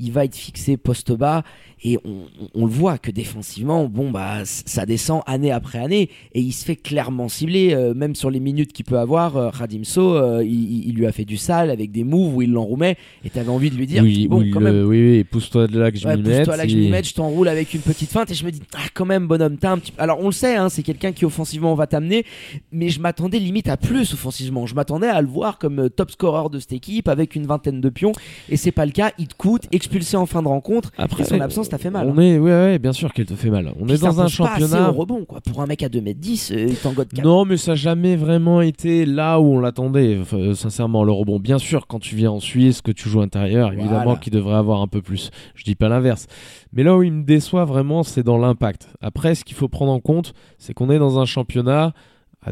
il 0.00 0.12
va 0.12 0.24
être 0.24 0.36
fixé 0.36 0.76
poste 0.76 1.12
bas 1.12 1.42
et 1.84 1.98
on, 2.04 2.24
on- 2.54 2.66
le 2.66 2.72
voit 2.72 2.98
que 2.98 3.10
défensivement, 3.10 3.84
bon, 3.86 4.10
bah, 4.10 4.40
ça 4.44 4.84
descend 4.84 5.22
année 5.26 5.52
après 5.52 5.78
année 5.78 6.10
et 6.34 6.40
il 6.40 6.52
se 6.52 6.64
fait 6.64 6.74
clairement 6.76 7.28
cibler, 7.28 7.72
euh, 7.72 7.94
même 7.94 8.14
sur 8.14 8.30
les 8.30 8.40
minutes 8.40 8.72
qu'il 8.72 8.84
peut 8.84 8.98
avoir. 8.98 9.36
euh, 9.36 9.48
Radimso, 9.50 10.14
euh, 10.16 10.44
il, 10.44 10.92
lui 10.94 11.06
a 11.06 11.12
fait 11.12 11.24
du 11.24 11.36
sale 11.36 11.70
avec 11.70 11.92
des 11.92 12.02
moves 12.04 12.34
où 12.36 12.42
il 12.42 12.50
l'enroumait 12.52 12.96
et 13.24 13.30
t'avais 13.30 13.48
envie 13.48 13.70
de 13.70 13.76
lui 13.76 13.86
dire, 13.86 14.02
oui, 14.02 14.26
bon, 14.28 14.40
oui, 14.40 14.50
quand 14.50 14.60
le- 14.60 14.72
même. 14.72 14.86
oui, 14.88 15.10
oui, 15.18 15.24
pousse-toi 15.24 15.66
de 15.68 15.78
là 15.78 15.90
que 15.92 15.98
je 15.98 16.06
Ouais, 16.06 16.16
m'y 16.16 16.22
pousse-toi 16.24 16.38
mette. 16.38 16.56
là 16.56 16.64
que 16.64 16.70
je 16.72 16.76
m'y 16.76 16.88
mette, 16.90 17.06
je 17.08 17.14
t'enroule 17.14 17.48
avec 17.48 17.72
une 17.74 17.80
petite 17.80 18.10
feinte 18.10 18.30
et 18.30 18.34
je 18.34 18.44
me 18.44 18.50
dis 18.50 18.60
ah 18.74 18.80
quand 18.94 19.06
même 19.06 19.26
bonhomme 19.28 19.56
t'as 19.56 19.70
un 19.70 19.78
petit 19.78 19.92
alors 19.98 20.18
on 20.20 20.26
le 20.26 20.32
sait 20.32 20.56
hein, 20.56 20.68
c'est 20.68 20.82
quelqu'un 20.82 21.12
qui 21.12 21.24
offensivement 21.24 21.74
va 21.74 21.86
t'amener 21.86 22.24
mais 22.72 22.88
je 22.88 23.00
m'attendais 23.00 23.38
limite 23.38 23.68
à 23.68 23.76
plus 23.76 24.12
offensivement 24.12 24.66
je 24.66 24.74
m'attendais 24.74 25.06
à 25.08 25.20
le 25.22 25.28
voir 25.28 25.58
comme 25.58 25.78
euh, 25.80 25.88
top 25.88 26.10
scorer 26.10 26.48
de 26.50 26.58
cette 26.58 26.72
équipe 26.72 27.08
avec 27.08 27.34
une 27.36 27.46
vingtaine 27.46 27.80
de 27.80 27.88
pions 27.88 28.12
et 28.48 28.56
c'est 28.56 28.72
pas 28.72 28.84
le 28.86 28.92
cas 28.92 29.12
il 29.18 29.28
te 29.28 29.34
coûte 29.34 29.64
expulsé 29.88 30.16
en 30.16 30.26
fin 30.26 30.42
de 30.42 30.48
rencontre 30.48 30.90
Après, 30.98 31.22
et 31.22 31.26
son 31.26 31.40
absence 31.40 31.68
t'a 31.68 31.78
fait 31.78 31.90
mal 31.90 32.06
On 32.08 32.18
hein. 32.18 32.22
est, 32.22 32.38
ouais, 32.38 32.50
ouais, 32.50 32.78
bien 32.78 32.92
sûr 32.92 33.12
qu'elle 33.12 33.26
te 33.26 33.34
fait 33.34 33.50
mal. 33.50 33.72
On 33.80 33.86
Puis 33.86 33.94
est 33.94 33.98
dans 34.02 34.20
un 34.20 34.24
pose 34.24 34.36
pas 34.38 34.58
championnat. 34.58 34.90
au 34.90 34.92
rebond 34.92 35.24
quoi 35.24 35.40
pour 35.40 35.60
un 35.62 35.66
mec 35.66 35.82
à 35.82 35.88
2m10 35.88 36.52
euh, 36.54 36.66
il 36.68 36.76
t'engote 36.76 37.08
4 37.12 37.24
Non, 37.24 37.44
mais 37.44 37.56
ça 37.56 37.72
n'a 37.72 37.76
jamais 37.76 38.16
vraiment 38.16 38.60
été 38.60 39.06
là 39.06 39.40
où 39.40 39.54
on 39.54 39.60
l'attendait. 39.60 40.18
Enfin, 40.20 40.54
sincèrement, 40.54 41.04
le 41.04 41.12
rebond. 41.12 41.38
Bien 41.40 41.58
sûr, 41.58 41.86
quand 41.86 41.98
tu 41.98 42.14
viens 42.16 42.30
en 42.30 42.40
Suisse, 42.40 42.82
que 42.82 42.92
tu 42.92 43.08
joues 43.08 43.20
intérieur, 43.20 43.72
évidemment 43.72 44.02
Voilà. 44.04 44.18
qu'il 44.20 44.32
devrait 44.32 44.56
avoir 44.56 44.82
un 44.82 44.88
peu 44.88 45.00
plus. 45.02 45.30
Je 45.54 45.64
dis 45.64 45.74
pas 45.74 45.88
l'inverse. 45.88 46.26
Mais 46.72 46.82
là 46.82 46.96
où 46.96 47.02
il 47.02 47.12
me 47.12 47.24
déçoit 47.24 47.64
vraiment, 47.64 48.02
c'est 48.02 48.22
dans 48.22 48.38
l'impact. 48.38 48.88
Après, 49.00 49.34
ce 49.34 49.44
qu'il 49.44 49.56
faut 49.56 49.68
prendre 49.68 49.92
en 49.92 50.00
compte, 50.00 50.34
c'est 50.58 50.74
qu'on 50.74 50.90
est 50.90 50.98
dans 50.98 51.18
un 51.18 51.24
championnat 51.24 51.92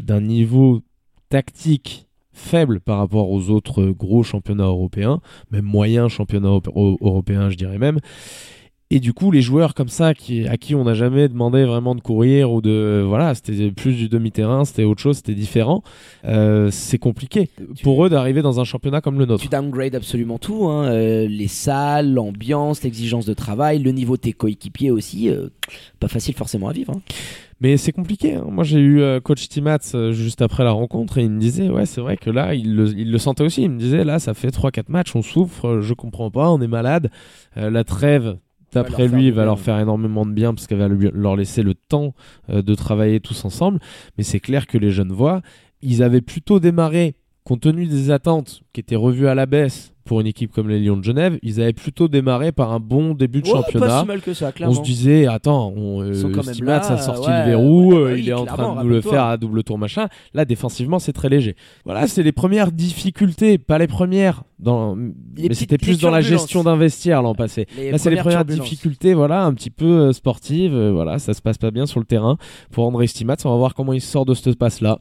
d'un 0.01 0.21
niveau 0.21 0.81
tactique 1.29 2.06
faible 2.37 2.79
par 2.79 2.99
rapport 2.99 3.29
aux 3.31 3.49
autres 3.49 3.83
gros 3.85 4.23
championnats 4.23 4.65
européens, 4.65 5.19
même 5.51 5.65
moyens 5.65 6.09
championnats 6.11 6.47
euro- 6.49 6.61
euro- 6.75 6.97
européens, 7.01 7.49
je 7.49 7.55
dirais 7.57 7.77
même. 7.79 7.99
Et 8.89 9.01
du 9.01 9.11
coup, 9.11 9.31
les 9.31 9.41
joueurs 9.41 9.73
comme 9.73 9.89
ça, 9.89 10.13
qui, 10.13 10.47
à 10.47 10.55
qui 10.55 10.73
on 10.73 10.85
n'a 10.85 10.93
jamais 10.93 11.27
demandé 11.27 11.65
vraiment 11.65 11.93
de 11.93 11.99
courir 11.99 12.53
ou 12.53 12.61
de. 12.61 13.03
Voilà, 13.05 13.35
c'était 13.35 13.69
plus 13.69 13.95
du 13.95 14.07
demi-terrain, 14.07 14.63
c'était 14.63 14.85
autre 14.85 15.01
chose, 15.01 15.17
c'était 15.17 15.33
différent. 15.33 15.83
euh, 16.23 16.69
c'est 16.71 16.97
compliqué 16.97 17.49
pour 17.83 18.05
eux 18.05 18.09
d'arriver 18.09 18.41
dans 18.41 18.61
un 18.61 18.63
championnat 18.63 19.01
comme 19.01 19.19
le 19.19 19.25
nôtre. 19.25 19.43
tu 19.43 19.49
downgrades 19.49 19.95
absolument 19.95 20.37
tout 20.37 20.67
hein, 20.69 20.85
euh, 20.85 21.27
les 21.27 21.49
salles 21.49 22.13
l'ambiance 22.13 22.81
l'exigence 22.83 23.25
de 23.25 23.33
travail 23.33 23.79
le 23.79 23.91
niveau 23.91 24.15
de 24.15 24.21
tes 24.21 24.31
coéquipiers 24.31 24.89
aussi 24.91 25.29
euh, 25.29 25.49
pas 25.99 26.07
facile 26.07 26.35
forcément 26.35 26.69
à 26.69 26.73
vivre 26.73 26.93
hein. 26.95 27.01
Mais 27.59 27.77
c'est 27.77 27.91
compliqué. 27.91 28.35
hein. 28.35 28.45
Moi, 28.49 28.63
j'ai 28.63 28.79
eu 28.79 29.01
euh, 29.01 29.19
coach 29.19 29.47
Timats 29.49 29.79
euh, 29.95 30.11
juste 30.11 30.41
après 30.41 30.63
la 30.63 30.71
rencontre 30.71 31.17
et 31.17 31.23
il 31.23 31.31
me 31.31 31.39
disait 31.39 31.69
Ouais, 31.69 31.85
c'est 31.85 32.01
vrai 32.01 32.15
que 32.17 32.29
là, 32.29 32.53
il 32.53 32.75
le, 32.75 32.87
il 32.97 33.11
le 33.11 33.17
sentait 33.17 33.43
aussi. 33.43 33.63
Il 33.63 33.71
me 33.71 33.79
disait 33.79 34.03
Là, 34.03 34.19
ça 34.19 34.33
fait 34.33 34.49
3-4 34.49 34.83
matchs, 34.89 35.15
on 35.15 35.21
souffre, 35.23 35.65
euh, 35.67 35.81
je 35.81 35.93
comprends 35.95 36.29
pas, 36.29 36.49
on 36.51 36.61
est 36.61 36.67
malade. 36.67 37.09
Euh, 37.57 37.69
la 37.69 37.83
trêve. 37.83 38.37
D'après 38.73 39.07
lui, 39.17 39.31
va 39.31 39.45
leur 39.45 39.59
faire 39.59 39.79
énormément 39.79 40.25
de 40.25 40.31
bien 40.33 40.53
parce 40.53 40.67
qu'elle 40.67 40.77
va 40.79 40.89
lui- 40.89 41.09
leur 41.13 41.35
laisser 41.37 41.63
le 41.63 41.73
temps 41.73 42.13
euh, 42.49 42.61
de 42.61 42.75
travailler 42.75 43.21
tous 43.21 43.45
ensemble. 43.45 43.79
Mais 44.17 44.23
c'est 44.25 44.41
clair 44.41 44.67
que 44.67 44.77
les 44.77 44.91
jeunes 44.91 45.11
voient, 45.13 45.41
ils 45.81 46.03
avaient 46.03 46.21
plutôt 46.21 46.59
démarré, 46.59 47.15
compte 47.45 47.61
tenu 47.61 47.85
des 47.87 48.11
attentes 48.11 48.61
qui 48.73 48.81
étaient 48.81 48.97
revues 48.97 49.27
à 49.29 49.35
la 49.35 49.45
baisse 49.45 49.93
pour 50.07 50.19
une 50.21 50.27
équipe 50.27 50.51
comme 50.51 50.69
les 50.69 50.79
Lions 50.79 50.97
de 50.97 51.03
Genève, 51.03 51.37
ils 51.43 51.61
avaient 51.61 51.73
plutôt 51.73 52.07
démarré 52.07 52.51
par 52.51 52.71
un 52.71 52.79
bon 52.79 53.13
début 53.13 53.41
de 53.41 53.47
Ouais, 53.47 53.53
championnat. 53.53 53.85
pas 53.87 54.01
si 54.01 54.07
mal 54.07 54.21
que 54.21 54.33
ça 54.33 54.51
clairement 54.51 54.73
On 54.73 54.77
se 54.77 54.81
disait, 54.83 55.27
attends, 55.27 55.71
on, 55.75 56.01
euh, 56.01 56.07
Ils 56.09 56.15
sont 56.15 56.31
quand 56.31 56.43
même 56.45 56.53
Stimats 56.55 56.79
là, 56.79 56.91
a 56.93 56.97
sorti 56.97 57.29
ouais, 57.29 57.39
le 57.39 57.45
verrou, 57.51 57.93
ouais, 57.93 57.97
euh, 57.99 58.17
il 58.17 58.27
est 58.29 58.33
en 58.33 58.45
train 58.45 58.75
de 58.77 58.81
nous 58.83 58.89
le 58.89 59.01
faire 59.01 59.25
à 59.25 59.37
double 59.37 59.63
tour 59.63 59.77
machin. 59.77 60.07
Là, 60.33 60.45
défensivement, 60.45 60.97
c'est 60.97 61.13
très 61.13 61.29
léger. 61.29 61.55
Voilà, 61.85 62.07
c'est 62.07 62.23
les 62.23 62.31
premières 62.31 62.71
difficultés, 62.71 63.57
pas 63.57 63.77
les 63.77 63.87
premières, 63.87 64.43
dans... 64.59 64.95
mais 64.95 65.53
c'était 65.53 65.77
plus 65.77 65.99
dans 65.99 66.09
la 66.09 66.21
gestion 66.21 66.63
d'un 66.63 66.75
vestiaire 66.77 67.21
l'an 67.21 67.35
passé. 67.35 67.67
Les 67.77 67.91
Là, 67.91 67.97
c'est 67.97 68.09
les 68.09 68.17
premières 68.17 68.45
difficultés, 68.45 69.13
voilà, 69.13 69.43
un 69.43 69.53
petit 69.53 69.69
peu 69.69 69.85
euh, 69.85 70.13
sportives. 70.13 70.73
euh, 70.73 70.91
voilà, 70.91 71.19
ça 71.19 71.33
se 71.33 71.41
passe 71.41 71.57
pas 71.57 71.69
bien 71.71 71.85
sur 71.85 71.99
le 71.99 72.05
terrain. 72.05 72.37
Pour 72.71 72.85
André 72.85 73.07
Stimats, 73.07 73.35
on 73.45 73.49
va 73.51 73.57
voir 73.57 73.73
comment 73.75 73.93
il 73.93 74.01
sort 74.01 74.25
de 74.25 74.33
ce 74.33 74.49
passe-là. 74.51 74.99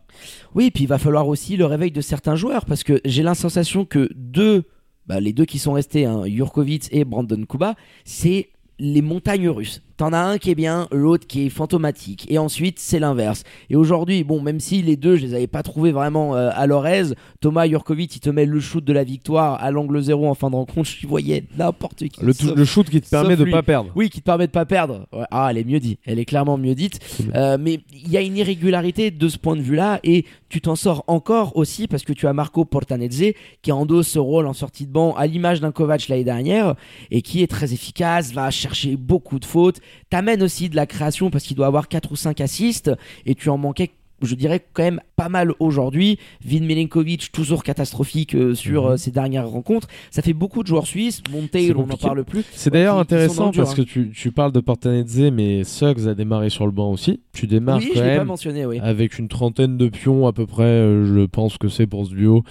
Oui, 0.54 0.70
puis 0.70 0.84
il 0.84 0.88
va 0.88 0.98
falloir 0.98 1.28
aussi 1.28 1.56
le 1.56 1.64
réveil 1.66 1.90
de 1.90 2.00
certains 2.00 2.34
joueurs 2.36 2.64
parce 2.64 2.82
que 2.82 3.00
j'ai 3.04 3.22
la 3.22 3.34
sensation 3.34 3.84
que 3.84 4.08
deux, 4.14 4.64
bah, 5.06 5.20
les 5.20 5.32
deux 5.32 5.44
qui 5.44 5.58
sont 5.58 5.72
restés, 5.72 6.04
hein, 6.04 6.24
Jurkovic 6.26 6.88
et 6.90 7.04
Brandon 7.04 7.44
Kuba, 7.44 7.74
c'est 8.04 8.50
les 8.78 9.02
montagnes 9.02 9.48
russes. 9.48 9.82
T'en 9.96 10.12
as 10.12 10.18
un 10.20 10.38
qui 10.38 10.50
est 10.50 10.54
bien, 10.54 10.88
l'autre 10.92 11.26
qui 11.26 11.46
est 11.46 11.48
fantomatique. 11.48 12.26
Et 12.28 12.38
ensuite, 12.38 12.78
c'est 12.78 12.98
l'inverse. 12.98 13.44
Et 13.70 13.76
aujourd'hui, 13.76 14.24
bon, 14.24 14.42
même 14.42 14.60
si 14.60 14.82
les 14.82 14.96
deux, 14.96 15.16
je 15.16 15.24
les 15.26 15.34
avais 15.34 15.46
pas 15.46 15.62
trouvés 15.62 15.90
vraiment 15.92 16.36
euh, 16.36 16.50
à 16.54 16.66
leur 16.66 16.86
aise, 16.86 17.14
Thomas 17.40 17.66
Jurkovic, 17.66 18.14
il 18.16 18.20
te 18.20 18.28
met 18.30 18.44
le 18.44 18.60
shoot 18.60 18.84
de 18.84 18.92
la 18.92 19.04
victoire 19.04 19.62
à 19.62 19.70
l'angle 19.70 20.00
zéro 20.02 20.28
en 20.28 20.34
fin 20.34 20.50
de 20.50 20.56
rencontre. 20.56 20.88
Je 21.00 21.06
voyais 21.06 21.44
n'importe 21.56 22.06
qui. 22.08 22.22
Le, 22.24 22.32
sauf- 22.32 22.54
le 22.54 22.64
shoot 22.64 22.88
qui 22.90 23.00
te 23.00 23.08
permet 23.08 23.36
de 23.36 23.44
lui. 23.44 23.52
pas 23.52 23.62
perdre. 23.62 23.90
Oui, 23.94 24.10
qui 24.10 24.20
te 24.20 24.24
permet 24.24 24.46
de 24.46 24.52
pas 24.52 24.66
perdre. 24.66 25.06
Ouais, 25.12 25.24
Ah, 25.30 25.48
elle 25.50 25.58
est 25.58 25.64
mieux 25.64 25.80
dit. 25.80 25.98
Elle 26.04 26.18
est 26.18 26.24
clairement 26.26 26.58
mieux 26.58 26.74
dite. 26.74 27.00
Euh, 27.34 27.56
mais 27.58 27.80
il 27.92 28.10
y 28.10 28.16
a 28.16 28.20
une 28.20 28.36
irrégularité 28.36 29.10
de 29.10 29.28
ce 29.28 29.38
point 29.38 29.56
de 29.56 29.62
vue-là 29.62 30.00
et 30.04 30.24
tu 30.48 30.60
t'en 30.60 30.76
sors 30.76 31.04
encore 31.06 31.56
aussi 31.56 31.88
parce 31.88 32.02
que 32.04 32.12
tu 32.12 32.26
as 32.26 32.32
Marco 32.32 32.64
Portanezze 32.64 33.32
qui 33.62 33.72
endosse 33.72 34.08
ce 34.08 34.18
rôle 34.18 34.46
en 34.46 34.52
sortie 34.52 34.86
de 34.86 34.92
banc 34.92 35.14
à 35.16 35.26
l'image 35.26 35.60
d'un 35.60 35.72
Kovac 35.72 36.08
l'année 36.08 36.22
dernière 36.24 36.74
et 37.10 37.22
qui 37.22 37.42
est 37.42 37.46
très 37.46 37.72
efficace, 37.72 38.32
va 38.32 38.50
chercher 38.50 38.96
beaucoup 38.96 39.38
de 39.38 39.44
fautes, 39.44 39.80
t'amène 40.10 40.42
aussi 40.42 40.68
de 40.68 40.76
la 40.76 40.86
création 40.86 41.30
parce 41.30 41.44
qu'il 41.44 41.56
doit 41.56 41.66
avoir 41.66 41.88
4 41.88 42.12
ou 42.12 42.16
5 42.16 42.40
assists 42.40 42.90
et 43.24 43.34
tu 43.34 43.48
en 43.50 43.58
manquais 43.58 43.90
je 44.22 44.34
dirais 44.34 44.64
quand 44.72 44.82
même 44.82 45.00
pas 45.16 45.28
mal 45.28 45.52
aujourd'hui. 45.60 46.18
Vin 46.42 46.60
Milenkovic, 46.60 47.30
toujours 47.32 47.62
catastrophique 47.62 48.34
euh, 48.34 48.54
sur 48.54 48.84
Mhm. 48.86 48.92
euh, 48.92 48.96
ses 48.96 49.10
dernières 49.10 49.46
rencontres. 49.46 49.88
Ça 50.10 50.22
fait 50.22 50.32
beaucoup 50.32 50.62
de 50.62 50.68
joueurs 50.68 50.86
suisses. 50.86 51.22
Monteil, 51.30 51.66
C'est 51.66 51.74
on 51.76 51.86
n'en 51.86 51.98
parle 51.98 52.24
plus. 52.24 52.42
C'est 52.52 52.70
Ouais, 52.72 52.78
d'ailleurs 52.78 52.98
intéressant 52.98 53.50
dur, 53.50 53.64
parce 53.64 53.74
hein. 53.74 53.76
que 53.76 53.82
tu, 53.82 54.10
tu 54.14 54.32
parles 54.32 54.52
de 54.52 54.60
Portanezze, 54.60 55.20
mais 55.34 55.64
Suggs 55.64 56.08
a 56.08 56.14
démarré 56.14 56.48
sur 56.48 56.64
le 56.64 56.72
banc 56.72 56.92
aussi. 56.92 57.20
Tu 57.34 57.46
démarres 57.46 57.76
Oui, 57.76 57.90
quand 57.92 58.00
pas 58.00 58.06
même 58.06 58.26
mentionné, 58.28 58.64
oui. 58.64 58.78
avec 58.80 59.18
une 59.18 59.28
trentaine 59.28 59.76
de 59.76 59.88
pions 59.90 60.26
à 60.26 60.32
peu 60.32 60.46
près, 60.46 60.62
euh, 60.64 61.04
je 61.04 61.26
pense 61.26 61.58
que 61.58 61.68
c'est 61.68 61.86
pour 61.86 62.06
ce 62.06 62.14
duo 62.14 62.42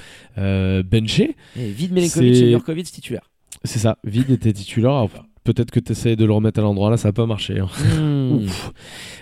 benché. 0.84 1.36
Et 1.58 1.71
Vid 1.71 1.93
Milenkovic 1.93 2.36
C'est- 2.36 2.41
et 2.43 2.50
Jurkovic 2.52 2.86
titulaire. 2.91 3.30
C'est 3.63 3.80
ça, 3.80 3.98
Vide 4.04 4.30
était 4.30 4.54
titulaire. 4.54 5.08
Peut-être 5.46 5.72
que 5.72 5.80
tu 5.80 5.94
essayes 5.94 6.18
de 6.18 6.26
le 6.26 6.34
remettre 6.34 6.60
à 6.60 6.64
l'endroit 6.64 6.90
là, 6.90 6.98
ça 6.98 7.08
n'a 7.10 7.14
pas 7.14 7.26
marché. 7.26 7.60
hein. 7.60 7.68
Ouf. 8.32 8.72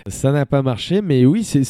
Ça 0.08 0.32
n'a 0.32 0.44
pas 0.46 0.62
marché, 0.62 1.00
mais 1.02 1.24
oui, 1.26 1.44
c'est 1.44 1.62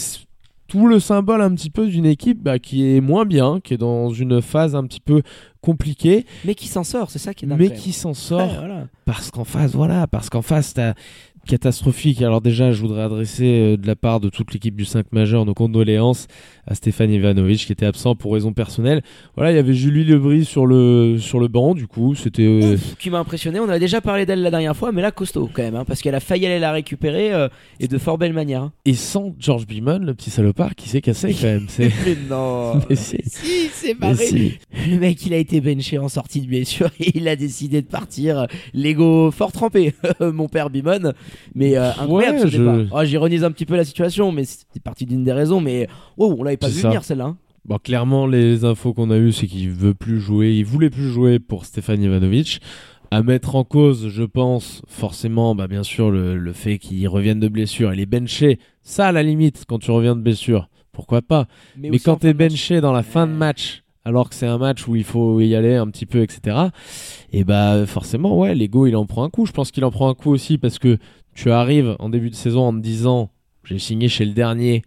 tout 0.68 0.86
le 0.86 0.98
symbole 0.98 1.42
un 1.42 1.54
petit 1.54 1.68
peu 1.70 1.86
d'une 1.86 2.06
équipe 2.06 2.42
bah, 2.42 2.58
qui 2.58 2.86
est 2.96 3.00
moins 3.02 3.26
bien, 3.26 3.60
qui 3.62 3.74
est 3.74 3.78
dans 3.78 4.08
une 4.08 4.40
phase 4.40 4.74
un 4.74 4.84
petit 4.86 5.00
peu 5.00 5.22
compliquée, 5.60 6.24
Mais 6.44 6.54
qui 6.54 6.68
s'en 6.68 6.84
sort, 6.84 7.10
c'est 7.10 7.18
ça 7.18 7.34
qui 7.34 7.44
est 7.44 7.48
dingue. 7.48 7.58
mais 7.58 7.70
qui 7.72 7.92
s'en 7.92 8.14
sort 8.14 8.40
Ouais, 8.48 8.56
voilà. 8.58 8.86
parce 9.04 9.30
qu'en 9.30 9.44
face, 9.44 9.72
voilà, 9.72 10.06
parce 10.06 10.30
qu'en 10.30 10.42
face, 10.42 10.72
t'as 10.74 10.94
catastrophique. 11.44 12.22
Alors 12.22 12.40
déjà, 12.40 12.72
je 12.72 12.80
voudrais 12.80 13.02
adresser 13.02 13.44
euh, 13.46 13.76
de 13.76 13.86
la 13.86 13.96
part 13.96 14.20
de 14.20 14.28
toute 14.28 14.52
l'équipe 14.52 14.74
du 14.76 14.84
5 14.84 15.12
majeur 15.12 15.44
nos 15.44 15.54
condoléances 15.54 16.26
à 16.66 16.74
Stéphane 16.74 17.10
Ivanovic 17.10 17.66
qui 17.66 17.72
était 17.72 17.86
absent 17.86 18.14
pour 18.14 18.32
raison 18.34 18.52
personnelle. 18.52 19.02
Voilà, 19.36 19.52
il 19.52 19.56
y 19.56 19.58
avait 19.58 19.74
Julie 19.74 20.04
Lebris 20.04 20.44
sur 20.44 20.66
le 20.66 21.16
sur 21.18 21.38
le 21.40 21.48
banc, 21.48 21.74
du 21.74 21.86
coup, 21.86 22.14
c'était 22.14 22.42
euh, 22.42 22.76
qui 22.98 23.10
m'a 23.10 23.18
impressionné. 23.18 23.60
On 23.60 23.68
avait 23.68 23.78
déjà 23.78 24.00
parlé 24.00 24.26
d'elle 24.26 24.42
la 24.42 24.50
dernière 24.50 24.76
fois, 24.76 24.92
mais 24.92 25.02
là 25.02 25.10
costaud 25.10 25.50
quand 25.52 25.62
même, 25.62 25.76
hein, 25.76 25.84
parce 25.86 26.00
qu'elle 26.00 26.14
a 26.14 26.20
failli 26.20 26.46
aller 26.46 26.58
la 26.58 26.72
récupérer 26.72 27.32
euh, 27.32 27.48
et 27.80 27.88
de 27.88 27.98
fort 27.98 28.18
belle 28.18 28.32
manière. 28.32 28.62
hein. 28.62 28.72
et 28.84 28.94
sans 28.94 29.34
George 29.38 29.66
Beeman, 29.66 30.04
le 30.04 30.14
petit 30.14 30.30
salopard 30.30 30.74
qui 30.74 30.88
s'est 30.88 31.00
cassé 31.00 31.34
quand 31.34 31.46
même. 31.46 31.66
C'est 31.68 31.90
Mais 32.06 32.16
non. 32.28 32.74
Mais 32.90 32.96
si. 32.96 33.18
si, 33.26 33.68
c'est 33.72 33.96
Mais 34.00 34.14
si. 34.14 34.58
Le 34.88 34.98
mec, 34.98 35.24
il 35.26 35.34
a 35.34 35.38
été 35.38 35.60
benché 35.60 35.98
en 35.98 36.08
sortie 36.08 36.40
de 36.40 36.46
blessure 36.46 36.90
et 37.00 37.12
il 37.18 37.28
a 37.28 37.36
décidé 37.36 37.82
de 37.82 37.86
partir. 37.86 38.46
L'ego 38.72 39.30
fort 39.30 39.52
trempé, 39.52 39.94
mon 40.20 40.48
père 40.48 40.70
Bimon. 40.70 41.12
Mais 41.54 41.76
euh, 41.76 41.90
incroyable 41.90 42.38
Ouais, 42.38 42.42
ce 42.44 42.48
je-. 42.48 42.86
Oh, 42.92 43.04
J'ironise 43.04 43.44
un 43.44 43.50
petit 43.52 43.66
peu 43.66 43.76
la 43.76 43.84
situation, 43.84 44.32
mais 44.32 44.44
c'est 44.44 44.82
partie 44.82 45.06
d'une 45.06 45.24
des 45.24 45.32
raisons. 45.32 45.60
Mais 45.60 45.88
oh, 46.16 46.34
on 46.38 46.42
l'avait 46.42 46.56
pas 46.56 46.68
vu 46.68 46.80
ça. 46.80 46.88
venir 46.88 47.04
celle-là. 47.04 47.24
hein. 47.26 47.36
Bon, 47.64 47.78
clairement, 47.78 48.26
les 48.26 48.64
infos 48.64 48.92
qu'on 48.92 49.10
a 49.10 49.16
eues, 49.16 49.32
c'est 49.32 49.46
qu'il 49.46 49.70
veut 49.70 49.94
plus 49.94 50.20
jouer. 50.20 50.52
Il 50.52 50.64
voulait 50.64 50.90
plus 50.90 51.08
jouer 51.08 51.38
pour 51.38 51.64
Stéphane 51.64 52.02
Ivanovic. 52.02 52.60
À 53.10 53.22
mettre 53.22 53.54
en 53.54 53.64
cause, 53.64 54.08
je 54.08 54.24
pense, 54.24 54.82
forcément, 54.88 55.54
bah, 55.54 55.68
bien 55.68 55.82
sûr, 55.82 56.10
le, 56.10 56.36
le 56.36 56.52
fait 56.52 56.78
qu'il 56.78 57.06
revienne 57.08 57.38
de 57.40 57.48
blessure. 57.48 57.94
Il 57.94 58.00
est 58.00 58.06
benché. 58.06 58.58
Ça, 58.82 59.06
à 59.08 59.12
la 59.12 59.22
limite, 59.22 59.64
quand 59.68 59.78
tu 59.78 59.90
reviens 59.92 60.16
de 60.16 60.20
blessure, 60.20 60.68
pourquoi 60.92 61.22
pas. 61.22 61.46
Mais, 61.78 61.90
quand 61.98 62.20
de 62.22 62.28
match. 62.32 62.36
benché 62.36 62.80
dans 62.80 62.92
la 62.92 63.02
fin 63.02 63.26
de 63.26 63.32
match, 63.32 63.82
alors 64.04 64.28
que 64.28 64.34
c'est 64.34 64.46
un 64.46 64.58
match 64.58 64.86
où 64.88 64.96
il 64.96 65.04
faut 65.04 65.40
y 65.40 65.54
aller 65.54 65.74
un 65.76 65.86
petit 65.88 66.06
peu, 66.06 66.22
etc., 66.22 66.56
et 67.32 67.44
bah, 67.44 67.86
forcément, 67.86 68.38
ouais, 68.38 68.54
l'ego, 68.54 68.86
il 68.86 68.96
en 68.96 69.06
prend 69.06 69.24
un 69.24 69.30
coup. 69.30 69.46
Je 69.46 69.52
pense 69.52 69.70
qu'il 69.70 69.84
en 69.84 69.90
prend 69.90 70.08
un 70.08 70.14
coup 70.14 70.30
aussi 70.30 70.58
parce 70.58 70.78
que 70.78 70.98
tu 71.34 71.50
arrives 71.50 71.96
en 71.98 72.08
début 72.08 72.30
de 72.30 72.34
saison 72.34 72.62
en 72.68 72.72
te 72.72 72.80
disant, 72.82 73.30
j'ai 73.64 73.78
signé 73.78 74.08
chez 74.08 74.24
le 74.24 74.32
dernier, 74.32 74.82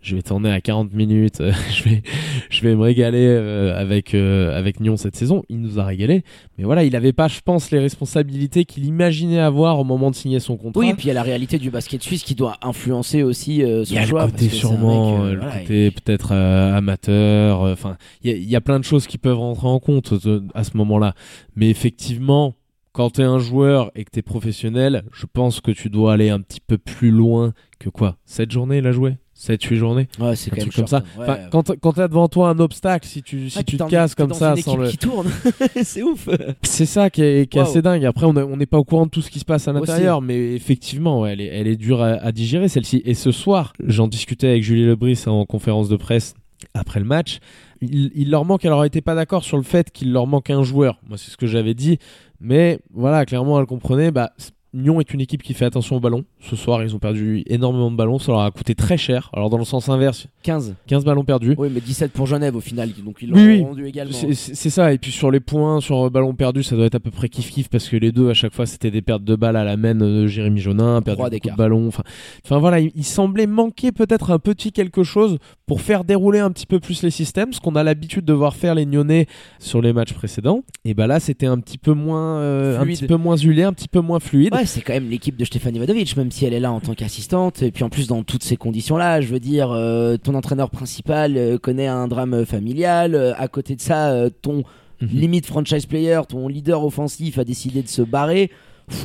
je 0.00 0.16
vais 0.16 0.22
tourner 0.22 0.50
à 0.50 0.60
40 0.60 0.92
minutes, 0.94 1.40
euh, 1.40 1.52
je 1.72 1.84
vais, 1.84 2.02
je 2.50 2.60
vais 2.62 2.74
me 2.74 2.82
régaler 2.82 3.24
euh, 3.24 3.78
avec 3.78 4.14
euh, 4.14 4.52
avec 4.58 4.80
Nyon 4.80 4.96
cette 4.96 5.14
saison. 5.14 5.44
Il 5.48 5.60
nous 5.60 5.78
a 5.78 5.84
régalé, 5.84 6.24
mais 6.58 6.64
voilà, 6.64 6.82
il 6.82 6.96
avait 6.96 7.12
pas, 7.12 7.28
je 7.28 7.38
pense, 7.44 7.70
les 7.70 7.78
responsabilités 7.78 8.64
qu'il 8.64 8.84
imaginait 8.84 9.38
avoir 9.38 9.78
au 9.78 9.84
moment 9.84 10.10
de 10.10 10.16
signer 10.16 10.40
son 10.40 10.56
contrat. 10.56 10.80
Oui, 10.80 10.88
et 10.90 10.94
puis 10.94 11.04
il 11.04 11.08
y 11.08 11.10
a 11.12 11.14
la 11.14 11.22
réalité 11.22 11.56
du 11.58 11.70
basket 11.70 12.02
suisse 12.02 12.24
qui 12.24 12.34
doit 12.34 12.56
influencer 12.62 13.22
aussi 13.22 13.62
euh, 13.62 13.82
il 13.82 13.86
son 13.86 13.94
y 13.94 13.98
a 13.98 14.00
le 14.00 14.06
joueur. 14.08 14.26
côté 14.32 14.46
parce 14.46 14.48
que 14.48 14.50
c'est 14.50 14.66
un 14.66 14.68
sûrement, 14.70 15.12
mec, 15.12 15.20
euh, 15.20 15.24
euh, 15.28 15.32
le 15.34 15.40
voilà, 15.40 15.58
côté 15.60 15.90
peut-être 15.92 16.32
euh, 16.32 16.76
amateur. 16.76 17.62
euh, 17.62 17.72
Enfin, 17.72 17.96
il 18.24 18.30
y, 18.30 18.34
a- 18.34 18.36
il 18.38 18.50
y 18.50 18.56
a 18.56 18.60
plein 18.60 18.80
de 18.80 18.84
choses 18.84 19.06
qui 19.06 19.18
peuvent 19.18 19.38
rentrer 19.38 19.68
en 19.68 19.78
compte 19.78 20.12
euh, 20.26 20.40
à 20.54 20.64
ce 20.64 20.76
moment-là. 20.78 21.14
Mais 21.54 21.70
effectivement, 21.70 22.54
quand 22.92 23.10
tu 23.10 23.20
es 23.22 23.24
un 23.24 23.38
joueur 23.38 23.90
et 23.94 24.04
que 24.04 24.10
tu 24.12 24.18
es 24.18 24.22
professionnel, 24.22 25.04
je 25.12 25.26
pense 25.32 25.60
que 25.60 25.70
tu 25.70 25.88
dois 25.90 26.12
aller 26.12 26.28
un 26.30 26.40
petit 26.40 26.60
peu 26.60 26.78
plus 26.78 27.10
loin 27.10 27.52
que 27.78 27.88
quoi? 27.88 28.16
7 28.26 28.50
journées, 28.50 28.78
il 28.78 28.86
a 28.86 28.92
joué? 28.92 29.16
7-8 29.34 29.76
journées? 29.76 30.08
Il- 30.18 30.24
Ouais, 30.24 30.36
c'est 30.36 30.52
un 30.52 30.56
quand 30.56 30.56
même 30.62 30.66
truc 30.70 30.74
comme 30.76 30.86
ça. 30.86 30.98
hein. 30.98 31.02
Enfin, 31.18 31.38
quand 31.50 31.72
quand 31.80 31.92
t'as 31.94 32.06
devant 32.06 32.28
toi 32.28 32.50
un 32.50 32.58
obstacle, 32.60 33.08
si 33.08 33.22
tu 33.22 33.50
si 33.50 33.58
Ah, 33.58 33.62
tu 33.64 33.76
te 33.76 33.82
casses 33.88 34.14
comme 34.14 34.28
dans 34.28 34.34
ça 34.34 34.54
une 34.54 34.62
sans 34.62 34.76
le, 34.76 34.88
qui 34.88 34.98
tourne, 34.98 35.28
c'est 35.82 36.02
ouf. 36.02 36.28
c'est 36.62 36.86
ça 36.86 37.10
qui 37.10 37.22
est, 37.22 37.50
qui 37.50 37.58
est 37.58 37.62
assez 37.62 37.82
dingue. 37.82 38.04
Après, 38.04 38.26
on 38.26 38.56
n'est 38.56 38.66
pas 38.66 38.78
au 38.78 38.84
courant 38.84 39.06
de 39.06 39.10
tout 39.10 39.22
ce 39.22 39.30
qui 39.30 39.38
se 39.40 39.44
passe 39.44 39.66
à 39.66 39.72
l'intérieur, 39.72 40.20
mais 40.22 40.54
effectivement, 40.54 41.20
ouais, 41.22 41.32
elle, 41.32 41.40
est, 41.40 41.46
elle 41.46 41.66
est 41.66 41.76
dure 41.76 42.02
à, 42.02 42.08
à 42.10 42.30
digérer 42.30 42.68
celle-ci. 42.68 43.02
Et 43.04 43.14
ce 43.14 43.32
soir, 43.32 43.72
j'en 43.84 44.06
discutais 44.06 44.48
avec 44.48 44.62
Julie 44.62 44.84
Lebris 44.84 45.24
en 45.26 45.44
conférence 45.46 45.88
de 45.88 45.96
presse 45.96 46.34
après 46.74 47.00
le 47.00 47.06
match. 47.06 47.38
Il, 47.80 48.12
il 48.14 48.30
leur 48.30 48.44
manque, 48.44 48.64
elle 48.64 48.70
aurait 48.72 48.86
été 48.86 49.00
pas 49.00 49.16
d'accord 49.16 49.42
sur 49.42 49.56
le 49.56 49.64
fait 49.64 49.90
qu'il 49.90 50.12
leur 50.12 50.28
manque 50.28 50.50
un 50.50 50.62
joueur. 50.62 51.00
Moi, 51.08 51.18
c'est 51.18 51.32
ce 51.32 51.36
que 51.36 51.48
j'avais 51.48 51.74
dit. 51.74 51.98
Mais 52.42 52.80
voilà, 52.92 53.24
clairement, 53.24 53.58
elle 53.60 53.66
comprenait. 53.66 54.10
Bah, 54.10 54.32
Nyon 54.74 55.00
est 55.00 55.12
une 55.12 55.20
équipe 55.20 55.42
qui 55.42 55.52
fait 55.54 55.64
attention 55.66 55.96
au 55.96 56.00
ballon. 56.00 56.24
Ce 56.40 56.56
soir, 56.56 56.82
ils 56.82 56.94
ont 56.94 56.98
perdu 56.98 57.42
énormément 57.46 57.90
de 57.90 57.96
ballons. 57.96 58.18
Ça 58.18 58.32
leur 58.32 58.40
a 58.40 58.50
coûté 58.50 58.74
très 58.74 58.96
cher. 58.96 59.28
Alors, 59.34 59.50
dans 59.50 59.58
le 59.58 59.64
sens 59.64 59.88
inverse, 59.88 60.26
15. 60.44 60.74
15 60.86 61.04
ballons 61.04 61.24
perdus. 61.24 61.54
Oui, 61.58 61.68
mais 61.72 61.80
17 61.80 62.10
pour 62.12 62.26
Genève 62.26 62.56
au 62.56 62.60
final, 62.60 62.90
donc 63.04 63.18
ils 63.20 63.28
l'ont 63.28 63.36
Oui, 63.36 63.46
oui. 63.46 63.62
rendu 63.62 63.86
également. 63.86 64.12
C'est- 64.12 64.70
ça, 64.70 64.92
et 64.92 64.98
puis 64.98 65.12
sur 65.12 65.30
les 65.30 65.40
points, 65.40 65.80
sur 65.82 66.06
euh, 66.06 66.10
ballon 66.10 66.34
perdu, 66.34 66.62
ça 66.62 66.74
doit 66.76 66.86
être 66.86 66.94
à 66.94 67.00
peu 67.00 67.10
près 67.10 67.26
kiff-kiff 67.28 67.68
parce 67.68 67.88
que 67.88 67.96
les 67.96 68.12
deux, 68.12 68.30
à 68.30 68.34
chaque 68.34 68.54
fois, 68.54 68.64
c'était 68.64 68.90
des 68.90 69.02
pertes 69.02 69.24
de 69.24 69.36
balles 69.36 69.56
à 69.56 69.64
la 69.64 69.76
main 69.76 69.94
de 69.94 70.26
Jérémy 70.26 70.60
Jonin, 70.60 71.02
perdu 71.02 71.20
beaucoup 71.22 71.48
de 71.50 71.56
ballons. 71.56 71.88
Enfin, 71.88 72.02
enfin 72.44 72.58
voilà, 72.58 72.80
il, 72.80 72.90
il 72.94 73.04
semblait 73.04 73.46
manquer 73.46 73.92
peut-être 73.92 74.30
un 74.30 74.38
petit 74.38 74.72
quelque 74.72 75.02
chose 75.02 75.36
pour 75.66 75.82
faire 75.82 76.04
dérouler 76.04 76.38
un 76.38 76.50
petit 76.50 76.66
peu 76.66 76.80
plus 76.80 77.02
les 77.02 77.10
systèmes, 77.10 77.52
ce 77.52 77.60
qu'on 77.60 77.76
a 77.76 77.82
l'habitude 77.82 78.24
de 78.24 78.32
voir 78.32 78.56
faire 78.56 78.74
les 78.74 78.86
Nyonnais 78.86 79.26
sur 79.58 79.82
les 79.82 79.92
matchs 79.92 80.14
précédents. 80.14 80.62
Et 80.86 80.94
bah 80.94 81.06
là, 81.06 81.20
c'était 81.20 81.46
un 81.46 81.58
petit 81.58 81.78
peu 81.78 81.92
moins, 81.92 82.38
euh, 82.38 82.80
un 82.80 82.86
petit 82.86 83.06
peu 83.06 83.16
moins 83.16 83.36
un 83.36 83.72
petit 83.72 83.88
peu 83.88 84.00
moins 84.00 84.18
fluide. 84.20 84.54
Ouais, 84.54 84.61
c'est 84.66 84.80
quand 84.80 84.92
même 84.92 85.08
l'équipe 85.10 85.36
de 85.36 85.44
Stéphane 85.44 85.74
Ivanovic, 85.76 86.16
même 86.16 86.30
si 86.30 86.44
elle 86.44 86.54
est 86.54 86.60
là 86.60 86.72
en 86.72 86.80
tant 86.80 86.94
qu'assistante. 86.94 87.62
Et 87.62 87.70
puis 87.70 87.84
en 87.84 87.88
plus, 87.90 88.06
dans 88.06 88.22
toutes 88.22 88.42
ces 88.42 88.56
conditions-là, 88.56 89.20
je 89.20 89.28
veux 89.28 89.40
dire, 89.40 89.70
euh, 89.72 90.16
ton 90.16 90.34
entraîneur 90.34 90.70
principal 90.70 91.36
euh, 91.36 91.58
connaît 91.58 91.86
un 91.86 92.08
drame 92.08 92.44
familial. 92.44 93.14
euh, 93.14 93.32
à 93.36 93.48
côté 93.48 93.76
de 93.76 93.80
ça, 93.80 94.28
ton 94.42 94.64
Mhm. 95.00 95.08
limite 95.18 95.46
franchise 95.46 95.86
player, 95.86 96.20
ton 96.28 96.46
leader 96.46 96.84
offensif 96.84 97.36
a 97.38 97.44
décidé 97.44 97.82
de 97.82 97.88
se 97.88 98.02
barrer. 98.02 98.50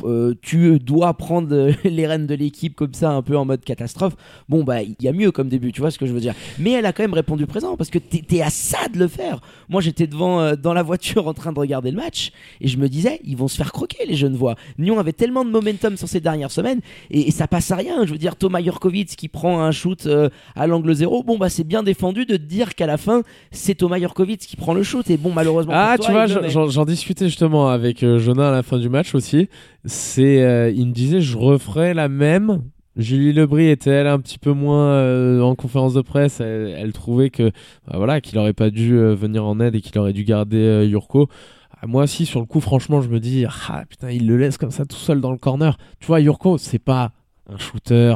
Euh, 0.04 0.34
tu 0.42 0.78
dois 0.78 1.14
prendre 1.14 1.48
euh, 1.54 1.72
les 1.84 2.06
rênes 2.06 2.26
de 2.26 2.34
l'équipe 2.34 2.74
comme 2.74 2.94
ça, 2.94 3.10
un 3.10 3.22
peu 3.22 3.36
en 3.36 3.44
mode 3.44 3.64
catastrophe. 3.64 4.14
Bon, 4.48 4.64
bah, 4.64 4.82
il 4.82 4.94
y 5.00 5.08
a 5.08 5.12
mieux 5.12 5.30
comme 5.30 5.48
début, 5.48 5.72
tu 5.72 5.80
vois 5.80 5.90
ce 5.90 5.98
que 5.98 6.06
je 6.06 6.12
veux 6.12 6.20
dire. 6.20 6.34
Mais 6.58 6.72
elle 6.72 6.86
a 6.86 6.92
quand 6.92 7.02
même 7.02 7.14
répondu 7.14 7.46
présent 7.46 7.76
parce 7.76 7.90
que 7.90 7.98
t'es 7.98 8.42
à 8.42 8.50
ça 8.50 8.88
de 8.92 8.98
le 8.98 9.08
faire. 9.08 9.40
Moi, 9.68 9.80
j'étais 9.80 10.06
devant 10.06 10.40
euh, 10.40 10.54
dans 10.56 10.74
la 10.74 10.82
voiture 10.82 11.26
en 11.28 11.34
train 11.34 11.52
de 11.52 11.58
regarder 11.58 11.90
le 11.90 11.96
match 11.96 12.32
et 12.60 12.68
je 12.68 12.76
me 12.78 12.88
disais, 12.88 13.20
ils 13.24 13.36
vont 13.36 13.48
se 13.48 13.56
faire 13.56 13.72
croquer, 13.72 14.04
les 14.06 14.14
jeunes 14.14 14.36
voix. 14.36 14.54
Nyon 14.78 14.98
avait 14.98 15.12
tellement 15.12 15.44
de 15.44 15.50
momentum 15.50 15.96
sur 15.96 16.08
ces 16.08 16.20
dernières 16.20 16.50
semaines 16.50 16.80
et, 17.10 17.28
et 17.28 17.30
ça 17.30 17.46
passe 17.46 17.70
à 17.70 17.76
rien. 17.76 18.04
Je 18.06 18.12
veux 18.12 18.18
dire, 18.18 18.36
Thomas 18.36 18.62
Jurkovic 18.62 19.08
qui 19.16 19.28
prend 19.28 19.60
un 19.60 19.70
shoot 19.72 20.06
euh, 20.06 20.28
à 20.54 20.66
l'angle 20.66 20.94
zéro, 20.94 21.22
bon, 21.22 21.38
bah, 21.38 21.48
c'est 21.48 21.64
bien 21.64 21.82
défendu 21.82 22.26
de 22.26 22.36
te 22.36 22.42
dire 22.42 22.74
qu'à 22.74 22.86
la 22.86 22.96
fin, 22.96 23.22
c'est 23.50 23.74
Thomas 23.74 23.98
Jurkovic 23.98 24.40
qui 24.40 24.56
prend 24.56 24.74
le 24.74 24.82
shoot. 24.82 25.08
Et 25.10 25.16
bon, 25.16 25.32
malheureusement, 25.32 25.72
Ah, 25.74 25.94
pour 25.96 26.06
tu 26.06 26.12
toi, 26.12 26.26
vois, 26.26 26.34
il 26.38 26.42
le 26.42 26.68
j'en- 26.70 26.84
discutais 26.84 27.26
justement 27.26 27.68
avec 27.68 28.04
Jonas 28.18 28.48
à 28.48 28.52
la 28.52 28.62
fin 28.62 28.78
du 28.78 28.88
match 28.88 29.14
aussi. 29.14 29.48
C'est, 29.88 30.42
euh, 30.42 30.70
il 30.70 30.86
me 30.86 30.92
disait, 30.92 31.20
je 31.20 31.36
referais 31.36 31.94
la 31.94 32.08
même. 32.08 32.62
Julie 32.96 33.32
Lebris 33.32 33.68
était 33.68 33.90
elle 33.90 34.06
un 34.06 34.18
petit 34.18 34.38
peu 34.38 34.52
moins 34.52 34.90
euh, 34.90 35.40
en 35.40 35.54
conférence 35.54 35.94
de 35.94 36.02
presse. 36.02 36.40
Elle, 36.40 36.74
elle 36.76 36.92
trouvait 36.92 37.30
que 37.30 37.50
bah, 37.86 37.96
voilà 37.96 38.20
qu'il 38.20 38.38
aurait 38.38 38.52
pas 38.52 38.70
dû 38.70 38.94
euh, 38.94 39.14
venir 39.14 39.44
en 39.46 39.60
aide 39.60 39.74
et 39.74 39.80
qu'il 39.80 39.98
aurait 39.98 40.12
dû 40.12 40.24
garder 40.24 40.86
Yurko. 40.86 41.28
Ah, 41.80 41.86
moi 41.86 42.02
aussi 42.02 42.26
sur 42.26 42.40
le 42.40 42.46
coup, 42.46 42.60
franchement, 42.60 43.00
je 43.00 43.08
me 43.08 43.18
dis 43.18 43.46
ah 43.46 43.84
putain, 43.88 44.10
il 44.10 44.26
le 44.26 44.36
laisse 44.36 44.58
comme 44.58 44.72
ça 44.72 44.84
tout 44.84 44.96
seul 44.96 45.20
dans 45.20 45.30
le 45.30 45.38
corner. 45.38 45.78
Tu 46.00 46.06
vois, 46.06 46.20
Yurko, 46.20 46.58
c'est 46.58 46.80
pas 46.80 47.12
un 47.48 47.56
shooter 47.56 48.14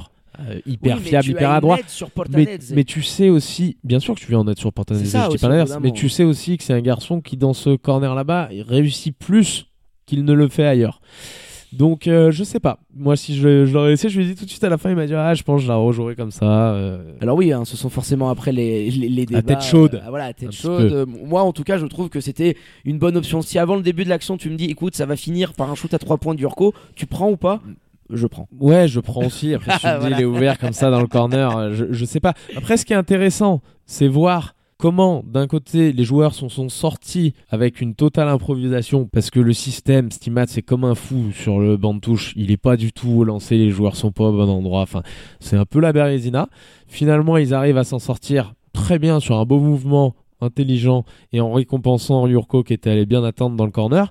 hyper 0.67 0.97
Oui, 0.97 1.03
fiable, 1.05 1.29
hyper 1.29 1.51
adroit. 1.53 1.79
aide 1.79 2.31
Mais, 2.31 2.59
mais 2.75 2.85
tu 2.85 3.03
sais 3.03 3.31
aussi, 3.31 3.79
bien 3.85 4.01
sûr 4.01 4.15
que 4.15 4.21
tu 4.21 4.27
viens 4.27 4.41
en 4.41 4.49
être 4.49 4.59
sur 4.59 4.73
Portanese, 4.73 5.09
ça 5.09 5.29
je 5.31 5.37
dis 5.37 5.39
pas 5.39 5.79
mais 5.81 5.93
tu 5.93 6.09
sais 6.09 6.25
aussi 6.25 6.59
que 6.59 6.65
c'est 6.65 6.75
un 6.75 6.81
garçon 6.81 7.21
qui, 7.21 7.37
dans 7.37 7.55
ce 7.55 7.77
corner 7.77 8.15
là-bas, 8.15 8.49
il 8.51 8.63
réussit 8.63 9.17
plus 9.17 9.69
qu'il 10.07 10.25
ne 10.25 10.33
le 10.33 10.49
fait 10.49 10.67
ailleurs. 10.67 11.01
Donc 11.73 12.07
euh, 12.07 12.31
je 12.31 12.45
sais 12.45 12.61
pas. 12.61 12.79
Moi 12.95 13.17
si 13.17 13.35
je, 13.35 13.65
je 13.65 13.73
l'aurais 13.73 13.91
laissé, 13.91 14.09
je 14.09 14.19
lui 14.19 14.27
ai 14.27 14.29
dit 14.29 14.35
tout 14.35 14.45
de 14.45 14.51
suite 14.51 14.63
à 14.65 14.69
la 14.69 14.77
fin, 14.79 14.91
il 14.91 14.97
m'a 14.97 15.07
dit 15.07 15.15
ah 15.15 15.33
je 15.35 15.43
pense 15.43 15.61
que 15.61 15.63
je 15.65 15.69
la 15.69 15.77
rejouerai 15.77 16.15
comme 16.17 16.31
ça. 16.31 16.75
euh. 16.75 17.03
Alors 17.21 17.37
oui, 17.37 17.53
hein, 17.53 17.65
ce 17.65 17.77
sont 17.77 17.89
forcément 17.89 18.29
après 18.31 18.53
les, 18.53 18.91
les, 18.91 19.09
les 19.09 19.27
débats. 19.27 19.43
tête 19.43 19.63
chaude. 19.63 19.95
euh, 20.05 20.09
voilà, 20.11 20.27
à 20.27 20.33
tête 20.33 20.49
Un 20.49 20.53
chaude. 20.53 21.07
moi, 21.25 21.43
en 21.43 21.53
tout 21.53 21.65
cas, 21.65 21.79
je 21.79 21.87
trouve 21.87 22.09
que 22.11 22.21
c'était 22.21 22.57
une 22.85 22.99
bonne 22.99 23.17
option. 23.17 23.41
Si 23.43 23.59
avant 23.59 23.77
le 23.77 23.83
début 23.83 24.05
de 24.05 24.09
l'action, 24.11 24.37
tu 24.37 24.51
me 24.51 24.57
dis, 24.57 24.67
écoute, 24.67 24.95
ça 24.95 25.07
va 25.07 25.17
finir 25.17 25.55
par 25.55 25.71
un 25.71 25.75
shoot 25.75 25.93
à 25.95 25.99
3 25.99 26.19
points 26.19 26.35
d'Urko, 26.35 26.75
tu 26.95 27.07
prends 27.07 27.31
ou 27.31 27.37
pas? 27.37 27.61
Je 28.11 28.27
prends. 28.27 28.47
Ouais, 28.61 28.89
je 28.89 29.01
prends 29.01 29.25
aussi. 29.25 29.55
Après, 29.55 29.73
tu 29.79 29.87
me 29.87 29.93
dis, 29.95 29.99
Voilà. 30.01 30.17
il 30.19 30.23
est 30.23 30.27
ouvert 30.27 30.59
comme 30.59 30.75
ça 30.75 30.91
dans 30.91 31.01
le 31.01 31.07
corner. 31.07 31.73
Je, 31.73 31.87
je 31.91 32.05
sais 32.05 32.21
pas. 32.21 32.35
Après, 32.57 32.77
ce 32.77 32.85
qui 32.85 32.93
est 32.93 32.97
intéressant, 32.97 33.63
c'est 33.87 34.09
voir 34.09 34.55
comment, 34.83 35.23
d'un 35.25 35.47
côté, 35.47 35.93
les 35.93 36.03
joueurs 36.03 36.35
sont, 36.35 36.49
sont 36.49 36.69
sortis 36.69 37.35
avec 37.49 37.81
une 37.81 37.95
totale 37.95 38.27
improvisation 38.27 39.07
parce 39.07 39.31
que 39.31 39.39
le 39.39 39.53
système, 39.53 40.11
Stimat, 40.11 40.49
c'est 40.49 40.63
comme 40.63 40.83
un 40.83 40.97
fou 40.97 41.31
sur 41.31 41.61
le 41.61 41.77
banc 41.77 41.95
de 41.95 42.01
touche. 42.01 42.33
Il 42.35 42.51
est 42.51 42.57
pas 42.57 42.77
du 42.77 42.93
tout 42.93 43.23
lancé. 43.23 43.57
Les 43.57 43.71
joueurs 43.71 43.95
sont 43.95 44.11
pas 44.11 44.25
au 44.25 44.33
bon 44.33 44.51
endroit. 44.51 44.81
Enfin, 44.81 45.05
c'est 45.39 45.57
un 45.57 45.67
peu 45.67 45.79
la 45.79 45.93
bérésina. 45.93 46.49
Finalement, 46.89 47.37
ils 47.37 47.55
arrivent 47.55 47.79
à 47.79 47.85
s'en 47.85 48.01
sortir 48.01 48.55
très 48.73 48.99
bien 48.99 49.21
sur 49.21 49.37
un 49.39 49.45
beau 49.45 49.61
mouvement 49.61 50.17
intelligent 50.41 51.05
et 51.33 51.41
en 51.41 51.53
récompensant 51.53 52.27
Yurko 52.27 52.65
qui 52.65 52.73
était 52.73 52.91
allé 52.91 53.07
bien 53.07 53.23
attendre 53.23 53.55
dans 53.55 53.67
le 53.67 53.71
corner. 53.71 54.11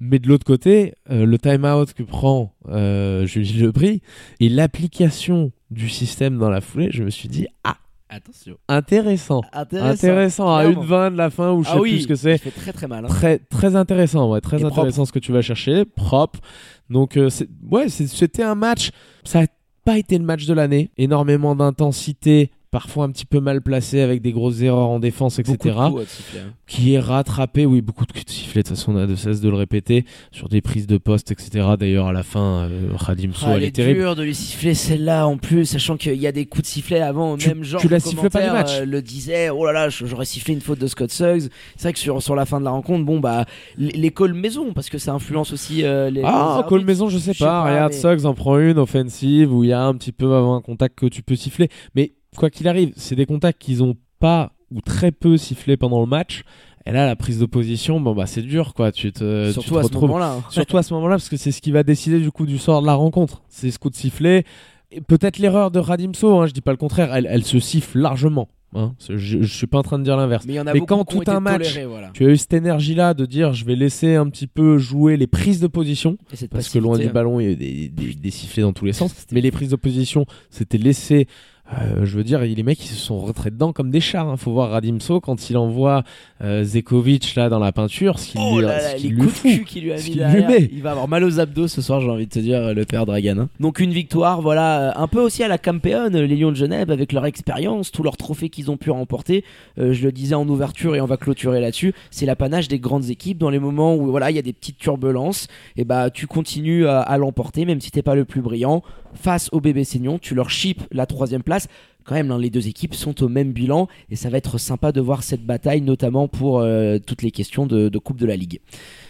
Mais 0.00 0.18
de 0.18 0.26
l'autre 0.26 0.44
côté, 0.44 0.94
euh, 1.10 1.26
le 1.26 1.38
time-out 1.38 1.92
que 1.92 2.02
prend 2.02 2.54
euh, 2.68 3.24
Julie 3.24 3.60
Lebris 3.60 4.02
et 4.40 4.48
l'application 4.48 5.52
du 5.70 5.88
système 5.88 6.38
dans 6.38 6.50
la 6.50 6.60
foulée, 6.60 6.88
je 6.90 7.04
me 7.04 7.10
suis 7.10 7.28
dit, 7.28 7.46
ah, 7.62 7.76
Attention. 8.10 8.56
intéressant. 8.68 9.42
Intéressant. 9.52 9.90
Intéressant, 9.90 10.56
à 10.56 10.64
une 10.64 10.80
20 10.82 11.10
de 11.12 11.16
la 11.16 11.30
fin 11.30 11.52
ou 11.52 11.62
je 11.62 11.68
sais 11.68 11.74
Ah 11.76 11.80
oui, 11.80 11.90
plus 11.92 12.00
ce 12.02 12.06
que 12.08 12.14
c'est. 12.14 12.38
Ça 12.38 12.44
fait 12.44 12.50
très 12.60 12.72
très 12.72 12.86
mal. 12.86 13.04
hein. 13.04 13.08
Très, 13.08 13.38
très 13.38 13.76
intéressant, 13.76 14.30
ouais, 14.30 14.40
très 14.40 14.60
Et 14.62 14.64
intéressant 14.64 15.04
ce 15.04 15.12
que 15.12 15.18
tu 15.18 15.32
vas 15.32 15.42
chercher, 15.42 15.84
propre. 15.84 16.40
Donc, 16.88 17.16
euh, 17.16 17.28
ouais, 17.70 17.88
c'était 17.88 18.42
un 18.42 18.54
match. 18.54 18.90
Ça 19.24 19.42
n'a 19.42 19.46
pas 19.84 19.98
été 19.98 20.16
le 20.18 20.24
match 20.24 20.46
de 20.46 20.54
l'année. 20.54 20.90
Énormément 20.96 21.54
d'intensité, 21.54 22.50
parfois 22.70 23.04
un 23.04 23.10
petit 23.10 23.24
peu 23.26 23.40
mal 23.40 23.62
placé 23.62 24.00
avec 24.00 24.20
des 24.22 24.32
grosses 24.32 24.60
erreurs 24.60 24.88
en 24.88 24.98
défense, 24.98 25.38
etc. 25.38 25.56
Beaucoup 25.58 25.68
de 25.68 25.94
coups 26.00 26.08
siffler, 26.08 26.40
hein. 26.40 26.52
qui 26.66 26.94
est 26.94 26.98
rattrapé, 27.00 27.64
oui, 27.66 27.80
beaucoup 27.80 28.04
de 28.06 28.12
coups 28.12 28.26
de 28.26 28.30
sifflet, 28.30 28.62
de 28.62 28.68
toute 28.68 28.76
façon, 28.76 28.92
on 28.94 28.98
a 28.98 29.06
de 29.06 29.14
cesse 29.14 29.40
de 29.40 29.48
le 29.48 29.56
répéter, 29.56 30.04
sur 30.32 30.48
des 30.48 30.60
prises 30.60 30.86
de 30.86 30.98
poste, 30.98 31.30
etc. 31.30 31.66
D'ailleurs, 31.78 32.08
à 32.08 32.12
la 32.12 32.22
fin, 32.22 32.68
euh, 32.70 32.90
Khadim 33.06 33.32
Sow, 33.32 33.46
Ah, 33.46 33.50
elle 33.52 33.56
elle 33.58 33.62
est 33.64 33.66
est 33.68 33.70
terrible. 33.72 34.00
dur 34.00 34.16
de 34.16 34.22
lui 34.22 34.34
siffler 34.34 34.74
celle-là 34.74 35.26
en 35.26 35.36
plus, 35.38 35.64
sachant 35.64 35.96
qu'il 35.96 36.14
y 36.14 36.26
a 36.26 36.32
des 36.32 36.46
coups 36.46 36.62
de 36.62 36.66
sifflet 36.68 37.00
avant, 37.00 37.36
Tu- 37.36 37.48
même 37.48 37.64
genre. 37.64 37.80
tu 37.80 37.88
la 37.88 37.96
le 37.96 38.00
siffles 38.00 38.28
pas 38.30 38.42
du 38.42 38.50
match. 38.50 38.80
euh, 38.80 38.84
le 38.84 39.00
disait, 39.02 39.50
oh 39.50 39.64
là 39.66 39.72
là, 39.72 39.88
j'aurais 39.88 40.24
sifflé 40.26 40.54
une 40.54 40.60
faute 40.60 40.78
de 40.78 40.86
Scott 40.86 41.10
Suggs. 41.10 41.48
C'est 41.76 41.82
vrai 41.84 41.92
que 41.94 41.98
sur, 41.98 42.22
sur 42.22 42.34
la 42.34 42.44
fin 42.44 42.60
de 42.60 42.64
la 42.64 42.70
rencontre, 42.70 43.04
bon 43.04 43.18
bah, 43.20 43.46
les, 43.76 43.92
les 43.92 44.10
calls 44.10 44.34
maison, 44.34 44.72
parce 44.74 44.90
que 44.90 44.98
ça 44.98 45.12
influence 45.12 45.52
aussi 45.52 45.84
euh, 45.84 46.10
les. 46.10 46.20
les 46.20 46.26
Ah, 46.26 46.56
arbitres. 46.56 46.68
call 46.68 46.84
maison, 46.84 47.08
je 47.08 47.18
sais 47.18 47.32
Je 47.32 47.38
sais 47.38 47.44
pas. 47.44 47.62
pas, 47.64 47.70
Regarde, 47.70 47.92
mais- 47.94 47.98
Suggs 47.98 48.26
en 48.26 48.34
prend 48.34 48.58
une 48.58 48.78
offensive 48.78 49.52
où 49.54 49.64
il 49.64 49.70
y 49.70 49.72
a 49.72 49.82
un 49.82 49.94
petit 49.94 50.12
peu 50.12 50.34
avant 50.34 50.56
un 50.56 50.60
contact 50.60 50.98
que 50.98 51.06
tu 51.06 51.22
peux 51.22 51.36
siffler. 51.36 51.68
Mais 51.94 52.12
quoi 52.36 52.50
qu'il 52.50 52.68
arrive, 52.68 52.92
c'est 52.96 53.16
des 53.16 53.26
contacts 53.26 53.60
qu'ils 53.60 53.82
ont 53.82 53.96
pas 54.18 54.52
ou 54.70 54.80
très 54.80 55.12
peu 55.12 55.36
sifflé 55.36 55.76
pendant 55.76 56.00
le 56.00 56.06
match. 56.06 56.42
Et 56.86 56.92
là, 56.92 57.04
la 57.06 57.16
prise 57.16 57.38
de 57.38 57.44
position, 57.46 58.00
bon 58.00 58.14
bah 58.14 58.26
c'est 58.26 58.42
dur 58.42 58.72
quoi. 58.74 58.92
Tu 58.92 59.12
te, 59.12 59.48
tu 59.48 59.52
Surtout 59.52 59.74
te 59.74 59.78
à 59.78 59.82
ce 59.82 59.86
retrouves 59.88 60.08
moment-là. 60.08 60.34
hein. 60.38 60.44
Surtout 60.50 60.78
à 60.78 60.82
ce 60.82 60.94
moment-là, 60.94 61.16
parce 61.16 61.28
que 61.28 61.36
c'est 61.36 61.52
ce 61.52 61.60
qui 61.60 61.70
va 61.70 61.82
décider 61.82 62.18
du 62.18 62.30
coup 62.30 62.46
du 62.46 62.56
sort 62.58 62.80
de 62.80 62.86
la 62.86 62.94
rencontre. 62.94 63.42
C'est 63.48 63.70
ce 63.70 63.78
coup 63.78 63.90
de 63.90 63.94
sifflet. 63.96 64.44
Et 64.90 65.02
Peut-être 65.02 65.38
l'erreur 65.38 65.70
de 65.70 65.78
Radimso, 65.80 66.38
hein, 66.38 66.46
je 66.46 66.52
dis 66.52 66.62
pas 66.62 66.70
le 66.70 66.78
contraire, 66.78 67.14
elle, 67.14 67.26
elle 67.30 67.44
se 67.44 67.58
siffle 67.60 67.98
largement. 67.98 68.48
hein. 68.74 68.94
Je, 69.06 69.16
je 69.42 69.54
suis 69.54 69.66
pas 69.66 69.76
en 69.76 69.82
train 69.82 69.98
de 69.98 70.04
dire 70.04 70.16
l'inverse. 70.16 70.46
Mais 70.46 70.54
il 70.54 70.56
y 70.56 70.60
en 70.60 70.66
a 70.66 70.72
Mais 70.72 70.80
quand 70.80 71.04
tout 71.04 71.22
un 71.26 71.40
match, 71.40 71.68
tolérés, 71.74 71.84
voilà. 71.84 72.10
Tu 72.14 72.24
as 72.24 72.30
eu 72.30 72.36
cette 72.38 72.54
énergie-là 72.54 73.12
de 73.12 73.26
dire 73.26 73.52
je 73.52 73.66
vais 73.66 73.76
laisser 73.76 74.14
un 74.14 74.26
petit 74.30 74.46
peu 74.46 74.78
jouer 74.78 75.18
les 75.18 75.26
prises 75.26 75.60
de 75.60 75.66
position, 75.66 76.16
parce 76.50 76.70
que 76.70 76.78
loin 76.78 76.96
du 76.98 77.06
hein. 77.08 77.10
ballon, 77.12 77.38
il 77.38 77.44
y 77.44 77.48
a 77.48 77.50
eu 77.52 77.56
des, 77.56 77.88
des, 77.90 78.14
des 78.14 78.30
sifflets 78.30 78.62
dans 78.62 78.72
tous 78.72 78.86
les 78.86 78.94
sens. 78.94 79.14
Mais 79.30 79.42
les 79.42 79.50
prises 79.50 79.68
de 79.70 79.76
position, 79.76 80.24
c'était 80.48 80.78
laissé. 80.78 81.26
Euh, 81.74 82.04
je 82.06 82.16
veux 82.16 82.24
dire, 82.24 82.40
les 82.40 82.62
mecs 82.62 82.82
ils 82.82 82.88
se 82.88 82.96
sont 82.96 83.18
rentrés 83.18 83.50
dedans 83.50 83.72
comme 83.74 83.90
des 83.90 84.00
chars. 84.00 84.26
Hein. 84.28 84.36
Faut 84.38 84.52
voir 84.52 84.70
Radimso 84.70 85.20
quand 85.20 85.50
il 85.50 85.56
envoie 85.58 86.02
euh, 86.42 86.64
Zekovic 86.64 87.34
là 87.34 87.50
dans 87.50 87.58
la 87.58 87.72
peinture, 87.72 88.18
ce 88.18 88.28
qu'il 88.30 88.40
Oh 88.42 88.56
lui, 88.60 88.66
là 88.66 88.80
ce 88.80 88.84
là, 88.86 88.94
qu'il 88.94 89.10
les 89.10 89.16
lui 89.16 89.22
coups 89.22 89.34
de 89.34 89.38
fout. 89.38 89.50
cul 89.58 89.64
qu'il 89.64 89.84
lui 89.84 89.92
a 89.92 89.98
Ce 89.98 90.04
mis 90.04 90.10
qu'il 90.12 90.22
lui 90.24 90.30
derrière. 90.32 90.48
met. 90.50 90.70
Il 90.72 90.82
va 90.82 90.92
avoir 90.92 91.08
mal 91.08 91.24
aux 91.24 91.40
abdos 91.40 91.68
ce 91.68 91.82
soir, 91.82 92.00
j'ai 92.00 92.08
envie 92.08 92.26
de 92.26 92.30
te 92.32 92.38
dire, 92.38 92.72
le 92.72 92.84
père 92.86 93.04
Dragan. 93.04 93.38
hein. 93.38 93.48
Donc 93.60 93.80
une 93.80 93.92
victoire, 93.92 94.40
voilà, 94.40 94.80
euh, 94.80 94.92
un 94.96 95.08
peu 95.08 95.20
aussi 95.20 95.42
à 95.42 95.48
la 95.48 95.58
Campeone, 95.58 96.16
les 96.18 96.36
Lions 96.36 96.50
de 96.52 96.56
Genève, 96.56 96.90
avec 96.90 97.12
leur 97.12 97.26
expérience, 97.26 97.92
tous 97.92 98.02
leurs 98.02 98.16
trophées 98.16 98.48
qu'ils 98.48 98.70
ont 98.70 98.78
pu 98.78 98.90
remporter. 98.90 99.44
Euh, 99.78 99.92
je 99.92 100.02
le 100.04 100.10
disais 100.12 100.34
en 100.36 100.48
ouverture 100.48 100.96
et 100.96 101.02
on 101.02 101.06
va 101.06 101.18
clôturer 101.18 101.60
là-dessus. 101.60 101.92
C'est 102.10 102.24
l'apanage 102.24 102.68
des 102.68 102.78
grandes 102.78 103.10
équipes 103.10 103.36
dans 103.38 103.50
les 103.50 103.58
moments 103.58 103.94
où 103.94 104.06
voilà, 104.10 104.30
il 104.30 104.36
y 104.36 104.38
a 104.38 104.42
des 104.42 104.54
petites 104.54 104.78
turbulences. 104.78 105.48
Et 105.76 105.84
bah, 105.84 106.08
tu 106.08 106.26
continues 106.26 106.86
à, 106.86 107.00
à 107.00 107.18
l'emporter, 107.18 107.66
même 107.66 107.80
si 107.82 107.90
t'es 107.90 108.02
pas 108.02 108.14
le 108.14 108.24
plus 108.24 108.40
brillant. 108.40 108.82
Face 109.14 109.48
au 109.52 109.60
bébé 109.60 109.84
Seignon, 109.84 110.18
tu 110.18 110.34
leur 110.34 110.50
chips 110.50 110.82
la 110.92 111.06
troisième 111.06 111.42
place 111.42 111.68
quand 112.08 112.14
même, 112.14 112.30
hein, 112.30 112.38
les 112.38 112.50
deux 112.50 112.68
équipes 112.68 112.94
sont 112.94 113.22
au 113.22 113.28
même 113.28 113.52
bilan 113.52 113.86
et 114.10 114.16
ça 114.16 114.30
va 114.30 114.38
être 114.38 114.56
sympa 114.56 114.92
de 114.92 115.00
voir 115.00 115.22
cette 115.22 115.44
bataille, 115.44 115.82
notamment 115.82 116.26
pour 116.26 116.58
euh, 116.60 116.98
toutes 116.98 117.22
les 117.22 117.30
questions 117.30 117.66
de, 117.66 117.90
de 117.90 117.98
Coupe 117.98 118.18
de 118.18 118.26
la 118.26 118.34
Ligue. 118.34 118.60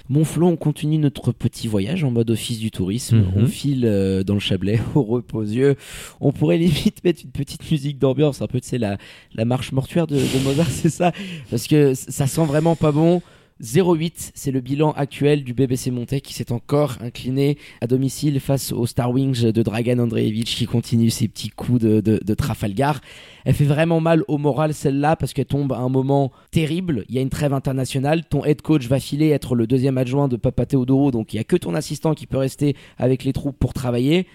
Monflon, 0.08 0.48
on 0.48 0.56
continue 0.56 0.98
notre 0.98 1.32
petit 1.32 1.68
voyage 1.68 2.02
en 2.02 2.11
mode 2.11 2.30
office 2.30 2.58
du 2.58 2.70
tourisme. 2.70 3.18
Mhm. 3.18 3.32
On 3.37 3.46
file 3.46 3.84
euh, 3.84 4.24
dans 4.24 4.34
le 4.34 4.40
Chablais 4.40 4.80
au 4.96 5.02
reposieux. 5.02 5.76
On 6.20 6.32
pourrait 6.32 6.58
limite 6.58 7.04
mettre 7.04 7.22
une 7.24 7.30
petite 7.30 7.70
musique 7.70 7.98
d'ambiance, 7.98 8.42
un 8.42 8.48
peu, 8.48 8.61
tu 8.61 8.68
sais, 8.68 8.78
la, 8.78 8.98
la 9.34 9.44
marche 9.44 9.70
mortuaire 9.70 10.08
de, 10.08 10.16
de 10.16 10.44
Mozart, 10.44 10.66
c'est 10.70 10.90
ça? 10.90 11.12
Parce 11.50 11.68
que 11.68 11.94
ça 11.94 12.26
sent 12.26 12.44
vraiment 12.46 12.74
pas 12.74 12.90
bon. 12.90 13.22
0-8, 13.62 14.31
c'est 14.35 14.51
le 14.53 14.61
bilan 14.61 14.92
actuel 14.92 15.42
du 15.42 15.53
BBC 15.53 15.90
Montais 15.90 16.21
qui 16.21 16.33
s'est 16.33 16.53
encore 16.53 16.97
incliné 17.01 17.59
à 17.81 17.87
domicile 17.87 18.38
face 18.38 18.73
au 18.73 18.87
Star 18.87 19.11
Wings 19.11 19.51
de 19.51 19.62
Dragan 19.62 19.99
Andreevich 19.99 20.55
qui 20.57 20.66
continue 20.66 21.11
ses 21.11 21.27
petits 21.27 21.51
coups 21.51 21.81
de, 21.81 22.01
de- 22.01 22.35
Trafalgar. 22.35 23.01
Elle 23.44 23.55
fait 23.55 23.64
vraiment 23.64 24.01
mal 24.01 24.23
au 24.29 24.38
moral 24.38 24.73
celle-là 24.73 25.16
parce 25.16 25.33
qu'elle 25.33 25.47
tombe 25.47 25.73
à 25.73 25.79
un 25.79 25.88
moment 25.88 26.31
terrible. 26.53 27.05
Il 27.09 27.16
y 27.16 27.18
a 27.18 27.21
une 27.21 27.31
trêve 27.31 27.53
internationale. 27.53 28.25
Ton 28.29 28.44
head 28.44 28.62
coach 28.62 28.87
va 28.87 29.01
filer 29.01 29.31
être 29.31 29.57
le 29.57 29.66
deuxième 29.66 29.99
adjoint 29.99 30.29
de 30.29 30.37
Papa 30.37 30.64
Teodoro, 30.66 31.11
donc 31.11 31.35
il 31.35 31.38
y 31.38 31.40
a 31.40 31.44
que 31.44 31.57
ton 31.57 31.75
assistant 31.75 32.14
qui 32.14 32.27
peut 32.29 32.37
rester 32.38 32.77
avec 32.97 33.25
les 33.25 33.33
troupes 33.33 33.59
pour 33.59 33.73
travailler. 33.75 34.27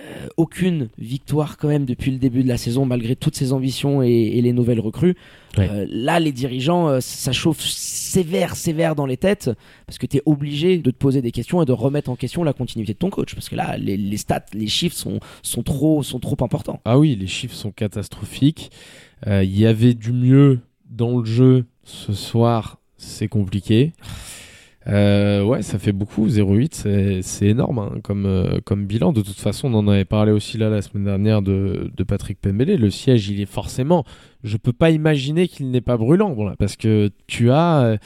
Euh, 0.00 0.28
aucune 0.36 0.88
victoire 0.98 1.56
quand 1.58 1.68
même 1.68 1.84
depuis 1.84 2.10
le 2.10 2.18
début 2.18 2.42
de 2.42 2.48
la 2.48 2.56
saison 2.56 2.86
malgré 2.86 3.16
toutes 3.16 3.36
ses 3.36 3.52
ambitions 3.52 4.02
et, 4.02 4.08
et 4.08 4.40
les 4.40 4.52
nouvelles 4.52 4.80
recrues. 4.80 5.14
Ouais. 5.58 5.68
Euh, 5.70 5.86
là, 5.90 6.20
les 6.20 6.32
dirigeants, 6.32 6.88
euh, 6.88 7.00
ça 7.00 7.32
chauffe 7.32 7.60
sévère, 7.60 8.56
sévère 8.56 8.94
dans 8.94 9.04
les 9.04 9.16
têtes 9.16 9.50
parce 9.86 9.98
que 9.98 10.06
tu 10.06 10.16
es 10.16 10.22
obligé 10.24 10.78
de 10.78 10.90
te 10.90 10.96
poser 10.96 11.20
des 11.20 11.32
questions 11.32 11.60
et 11.62 11.66
de 11.66 11.72
remettre 11.72 12.08
en 12.10 12.16
question 12.16 12.44
la 12.44 12.52
continuité 12.52 12.94
de 12.94 12.98
ton 12.98 13.10
coach 13.10 13.34
parce 13.34 13.48
que 13.48 13.56
là, 13.56 13.76
les, 13.76 13.96
les 13.96 14.16
stats, 14.16 14.46
les 14.54 14.68
chiffres 14.68 14.96
sont, 14.96 15.20
sont, 15.42 15.62
trop, 15.62 16.02
sont 16.02 16.18
trop 16.18 16.36
importants. 16.40 16.80
Ah 16.84 16.98
oui, 16.98 17.14
les 17.14 17.26
chiffres 17.26 17.56
sont 17.56 17.72
catastrophiques. 17.72 18.70
Il 19.26 19.58
y 19.58 19.66
avait 19.66 19.92
du 19.92 20.12
mieux 20.12 20.60
dans 20.88 21.18
le 21.18 21.24
jeu 21.26 21.66
ce 21.84 22.14
soir, 22.14 22.78
c'est 22.96 23.28
compliqué. 23.28 23.92
Euh, 24.86 25.44
ouais, 25.44 25.62
ça 25.62 25.78
fait 25.78 25.92
beaucoup. 25.92 26.28
0,8, 26.28 26.74
c'est- 27.22 27.46
énorme 27.46 27.78
hein, 27.78 27.92
comme, 28.02 28.26
euh, 28.26 28.60
comme 28.64 28.86
bilan. 28.86 29.12
De 29.12 29.20
toute 29.22 29.38
façon, 29.38 29.72
on 29.72 29.78
en 29.78 29.88
avait 29.88 30.04
parlé 30.04 30.32
aussi 30.32 30.56
là 30.58 30.70
la 30.70 30.82
semaine 30.82 31.04
dernière 31.04 31.42
de, 31.42 31.90
Patrick 32.06 32.40
Pembele. 32.40 32.76
Le 32.76 32.90
siège, 32.90 33.28
il 33.28 33.40
est 33.40 33.46
forcément. 33.46 34.04
Je 34.42 34.56
peux 34.56 34.72
pas 34.72 34.90
imaginer 34.90 35.48
qu'il 35.48 35.70
n'est 35.70 35.80
pas 35.82 35.96
brûlant, 35.96 36.34
parce 36.58 36.76
que 36.76 37.10
tu 37.26 37.50
as 37.50 37.82
euh, 37.82 37.96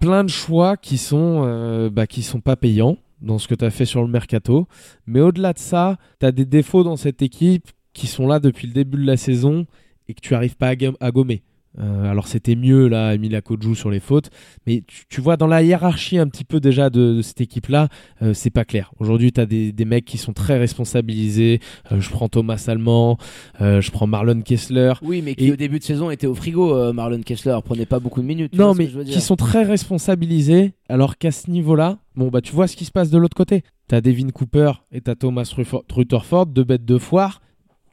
plein 0.00 0.24
de 0.24 0.28
choix 0.30 0.76
qui 0.76 0.98
sont, 0.98 1.88
bah, 1.92 2.06
qui 2.06 2.22
sont 2.22 2.40
pas 2.40 2.56
payants 2.56 2.98
dans 3.20 3.38
ce 3.38 3.48
que 3.48 3.54
tu 3.54 3.64
as 3.64 3.70
fait 3.70 3.84
sur 3.84 4.02
le 4.02 4.08
mercato. 4.08 4.66
Mais 5.06 5.20
au-delà 5.20 5.52
de 5.52 5.58
ça, 5.58 5.98
tu 6.20 6.26
as 6.26 6.32
des 6.32 6.44
défauts 6.44 6.84
dans 6.84 6.96
cette 6.96 7.22
équipe 7.22 7.68
qui 7.92 8.06
sont 8.06 8.26
là 8.26 8.38
depuis 8.38 8.66
le 8.66 8.72
début 8.72 8.98
de 8.98 9.06
la 9.06 9.16
saison 9.16 9.66
et 10.08 10.14
que 10.14 10.20
tu 10.20 10.34
arrives 10.34 10.56
pas 10.56 10.74
à 11.00 11.10
gommer. 11.10 11.42
Euh, 11.78 12.10
alors 12.10 12.26
c'était 12.28 12.56
mieux 12.56 12.88
là, 12.88 13.14
Emilia 13.14 13.40
Kodjou 13.40 13.74
sur 13.74 13.90
les 13.90 14.00
fautes, 14.00 14.30
mais 14.66 14.82
tu, 14.86 15.04
tu 15.08 15.20
vois 15.20 15.36
dans 15.36 15.46
la 15.46 15.62
hiérarchie 15.62 16.18
un 16.18 16.26
petit 16.26 16.44
peu 16.44 16.58
déjà 16.60 16.90
de, 16.90 17.14
de 17.14 17.22
cette 17.22 17.40
équipe-là, 17.40 17.88
euh, 18.22 18.32
c'est 18.34 18.50
pas 18.50 18.64
clair. 18.64 18.90
Aujourd'hui, 18.98 19.30
tu 19.32 19.40
as 19.40 19.46
des, 19.46 19.70
des 19.72 19.84
mecs 19.84 20.04
qui 20.04 20.18
sont 20.18 20.32
très 20.32 20.58
responsabilisés. 20.58 21.60
Euh, 21.92 22.00
je 22.00 22.10
prends 22.10 22.28
Thomas 22.28 22.64
Allemand, 22.68 23.18
je 23.60 23.90
prends 23.90 24.06
Marlon 24.06 24.40
Kessler. 24.40 24.94
Oui, 25.02 25.22
mais 25.24 25.34
qui 25.34 25.46
Et- 25.46 25.52
au 25.52 25.56
début 25.56 25.78
de 25.78 25.84
saison 25.84 26.10
était 26.10 26.26
au 26.26 26.34
frigo, 26.34 26.92
Marlon 26.92 27.20
Kessler, 27.22 27.56
prenait 27.64 27.86
pas 27.86 28.00
beaucoup 28.00 28.22
de 28.22 28.26
minutes. 28.26 28.54
Non, 28.56 28.74
mais 28.74 28.88
qui 29.04 29.20
sont 29.20 29.36
très 29.36 29.62
responsabilisés, 29.62 30.72
alors 30.88 31.18
qu'à 31.18 31.30
ce 31.30 31.50
niveau-là, 31.50 31.98
bon 32.16 32.28
bah 32.28 32.40
tu 32.40 32.52
vois 32.54 32.66
ce 32.66 32.76
qui 32.76 32.84
se 32.84 32.90
passe 32.92 33.10
de 33.10 33.18
l'autre 33.18 33.36
côté. 33.36 33.62
T'as 33.88 34.00
Devin 34.00 34.28
Cooper 34.30 34.72
et 34.92 35.00
t'as 35.00 35.14
Thomas 35.14 35.42
Rutherford- 35.56 35.84
Rutherford, 35.92 36.46
deux 36.46 36.64
bêtes 36.64 36.84
de 36.84 36.98
foire. 36.98 37.40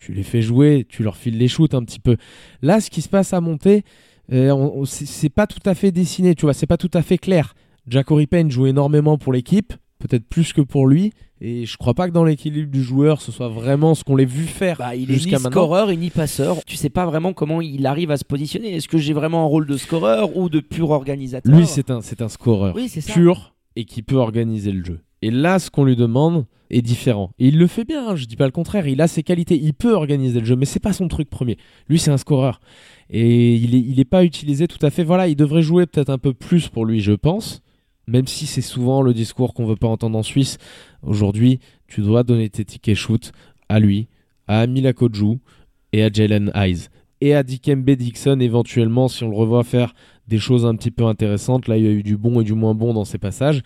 Tu 0.05 0.13
les 0.13 0.21
fais 0.21 0.43
jouer, 0.43 0.85
tu 0.87 1.01
leur 1.01 1.17
files 1.17 1.35
les 1.39 1.47
shoots 1.47 1.73
un 1.73 1.83
petit 1.83 1.99
peu. 1.99 2.15
Là, 2.61 2.79
ce 2.79 2.91
qui 2.91 3.01
se 3.01 3.09
passe 3.09 3.33
à 3.33 3.41
monter, 3.41 3.83
euh, 4.31 4.83
c'est 4.85 5.29
pas 5.29 5.47
tout 5.47 5.67
à 5.67 5.73
fait 5.73 5.91
dessiné, 5.91 6.35
tu 6.35 6.43
vois, 6.45 6.53
c'est 6.53 6.67
pas 6.67 6.77
tout 6.77 6.91
à 6.93 7.01
fait 7.01 7.17
clair. 7.17 7.55
Jackory 7.87 8.27
Payne 8.27 8.51
joue 8.51 8.67
énormément 8.67 9.17
pour 9.17 9.33
l'équipe, 9.33 9.73
peut-être 9.97 10.27
plus 10.27 10.53
que 10.53 10.61
pour 10.61 10.85
lui, 10.87 11.11
et 11.41 11.65
je 11.65 11.75
crois 11.77 11.95
pas 11.95 12.07
que 12.07 12.13
dans 12.13 12.23
l'équilibre 12.23 12.69
du 12.71 12.83
joueur, 12.83 13.19
ce 13.19 13.31
soit 13.31 13.49
vraiment 13.49 13.95
ce 13.95 14.03
qu'on 14.03 14.15
l'ait 14.15 14.25
vu 14.25 14.43
faire 14.45 14.77
Bah, 14.77 14.95
il 14.95 15.09
est 15.09 15.15
jusqu'à 15.15 15.37
ni 15.37 15.43
maintenant. 15.43 15.49
scoreur 15.51 15.89
et 15.89 15.97
ni 15.97 16.11
passeur. 16.11 16.57
Tu 16.67 16.75
sais 16.75 16.89
pas 16.91 17.07
vraiment 17.07 17.33
comment 17.33 17.59
il 17.61 17.87
arrive 17.87 18.11
à 18.11 18.17
se 18.17 18.25
positionner. 18.25 18.75
Est-ce 18.75 18.87
que 18.87 18.99
j'ai 18.99 19.13
vraiment 19.13 19.41
un 19.43 19.47
rôle 19.47 19.65
de 19.65 19.75
scoreur 19.77 20.37
ou 20.37 20.49
de 20.49 20.59
pur 20.59 20.91
organisateur? 20.91 21.51
Lui, 21.55 21.65
c'est 21.65 21.89
un, 21.89 22.01
c'est 22.01 22.21
un 22.21 22.29
scoreur 22.29 22.75
Oui, 22.75 22.89
c'est 22.89 23.01
ça. 23.01 23.11
pur 23.13 23.55
et 23.75 23.85
qui 23.85 24.03
peut 24.03 24.15
organiser 24.17 24.71
le 24.71 24.85
jeu. 24.85 24.99
Et 25.25 25.31
là, 25.31 25.57
ce 25.57 25.71
qu'on 25.71 25.85
lui 25.85 25.95
demande 25.95 26.45
est 26.69 26.83
différent. 26.83 27.31
Et 27.39 27.47
il 27.47 27.57
le 27.57 27.65
fait 27.65 27.83
bien, 27.83 28.09
hein, 28.09 28.15
je 28.15 28.25
dis 28.25 28.35
pas 28.35 28.45
le 28.45 28.51
contraire. 28.51 28.87
Il 28.87 29.01
a 29.01 29.07
ses 29.07 29.23
qualités, 29.23 29.59
il 29.59 29.73
peut 29.73 29.93
organiser 29.93 30.39
le 30.39 30.45
jeu, 30.45 30.55
mais 30.55 30.65
c'est 30.65 30.79
pas 30.79 30.93
son 30.93 31.07
truc 31.07 31.31
premier. 31.31 31.57
Lui, 31.89 31.97
c'est 31.97 32.11
un 32.11 32.17
scoreur. 32.17 32.61
Et 33.09 33.55
il 33.55 33.73
est, 33.73 33.79
il 33.79 33.99
est 33.99 34.05
pas 34.05 34.23
utilisé 34.23 34.67
tout 34.67 34.77
à 34.85 34.91
fait. 34.91 35.03
Voilà, 35.03 35.27
il 35.27 35.35
devrait 35.35 35.63
jouer 35.63 35.87
peut-être 35.87 36.11
un 36.11 36.19
peu 36.19 36.35
plus 36.35 36.69
pour 36.69 36.85
lui, 36.85 36.99
je 36.99 37.13
pense. 37.13 37.63
Même 38.05 38.27
si 38.27 38.45
c'est 38.45 38.61
souvent 38.61 39.01
le 39.01 39.15
discours 39.15 39.55
qu'on 39.55 39.65
veut 39.65 39.75
pas 39.75 39.87
entendre 39.87 40.15
en 40.15 40.21
Suisse. 40.21 40.59
Aujourd'hui, 41.01 41.59
tu 41.87 42.01
dois 42.01 42.21
donner 42.21 42.47
tes 42.51 42.63
tickets 42.63 42.93
shoot 42.93 43.31
à 43.67 43.79
lui, 43.79 44.07
à 44.47 44.67
Mila 44.67 44.93
Koju 44.93 45.39
et 45.91 46.03
à 46.03 46.11
Jalen 46.13 46.51
Hayes. 46.53 46.89
Et 47.19 47.33
à 47.33 47.41
Dikembe 47.41 47.89
Dixon, 47.89 48.39
éventuellement, 48.41 49.07
si 49.07 49.23
on 49.23 49.29
le 49.29 49.35
revoit 49.35 49.63
faire 49.63 49.95
des 50.27 50.37
choses 50.37 50.67
un 50.67 50.75
petit 50.75 50.91
peu 50.91 51.05
intéressantes. 51.05 51.67
Là, 51.67 51.77
il 51.77 51.83
y 51.83 51.87
a 51.87 51.91
eu 51.91 52.03
du 52.03 52.15
bon 52.15 52.41
et 52.41 52.43
du 52.43 52.53
moins 52.53 52.75
bon 52.75 52.93
dans 52.93 53.05
ces 53.05 53.17
passages. 53.17 53.63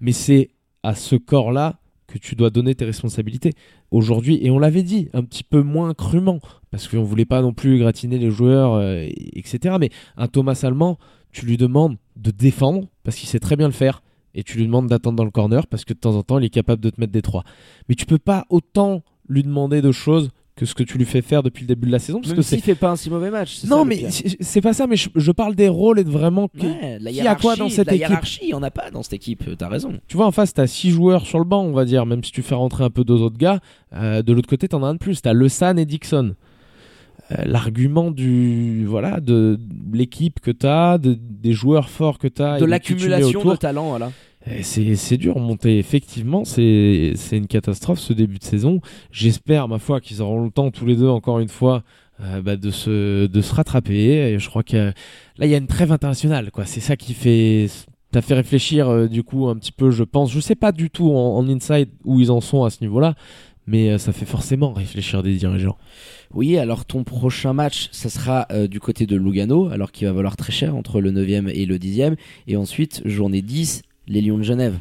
Mais 0.00 0.12
c'est 0.12 0.48
à 0.82 0.94
ce 0.94 1.16
corps-là 1.16 1.78
que 2.06 2.18
tu 2.18 2.34
dois 2.34 2.50
donner 2.50 2.74
tes 2.74 2.84
responsabilités. 2.84 3.52
Aujourd'hui, 3.90 4.38
et 4.42 4.50
on 4.50 4.58
l'avait 4.58 4.82
dit, 4.82 5.08
un 5.14 5.22
petit 5.22 5.44
peu 5.44 5.62
moins 5.62 5.94
crûment, 5.94 6.40
parce 6.70 6.88
qu'on 6.88 7.02
voulait 7.02 7.24
pas 7.24 7.40
non 7.40 7.52
plus 7.52 7.78
gratiner 7.78 8.18
les 8.18 8.30
joueurs, 8.30 8.74
euh, 8.74 9.06
etc. 9.34 9.76
Mais 9.80 9.90
un 10.16 10.28
Thomas 10.28 10.60
Allemand, 10.62 10.98
tu 11.32 11.46
lui 11.46 11.56
demandes 11.56 11.96
de 12.16 12.30
défendre, 12.30 12.88
parce 13.04 13.16
qu'il 13.16 13.28
sait 13.28 13.40
très 13.40 13.56
bien 13.56 13.66
le 13.66 13.72
faire, 13.72 14.02
et 14.34 14.42
tu 14.42 14.58
lui 14.58 14.66
demandes 14.66 14.88
d'attendre 14.88 15.16
dans 15.16 15.24
le 15.24 15.30
corner, 15.30 15.66
parce 15.66 15.84
que 15.84 15.94
de 15.94 15.98
temps 15.98 16.16
en 16.16 16.22
temps, 16.22 16.38
il 16.38 16.44
est 16.44 16.50
capable 16.50 16.82
de 16.82 16.90
te 16.90 17.00
mettre 17.00 17.12
des 17.12 17.22
trois. 17.22 17.44
Mais 17.88 17.94
tu 17.94 18.06
peux 18.06 18.18
pas 18.18 18.46
autant 18.50 19.02
lui 19.28 19.42
demander 19.42 19.80
de 19.80 19.92
choses 19.92 20.30
que 20.54 20.66
ce 20.66 20.74
que 20.74 20.82
tu 20.82 20.98
lui 20.98 21.06
fais 21.06 21.22
faire 21.22 21.42
depuis 21.42 21.62
le 21.62 21.68
début 21.68 21.86
de 21.86 21.92
la 21.92 21.98
saison. 21.98 22.18
Parce 22.18 22.28
Même 22.28 22.36
que 22.36 22.42
s'il 22.42 22.60
fait 22.60 22.74
pas 22.74 22.90
un 22.90 22.96
si 22.96 23.08
mauvais 23.08 23.30
match. 23.30 23.56
ça, 23.56 23.68
Non, 23.68 23.84
le 23.84 23.88
mais 23.88 24.06
c'est 24.40 24.60
pas 24.60 24.74
ça, 24.74 24.86
mais 24.86 24.96
je, 24.96 25.08
je 25.14 25.32
parle 25.32 25.54
des 25.54 25.68
rôles 25.68 25.98
et 25.98 26.04
de 26.04 26.10
vraiment. 26.10 26.48
que- 26.48 26.66
Ouais, 26.66 26.98
la 27.00 27.10
qui 27.10 27.20
a 27.26 27.34
quoi 27.36 27.56
dans 27.56 27.70
cette 27.70 27.86
la 27.86 27.94
équipe 27.94 28.08
hiérarchie, 28.08 28.40
il 28.48 28.54
en 28.54 28.62
a 28.62 28.70
pas 28.70 28.90
dans 28.90 29.02
cette 29.02 29.14
équipe, 29.14 29.44
t'as 29.56 29.68
raison. 29.68 29.98
Tu 30.08 30.16
vois, 30.18 30.26
en 30.26 30.30
face, 30.30 30.52
t'as 30.52 30.66
six 30.66 30.90
joueurs 30.90 31.24
sur 31.26 31.38
le 31.38 31.46
banc, 31.46 31.62
on 31.64 31.72
va 31.72 31.86
dire, 31.86 32.04
même 32.04 32.22
si 32.22 32.32
tu 32.32 32.42
fais 32.42 32.54
rentrer 32.54 32.84
un 32.84 32.90
peu 32.90 33.02
deux 33.02 33.20
autres 33.22 33.38
gars. 33.38 33.60
Euh, 33.94 34.22
de 34.22 34.32
l'autre 34.34 34.48
côté, 34.48 34.68
t'en 34.68 34.82
as 34.82 34.88
un 34.88 34.94
de 34.94 34.98
plus. 34.98 35.22
T'as 35.22 35.32
Le 35.32 35.48
San 35.48 35.78
et 35.78 35.86
Dixon. 35.86 36.34
Euh, 37.30 37.36
L'argument 37.46 38.10
du 38.10 38.84
voilà 38.86 39.20
de 39.20 39.58
l'équipe 39.92 40.40
que 40.40 40.50
t'as, 40.50 40.98
de, 40.98 41.16
des 41.18 41.52
joueurs 41.52 41.88
forts 41.88 42.18
que 42.18 42.28
t'as, 42.28 42.58
De 42.58 42.64
qui 42.64 42.70
l'accumulation 42.70 43.42
de 43.44 43.56
talent, 43.56 43.88
voilà. 43.90 44.10
C'est 44.62 45.16
dur 45.16 45.38
monter, 45.38 45.78
effectivement, 45.78 46.44
c'est 46.44 47.14
une 47.32 47.46
catastrophe 47.46 48.00
ce 48.00 48.12
début 48.12 48.38
de 48.38 48.44
saison. 48.44 48.80
J'espère, 49.10 49.68
ma 49.68 49.78
foi, 49.78 50.00
qu'ils 50.00 50.20
auront 50.20 50.44
le 50.44 50.50
temps 50.50 50.70
tous 50.70 50.86
les 50.86 50.96
deux, 50.96 51.08
encore 51.08 51.38
une 51.38 51.48
fois, 51.48 51.84
euh, 52.20 52.40
bah, 52.42 52.56
de, 52.56 52.70
se, 52.70 53.26
de 53.26 53.40
se 53.40 53.54
rattraper. 53.54 54.38
Je 54.38 54.48
crois 54.48 54.62
que 54.62 54.92
là, 55.38 55.46
il 55.46 55.48
y 55.48 55.54
a 55.54 55.58
une 55.58 55.66
trêve 55.66 55.92
internationale, 55.92 56.50
quoi. 56.50 56.66
C'est 56.66 56.80
ça 56.80 56.96
qui 56.96 57.14
fait. 57.14 57.68
T'as 58.10 58.20
fait 58.20 58.34
réfléchir, 58.34 58.88
euh, 58.88 59.08
du 59.08 59.22
coup, 59.22 59.48
un 59.48 59.56
petit 59.56 59.72
peu, 59.72 59.90
je 59.90 60.04
pense. 60.04 60.30
Je 60.30 60.40
sais 60.40 60.54
pas 60.54 60.70
du 60.72 60.90
tout 60.90 61.10
en, 61.10 61.38
en 61.38 61.48
inside 61.48 61.88
où 62.04 62.20
ils 62.20 62.30
en 62.30 62.40
sont 62.42 62.64
à 62.64 62.70
ce 62.70 62.78
niveau-là, 62.82 63.14
mais 63.66 63.90
euh, 63.90 63.98
ça 63.98 64.12
fait 64.12 64.26
forcément 64.26 64.72
réfléchir 64.72 65.22
des 65.22 65.34
dirigeants. 65.34 65.78
Oui, 66.34 66.58
alors 66.58 66.84
ton 66.84 67.04
prochain 67.04 67.54
match, 67.54 67.88
ça 67.92 68.08
sera 68.08 68.46
du 68.66 68.80
côté 68.80 69.06
de 69.06 69.16
Lugano, 69.16 69.68
alors 69.68 69.92
qu'il 69.92 70.06
va 70.06 70.12
valoir 70.12 70.36
très 70.36 70.52
cher 70.52 70.74
entre 70.76 71.00
le 71.00 71.12
9e 71.12 71.48
et 71.48 71.66
le 71.66 71.78
10e. 71.78 72.16
Et 72.46 72.56
ensuite, 72.56 73.02
journée 73.04 73.42
10, 73.42 73.82
les 74.08 74.20
Lions 74.20 74.38
de 74.38 74.42
Genève. 74.42 74.78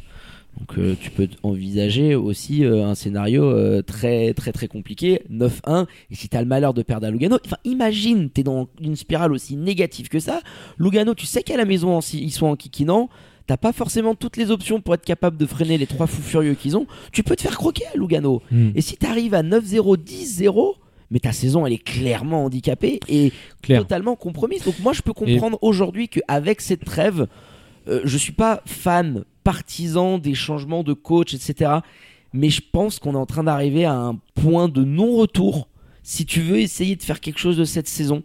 Donc 0.59 0.77
euh, 0.77 0.95
tu 0.99 1.11
peux 1.11 1.29
envisager 1.43 2.13
aussi 2.13 2.65
euh, 2.65 2.85
un 2.85 2.95
scénario 2.95 3.45
euh, 3.45 3.81
très 3.81 4.33
très 4.33 4.51
très 4.51 4.67
compliqué, 4.67 5.21
9-1, 5.31 5.85
et 6.09 6.15
si 6.15 6.27
t'as 6.27 6.41
le 6.41 6.47
malheur 6.47 6.73
de 6.73 6.83
perdre 6.83 7.07
à 7.07 7.11
Lugano, 7.11 7.37
enfin 7.45 7.55
imagine, 7.63 8.29
t'es 8.29 8.43
dans 8.43 8.67
une 8.81 8.95
spirale 8.95 9.31
aussi 9.31 9.55
négative 9.55 10.09
que 10.09 10.19
ça, 10.19 10.41
Lugano, 10.77 11.15
tu 11.15 11.25
sais 11.25 11.41
qu'à 11.41 11.55
la 11.55 11.65
maison 11.65 11.99
ils 12.13 12.31
sont 12.31 12.47
en 12.47 12.55
kikinant, 12.57 13.09
t'as 13.47 13.55
pas 13.55 13.71
forcément 13.71 14.13
toutes 14.13 14.35
les 14.35 14.51
options 14.51 14.81
pour 14.81 14.93
être 14.93 15.05
capable 15.05 15.37
de 15.37 15.45
freiner 15.45 15.77
les 15.77 15.87
trois 15.87 16.05
fous 16.05 16.21
furieux 16.21 16.53
qu'ils 16.53 16.75
ont, 16.75 16.85
tu 17.13 17.23
peux 17.23 17.37
te 17.37 17.41
faire 17.41 17.57
croquer 17.57 17.85
à 17.93 17.97
Lugano. 17.97 18.41
Et 18.75 18.81
si 18.81 18.97
t'arrives 18.97 19.33
à 19.33 19.43
9-0, 19.43 19.97
10-0, 19.97 20.73
mais 21.11 21.19
ta 21.19 21.31
saison 21.31 21.65
elle 21.65 21.73
est 21.73 21.83
clairement 21.83 22.45
handicapée 22.45 22.99
et 23.07 23.31
totalement 23.67 24.17
compromise. 24.17 24.63
Donc 24.63 24.79
moi 24.79 24.91
je 24.91 25.01
peux 25.01 25.13
comprendre 25.13 25.57
aujourd'hui 25.61 26.09
qu'avec 26.09 26.59
cette 26.59 26.83
trêve, 26.83 27.27
euh, 27.87 28.01
je 28.03 28.17
suis 28.17 28.31
pas 28.31 28.61
fan, 28.65 29.23
partisan 29.43 30.17
des 30.17 30.33
changements 30.33 30.83
de 30.83 30.93
coach, 30.93 31.33
etc. 31.33 31.79
Mais 32.33 32.49
je 32.49 32.61
pense 32.71 32.99
qu'on 32.99 33.13
est 33.13 33.17
en 33.17 33.25
train 33.25 33.43
d'arriver 33.43 33.85
à 33.85 33.93
un 33.93 34.15
point 34.35 34.69
de 34.69 34.83
non-retour. 34.83 35.67
Si 36.03 36.25
tu 36.25 36.41
veux 36.41 36.59
essayer 36.59 36.95
de 36.95 37.03
faire 37.03 37.19
quelque 37.19 37.39
chose 37.39 37.57
de 37.57 37.65
cette 37.65 37.87
saison, 37.87 38.23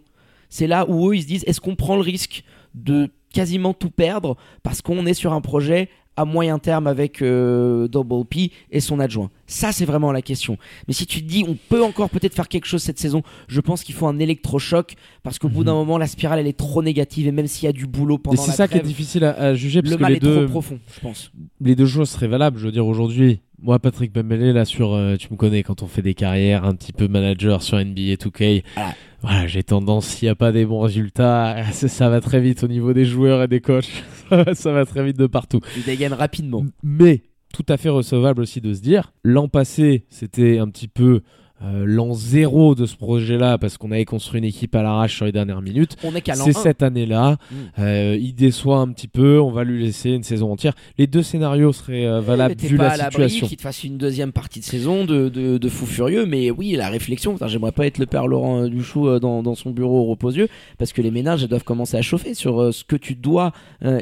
c'est 0.49 0.67
là 0.67 0.89
où 0.89 1.09
eux 1.09 1.15
ils 1.15 1.23
se 1.23 1.27
disent 1.27 1.43
est-ce 1.45 1.61
qu'on 1.61 1.75
prend 1.75 1.95
le 1.95 2.01
risque 2.01 2.43
de 2.73 3.09
quasiment 3.33 3.73
tout 3.73 3.91
perdre 3.91 4.37
parce 4.63 4.81
qu'on 4.81 5.05
est 5.05 5.13
sur 5.13 5.33
un 5.33 5.41
projet 5.41 5.89
à 6.17 6.25
moyen 6.25 6.59
terme 6.59 6.87
avec 6.87 7.21
euh, 7.21 7.87
Double 7.87 8.25
P 8.25 8.51
et 8.71 8.79
son 8.79 8.99
adjoint 8.99 9.29
Ça, 9.45 9.71
c'est 9.71 9.85
vraiment 9.85 10.11
la 10.11 10.21
question. 10.21 10.57
Mais 10.87 10.93
si 10.93 11.05
tu 11.05 11.21
te 11.21 11.27
dis, 11.27 11.45
on 11.47 11.55
peut 11.69 11.81
encore 11.83 12.09
peut-être 12.09 12.33
faire 12.33 12.47
quelque 12.49 12.65
chose 12.65 12.81
cette 12.83 12.99
saison, 12.99 13.21
je 13.47 13.61
pense 13.61 13.83
qu'il 13.83 13.95
faut 13.95 14.07
un 14.07 14.19
électrochoc 14.19 14.95
parce 15.23 15.39
qu'au 15.39 15.47
bout 15.49 15.59
Mhm. 15.61 15.65
d'un 15.67 15.73
moment, 15.75 15.97
la 15.97 16.07
spirale, 16.07 16.39
elle 16.39 16.47
est 16.47 16.57
trop 16.57 16.81
négative 16.83 17.27
et 17.27 17.31
même 17.31 17.47
s'il 17.47 17.65
y 17.65 17.69
a 17.69 17.71
du 17.73 17.87
boulot 17.87 18.17
pendant 18.17 18.41
c'est 18.41 18.51
ça 18.51 18.67
qui 18.67 18.77
est 18.77 18.81
difficile 18.81 19.23
à, 19.23 19.31
à 19.39 19.53
juger, 19.53 19.81
parce 19.81 19.91
le 19.91 19.97
que 19.97 20.01
mal 20.01 20.11
les 20.11 20.17
est 20.17 20.19
deux, 20.19 20.35
trop 20.43 20.47
profond, 20.49 20.79
je 20.95 20.99
pense. 20.99 21.31
les 21.61 21.75
deux 21.75 21.85
choses 21.85 22.09
seraient 22.09 22.27
valables. 22.27 22.57
Je 22.59 22.65
veux 22.65 22.71
dire, 22.71 22.85
aujourd'hui, 22.85 23.39
moi, 23.61 23.79
Patrick 23.79 24.13
Pembele, 24.13 24.51
là, 24.53 24.65
sur, 24.65 24.93
euh, 24.93 25.15
tu 25.17 25.29
me 25.31 25.35
connais, 25.37 25.63
quand 25.63 25.81
on 25.81 25.87
fait 25.87 26.01
des 26.03 26.13
carrières 26.13 26.63
un 26.63 26.75
petit 26.75 26.93
peu 26.93 27.07
manager 27.07 27.63
sur 27.63 27.77
NBA 27.79 28.15
2K, 28.17 28.63
Voilà. 28.75 28.93
Voilà, 29.21 29.47
j'ai 29.47 29.63
tendance, 29.63 30.07
s'il 30.07 30.27
n'y 30.27 30.31
a 30.31 30.35
pas 30.35 30.51
des 30.51 30.65
bons 30.65 30.81
résultats, 30.81 31.63
ça, 31.71 32.09
va 32.09 32.21
très 32.21 32.39
vite 32.39 32.63
au 32.63 32.67
niveau 32.67 32.93
des 32.93 33.05
joueurs 33.05 33.43
et 33.43 33.47
des 33.47 33.61
coachs. 33.61 34.03
ça 34.53 34.71
va 34.71 34.85
très 34.85 35.03
vite 35.03 35.17
de 35.17 35.27
partout. 35.27 35.59
Tu 35.73 35.81
dégaines 35.81 36.13
rapidement. 36.13 36.65
Mais, 36.83 37.23
tout 37.53 37.65
à 37.69 37.77
fait 37.77 37.89
recevable 37.89 38.41
aussi 38.41 38.61
de 38.61 38.73
se 38.73 38.81
dire, 38.81 39.13
l'an 39.23 39.47
passé, 39.47 40.05
c'était 40.09 40.59
un 40.59 40.69
petit 40.69 40.87
peu 40.87 41.21
euh, 41.63 41.85
l'an 41.87 42.13
zéro 42.13 42.75
de 42.75 42.85
ce 42.85 42.95
projet-là, 42.95 43.57
parce 43.57 43.77
qu'on 43.77 43.91
avait 43.91 44.05
construit 44.05 44.37
une 44.37 44.45
équipe 44.45 44.75
à 44.75 44.83
l'arrache 44.83 45.15
sur 45.15 45.25
les 45.25 45.31
dernières 45.31 45.61
minutes. 45.63 45.95
On 46.03 46.13
est 46.15 46.21
qu'à 46.21 46.35
l'an 46.35 46.45
C'est 46.45 46.55
1. 46.55 46.61
cette 46.61 46.83
année-là. 46.83 47.37
Mm. 47.49 47.55
Euh, 47.79 48.17
il 48.21 48.35
déçoit 48.35 48.77
un 48.77 48.89
petit 48.89 49.07
peu. 49.07 49.39
On 49.41 49.49
va 49.49 49.63
lui 49.63 49.83
laisser 49.83 50.11
une 50.11 50.21
saison 50.23 50.51
entière. 50.51 50.73
Les 50.99 51.07
deux 51.07 51.23
scénarios 51.23 51.73
seraient 51.73 52.05
euh, 52.05 52.21
valables 52.21 52.55
Mais 52.61 52.67
vu 52.67 52.77
pas 52.77 52.95
la 52.95 53.05
à 53.07 53.09
situation. 53.09 53.47
qu'il 53.47 53.57
te 53.57 53.61
fasse 53.63 53.83
une 53.83 53.97
deuxième 53.97 54.31
partie 54.31 54.59
de 54.59 54.65
saison 54.65 55.03
de, 55.05 55.29
de, 55.29 55.57
de 55.57 55.69
fou 55.69 55.87
furieux, 55.87 56.27
mais 56.27 56.51
oui, 56.51 56.73
la 56.73 56.89
réflexion, 56.89 57.33
putain, 57.33 57.47
j'aimerais 57.47 57.71
pas 57.71 57.87
être 57.87 57.97
le 57.97 58.05
père 58.05 58.27
Laurent 58.27 58.67
Duchou 58.67 59.17
dans, 59.19 59.41
dans 59.41 59.55
son 59.55 59.71
bureau 59.71 60.01
au 60.01 60.05
repos-yeux, 60.05 60.49
parce 60.77 60.93
que 60.93 61.01
les 61.01 61.11
ménages 61.11 61.43
doivent 61.47 61.63
commencer 61.63 61.97
à 61.97 62.01
chauffer 62.03 62.35
sur 62.35 62.71
ce 62.73 62.83
que 62.83 62.95
tu 62.95 63.15
dois 63.15 63.51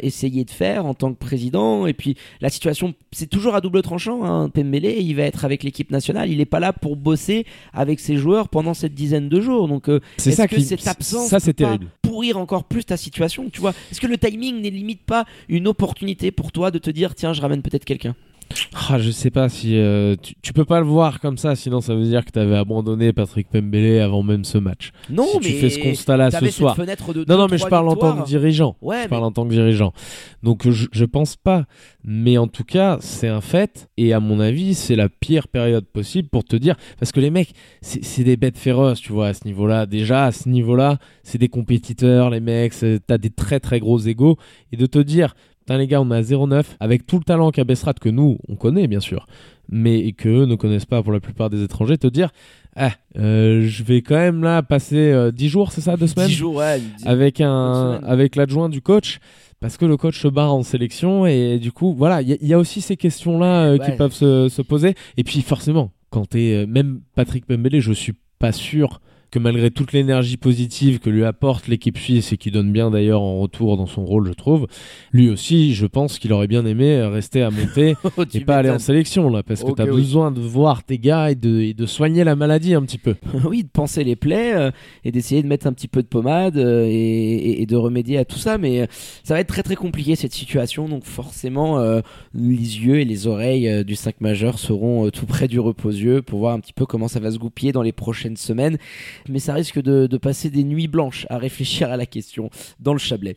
essayer 0.01 0.43
de 0.43 0.51
faire 0.51 0.85
en 0.85 0.93
tant 0.93 1.13
que 1.13 1.19
président, 1.19 1.87
et 1.87 1.93
puis 1.93 2.17
la 2.41 2.49
situation, 2.49 2.93
c'est 3.11 3.29
toujours 3.29 3.55
à 3.55 3.61
double 3.61 3.81
tranchant, 3.81 4.25
hein. 4.25 4.49
Pembele, 4.49 4.85
il 4.99 5.13
va 5.13 5.23
être 5.23 5.45
avec 5.45 5.63
l'équipe 5.63 5.91
nationale, 5.91 6.29
il 6.29 6.41
est 6.41 6.45
pas 6.45 6.59
là 6.59 6.73
pour 6.73 6.95
bosser 6.95 7.44
avec 7.73 7.99
ses 7.99 8.17
joueurs 8.17 8.49
pendant 8.49 8.73
cette 8.73 8.93
dizaine 8.93 9.29
de 9.29 9.39
jours, 9.41 9.67
donc 9.67 9.89
euh, 9.89 9.99
C'est 10.17 10.29
est-ce 10.29 10.37
ça 10.37 10.47
que 10.47 10.55
qui. 10.55 10.63
cette 10.63 10.87
absence 10.87 11.29
Ça, 11.29 11.39
c'est 11.39 11.53
peut 11.53 11.63
pas 11.63 11.69
terrible. 11.71 11.87
pourrir 12.01 12.37
encore 12.37 12.63
plus 12.65 12.85
ta 12.85 12.97
situation, 12.97 13.49
tu 13.49 13.61
vois? 13.61 13.73
Est-ce 13.91 13.99
que 14.01 14.07
le 14.07 14.17
timing 14.17 14.61
n'est 14.61 14.69
limite 14.69 15.03
pas 15.03 15.25
une 15.49 15.67
opportunité 15.67 16.31
pour 16.31 16.51
toi 16.51 16.71
de 16.71 16.77
te 16.79 16.89
dire, 16.89 17.15
tiens, 17.15 17.33
je 17.33 17.41
ramène 17.41 17.61
peut-être 17.61 17.85
quelqu'un? 17.85 18.15
Ah, 18.89 18.99
je 18.99 19.09
sais 19.11 19.31
pas 19.31 19.49
si 19.49 19.77
euh, 19.77 20.15
tu, 20.21 20.35
tu 20.41 20.53
peux 20.53 20.65
pas 20.65 20.79
le 20.79 20.85
voir 20.85 21.19
comme 21.19 21.37
ça, 21.37 21.55
sinon 21.55 21.81
ça 21.81 21.95
veut 21.95 22.03
dire 22.05 22.23
que 22.23 22.29
t'avais 22.31 22.55
abandonné 22.55 23.11
Patrick 23.11 23.49
Pembele 23.49 23.99
avant 23.99 24.23
même 24.23 24.45
ce 24.45 24.57
match. 24.57 24.91
Non, 25.09 25.25
si 25.25 25.37
mais 25.39 25.45
tu 25.45 25.53
fais 25.53 25.69
ce 25.69 25.79
constat-là 25.79 26.31
ce 26.31 26.49
soir. 26.51 26.75
de 26.77 27.25
Non, 27.27 27.37
non, 27.37 27.47
mais 27.49 27.57
je 27.57 27.65
parle 27.65 27.89
en 27.89 27.95
tant 27.95 28.15
que 28.21 28.25
dirigeant. 28.25 28.75
Ouais, 28.81 28.97
je 28.97 29.01
mais- 29.03 29.07
parle 29.09 29.23
en 29.23 29.31
tant 29.31 29.45
que 29.45 29.49
dirigeant. 29.51 29.93
Donc 30.43 30.69
je, 30.69 30.87
je 30.91 31.05
pense 31.05 31.35
pas. 31.35 31.65
Mais 32.03 32.37
en 32.37 32.47
tout 32.47 32.63
cas, 32.63 32.97
c'est 33.01 33.27
un 33.27 33.41
fait. 33.41 33.89
Et 33.97 34.13
à 34.13 34.19
mon 34.19 34.39
avis, 34.39 34.75
c'est 34.75 34.95
la 34.95 35.09
pire 35.09 35.47
période 35.47 35.85
possible 35.85 36.29
pour 36.29 36.43
te 36.43 36.55
dire. 36.55 36.75
Parce 36.99 37.11
que 37.11 37.19
les 37.19 37.31
mecs, 37.31 37.53
c'est 37.81 38.23
des 38.23 38.37
bêtes 38.37 38.59
féroces, 38.59 39.01
tu 39.01 39.11
vois, 39.11 39.27
à 39.29 39.33
ce 39.33 39.45
niveau-là. 39.45 39.85
Déjà, 39.87 40.25
à 40.25 40.31
ce 40.31 40.47
niveau-là, 40.47 40.99
c'est 41.23 41.39
des 41.39 41.49
compétiteurs, 41.49 42.29
les 42.29 42.39
mecs. 42.41 42.73
T'as 43.07 43.17
des 43.17 43.31
très 43.31 43.59
très 43.59 43.79
gros 43.79 43.97
égaux. 43.99 44.37
Et 44.71 44.77
de 44.77 44.85
te 44.85 44.99
dire, 44.99 45.35
putain 45.65 45.77
les 45.79 45.87
gars, 45.87 46.01
on 46.01 46.11
est 46.11 46.15
à 46.15 46.21
0,9 46.21 46.63
avec 46.79 47.05
tout 47.07 47.17
le 47.17 47.23
talent 47.23 47.51
qu'a 47.51 47.63
Bessrat, 47.63 47.93
que 47.93 48.09
nous, 48.09 48.37
on 48.47 48.55
connaît 48.55 48.87
bien 48.87 48.99
sûr, 48.99 49.25
mais 49.69 50.11
que 50.13 50.29
eux 50.29 50.45
ne 50.45 50.55
connaissent 50.55 50.85
pas 50.85 51.01
pour 51.01 51.11
la 51.11 51.19
plupart 51.19 51.49
des 51.49 51.63
étrangers, 51.63 51.97
te 51.97 52.07
dire, 52.07 52.29
ah, 52.75 52.91
euh, 53.17 53.65
je 53.67 53.83
vais 53.83 54.01
quand 54.01 54.15
même 54.15 54.43
là 54.43 54.61
passer 54.61 54.97
euh, 55.11 55.31
10 55.31 55.49
jours, 55.49 55.71
c'est 55.71 55.81
ça, 55.81 55.97
deux 55.97 56.07
semaines? 56.07 56.27
10 56.27 56.33
jours, 56.33 56.55
ouais. 56.57 56.79
dix- 56.79 57.05
avec 57.07 57.41
un 57.41 57.99
avec 58.03 58.35
l'adjoint 58.35 58.69
du 58.69 58.81
coach 58.81 59.19
parce 59.61 59.77
que 59.77 59.85
le 59.85 59.97
coach 59.97 60.19
se 60.19 60.27
barre 60.27 60.53
en 60.53 60.61
sélection 60.63 61.25
et 61.25 61.57
du 61.57 61.71
coup 61.71 61.95
voilà 61.97 62.21
il 62.21 62.27
y, 62.29 62.33
a- 62.33 62.37
il 62.41 62.47
y 62.47 62.53
a 62.53 62.59
aussi 62.59 62.81
ces 62.81 62.97
questions 62.97 63.39
là 63.39 63.77
qui 63.79 63.91
peuvent 63.97 64.13
se, 64.13 64.49
se 64.49 64.61
poser. 64.61 64.93
Et 65.17 65.23
puis 65.23 65.41
forcément 65.41 65.91
quand 66.11 66.27
t'es 66.29 66.53
euh, 66.53 66.67
même 66.67 66.99
Patrick 67.15 67.45
Pembele 67.47 67.79
je 67.79 67.93
suis 67.93 68.13
pas 68.37 68.51
sûr 68.51 68.99
que 69.35 69.39
malgré 69.39 69.69
toute 69.69 69.91
l'énergie 69.91 70.37
positive 70.37 70.99
que 70.99 71.09
lui 71.09 71.25
apporte 71.25 71.67
l'équipe 71.67 71.97
suisse 71.97 72.31
et 72.31 72.37
qui 72.37 72.51
donne 72.51 72.71
bien 72.71 72.89
d'ailleurs 72.89 73.21
en 73.21 73.41
retour 73.41 73.75
dans 73.75 73.85
son 73.85 74.05
rôle, 74.05 74.29
je 74.29 74.33
trouve, 74.33 74.65
lui 75.11 75.29
aussi, 75.29 75.75
je 75.75 75.85
pense 75.85 76.19
qu'il 76.19 76.31
aurait 76.31 76.47
bien 76.47 76.65
aimé 76.65 77.01
rester 77.01 77.41
à 77.41 77.51
monter 77.51 77.95
Oh, 78.17 78.23
et 78.33 78.39
pas 78.39 78.55
aller 78.55 78.69
en 78.69 78.79
sélection 78.79 79.29
là, 79.29 79.43
parce 79.43 79.61
que 79.61 79.71
tu 79.73 79.81
as 79.81 79.85
oui. 79.85 79.91
besoin 79.91 80.31
de 80.31 80.39
voir 80.39 80.85
tes 80.85 80.97
gars 80.99 81.31
et 81.31 81.35
de, 81.35 81.59
et 81.59 81.73
de 81.73 81.85
soigner 81.85 82.23
la 82.23 82.37
maladie 82.37 82.75
un 82.75 82.83
petit 82.83 82.97
peu. 82.97 83.15
oui, 83.43 83.63
de 83.63 83.67
penser 83.67 84.05
les 84.05 84.15
plaies 84.15 84.53
euh, 84.55 84.71
et 85.03 85.11
d'essayer 85.11 85.43
de 85.43 85.47
mettre 85.47 85.67
un 85.67 85.73
petit 85.73 85.89
peu 85.89 86.01
de 86.01 86.07
pommade 86.07 86.55
euh, 86.55 86.87
et, 86.89 87.65
de 87.65 87.75
remédier 87.75 88.17
à 88.17 88.23
tout 88.23 88.37
ça. 88.37 88.57
Mais 88.57 88.83
euh, 88.83 88.85
ça 89.25 89.33
va 89.33 89.41
être 89.41 89.49
très 89.49 89.63
très 89.63 89.75
compliqué 89.75 90.15
cette 90.15 90.33
situation. 90.33 90.87
Donc 90.87 91.03
forcément, 91.03 91.83
les 92.33 92.53
yeux 92.85 93.01
et 93.01 93.05
les 93.05 93.27
oreilles 93.27 93.83
du 93.83 93.95
5 93.95 94.21
majeur 94.21 94.59
seront 94.59 95.09
tout 95.09 95.25
près 95.25 95.49
du 95.49 95.59
repose-yeux 95.59 96.21
pour 96.21 96.39
voir 96.39 96.53
un 96.53 96.61
petit 96.61 96.73
peu 96.73 96.85
comment 96.85 97.09
ça 97.09 97.19
va 97.19 97.31
se 97.31 97.37
goupiller 97.37 97.73
dans 97.73 97.81
les 97.81 97.91
prochaines 97.91 98.37
semaines. 98.37 98.77
Mais 99.29 99.39
ça 99.39 99.53
risque 99.53 99.81
de, 99.81 100.17
passer 100.17 100.49
des 100.49 100.63
nuits 100.63 100.87
blanches 100.87 101.25
à 101.29 101.37
réfléchir 101.37 101.91
à 101.91 101.97
la 101.97 102.05
question 102.05 102.49
dans 102.79 102.93
le 102.93 102.99
Chablais. 102.99 103.35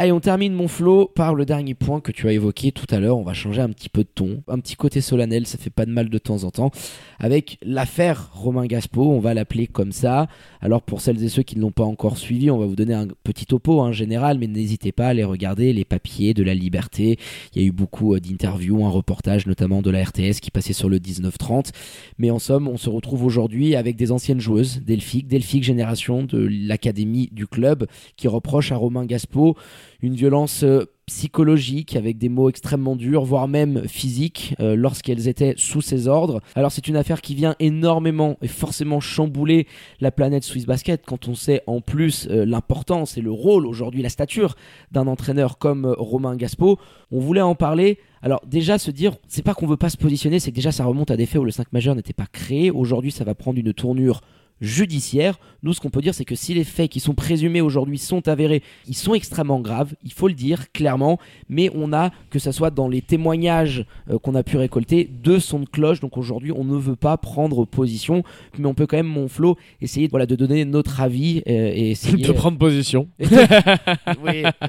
Allez, 0.00 0.12
on 0.12 0.20
termine 0.20 0.54
mon 0.54 0.68
flow 0.68 1.10
par 1.12 1.34
le 1.34 1.44
dernier 1.44 1.74
point 1.74 2.00
que 2.00 2.12
tu 2.12 2.28
as 2.28 2.32
évoqué 2.32 2.70
tout 2.70 2.86
à 2.88 3.00
l'heure. 3.00 3.18
On 3.18 3.24
va 3.24 3.34
changer 3.34 3.62
un 3.62 3.70
petit 3.70 3.88
peu 3.88 4.04
de 4.04 4.08
ton, 4.08 4.44
un 4.46 4.60
petit 4.60 4.76
côté 4.76 5.00
solennel, 5.00 5.44
ça 5.44 5.58
fait 5.58 5.70
pas 5.70 5.86
de 5.86 5.90
mal 5.90 6.08
de 6.08 6.18
temps 6.18 6.44
en 6.44 6.52
temps, 6.52 6.70
avec 7.18 7.58
l'affaire 7.62 8.30
Romain 8.32 8.66
Gaspo, 8.66 9.02
on 9.02 9.18
va 9.18 9.34
l'appeler 9.34 9.66
comme 9.66 9.90
ça. 9.90 10.28
Alors 10.60 10.82
pour 10.82 11.00
celles 11.00 11.20
et 11.24 11.28
ceux 11.28 11.42
qui 11.42 11.56
ne 11.56 11.62
l'ont 11.62 11.72
pas 11.72 11.82
encore 11.82 12.16
suivi, 12.16 12.48
on 12.48 12.58
va 12.58 12.66
vous 12.66 12.76
donner 12.76 12.94
un 12.94 13.08
petit 13.24 13.44
topo 13.44 13.80
hein, 13.82 13.90
général, 13.90 14.38
mais 14.38 14.46
n'hésitez 14.46 14.92
pas 14.92 15.06
à 15.06 15.08
aller 15.08 15.24
regarder 15.24 15.72
les 15.72 15.84
papiers 15.84 16.32
de 16.32 16.44
la 16.44 16.54
Liberté. 16.54 17.18
Il 17.56 17.60
y 17.60 17.64
a 17.64 17.66
eu 17.66 17.72
beaucoup 17.72 18.14
euh, 18.14 18.20
d'interviews, 18.20 18.86
un 18.86 18.90
reportage 18.90 19.48
notamment 19.48 19.82
de 19.82 19.90
la 19.90 20.04
RTS 20.04 20.38
qui 20.40 20.52
passait 20.52 20.74
sur 20.74 20.88
le 20.88 21.00
1930. 21.00 21.72
Mais 22.18 22.30
en 22.30 22.38
somme, 22.38 22.68
on 22.68 22.76
se 22.76 22.88
retrouve 22.88 23.24
aujourd'hui 23.24 23.74
avec 23.74 23.96
des 23.96 24.12
anciennes 24.12 24.40
joueuses, 24.40 24.80
Delphique, 24.80 25.26
Delphique 25.26 25.64
Génération 25.64 26.22
de 26.22 26.48
l'académie 26.48 27.30
du 27.32 27.48
club, 27.48 27.88
qui 28.16 28.28
reproche 28.28 28.70
à 28.70 28.76
Romain 28.76 29.04
Gaspo 29.04 29.56
une 30.00 30.14
violence 30.14 30.62
euh, 30.62 30.84
psychologique 31.06 31.96
avec 31.96 32.18
des 32.18 32.28
mots 32.28 32.48
extrêmement 32.48 32.94
durs, 32.94 33.24
voire 33.24 33.48
même 33.48 33.88
physiques, 33.88 34.54
euh, 34.60 34.76
lorsqu'elles 34.76 35.26
étaient 35.26 35.54
sous 35.56 35.80
ses 35.80 36.06
ordres. 36.06 36.40
Alors 36.54 36.70
c'est 36.70 36.86
une 36.86 36.96
affaire 36.96 37.20
qui 37.20 37.34
vient 37.34 37.56
énormément 37.58 38.36
et 38.42 38.48
forcément 38.48 39.00
chambouler 39.00 39.66
la 40.00 40.12
planète 40.12 40.44
Swiss 40.44 40.66
Basket 40.66 41.04
quand 41.04 41.26
on 41.26 41.34
sait 41.34 41.62
en 41.66 41.80
plus 41.80 42.28
euh, 42.30 42.44
l'importance 42.44 43.16
et 43.16 43.22
le 43.22 43.32
rôle 43.32 43.66
aujourd'hui, 43.66 44.02
la 44.02 44.08
stature 44.08 44.54
d'un 44.92 45.06
entraîneur 45.06 45.58
comme 45.58 45.86
Romain 45.98 46.36
Gaspo. 46.36 46.78
On 47.10 47.18
voulait 47.18 47.40
en 47.40 47.54
parler. 47.54 47.98
Alors 48.22 48.42
déjà 48.46 48.78
se 48.78 48.90
dire, 48.90 49.14
c'est 49.28 49.42
pas 49.42 49.54
qu'on 49.54 49.66
veut 49.66 49.76
pas 49.76 49.90
se 49.90 49.96
positionner, 49.96 50.38
c'est 50.38 50.50
que 50.50 50.56
déjà 50.56 50.72
ça 50.72 50.84
remonte 50.84 51.10
à 51.10 51.16
des 51.16 51.26
faits 51.26 51.40
où 51.40 51.44
le 51.44 51.50
5 51.50 51.72
majeur 51.72 51.94
n'était 51.94 52.12
pas 52.12 52.26
créé. 52.26 52.70
Aujourd'hui 52.70 53.10
ça 53.10 53.24
va 53.24 53.34
prendre 53.34 53.58
une 53.58 53.72
tournure 53.72 54.20
judiciaire. 54.60 55.38
Nous, 55.62 55.72
ce 55.72 55.80
qu'on 55.80 55.90
peut 55.90 56.00
dire, 56.00 56.14
c'est 56.14 56.24
que 56.24 56.34
si 56.34 56.54
les 56.54 56.64
faits 56.64 56.90
qui 56.90 57.00
sont 57.00 57.14
présumés 57.14 57.60
aujourd'hui 57.60 57.98
sont 57.98 58.28
avérés, 58.28 58.62
ils 58.86 58.96
sont 58.96 59.14
extrêmement 59.14 59.60
graves, 59.60 59.94
il 60.04 60.12
faut 60.12 60.28
le 60.28 60.34
dire 60.34 60.70
clairement, 60.72 61.18
mais 61.48 61.70
on 61.74 61.92
a, 61.92 62.10
que 62.30 62.38
ce 62.38 62.52
soit 62.52 62.70
dans 62.70 62.88
les 62.88 63.02
témoignages 63.02 63.84
euh, 64.10 64.18
qu'on 64.18 64.34
a 64.34 64.42
pu 64.42 64.56
récolter, 64.56 65.04
deux 65.04 65.40
sons 65.40 65.60
de 65.60 65.68
cloche, 65.68 66.00
donc 66.00 66.16
aujourd'hui, 66.16 66.52
on 66.52 66.64
ne 66.64 66.76
veut 66.76 66.96
pas 66.96 67.16
prendre 67.16 67.64
position, 67.64 68.22
mais 68.58 68.66
on 68.66 68.74
peut 68.74 68.86
quand 68.86 68.96
même, 68.96 69.06
mon 69.06 69.28
Flo, 69.28 69.56
essayer 69.80 70.08
voilà, 70.08 70.26
de 70.26 70.36
donner 70.36 70.64
notre 70.64 71.00
avis 71.00 71.42
euh, 71.48 71.72
et 71.74 71.90
essayer... 71.90 72.24
de 72.24 72.32
prendre 72.32 72.58
position. 72.58 73.08
oui, 73.20 73.28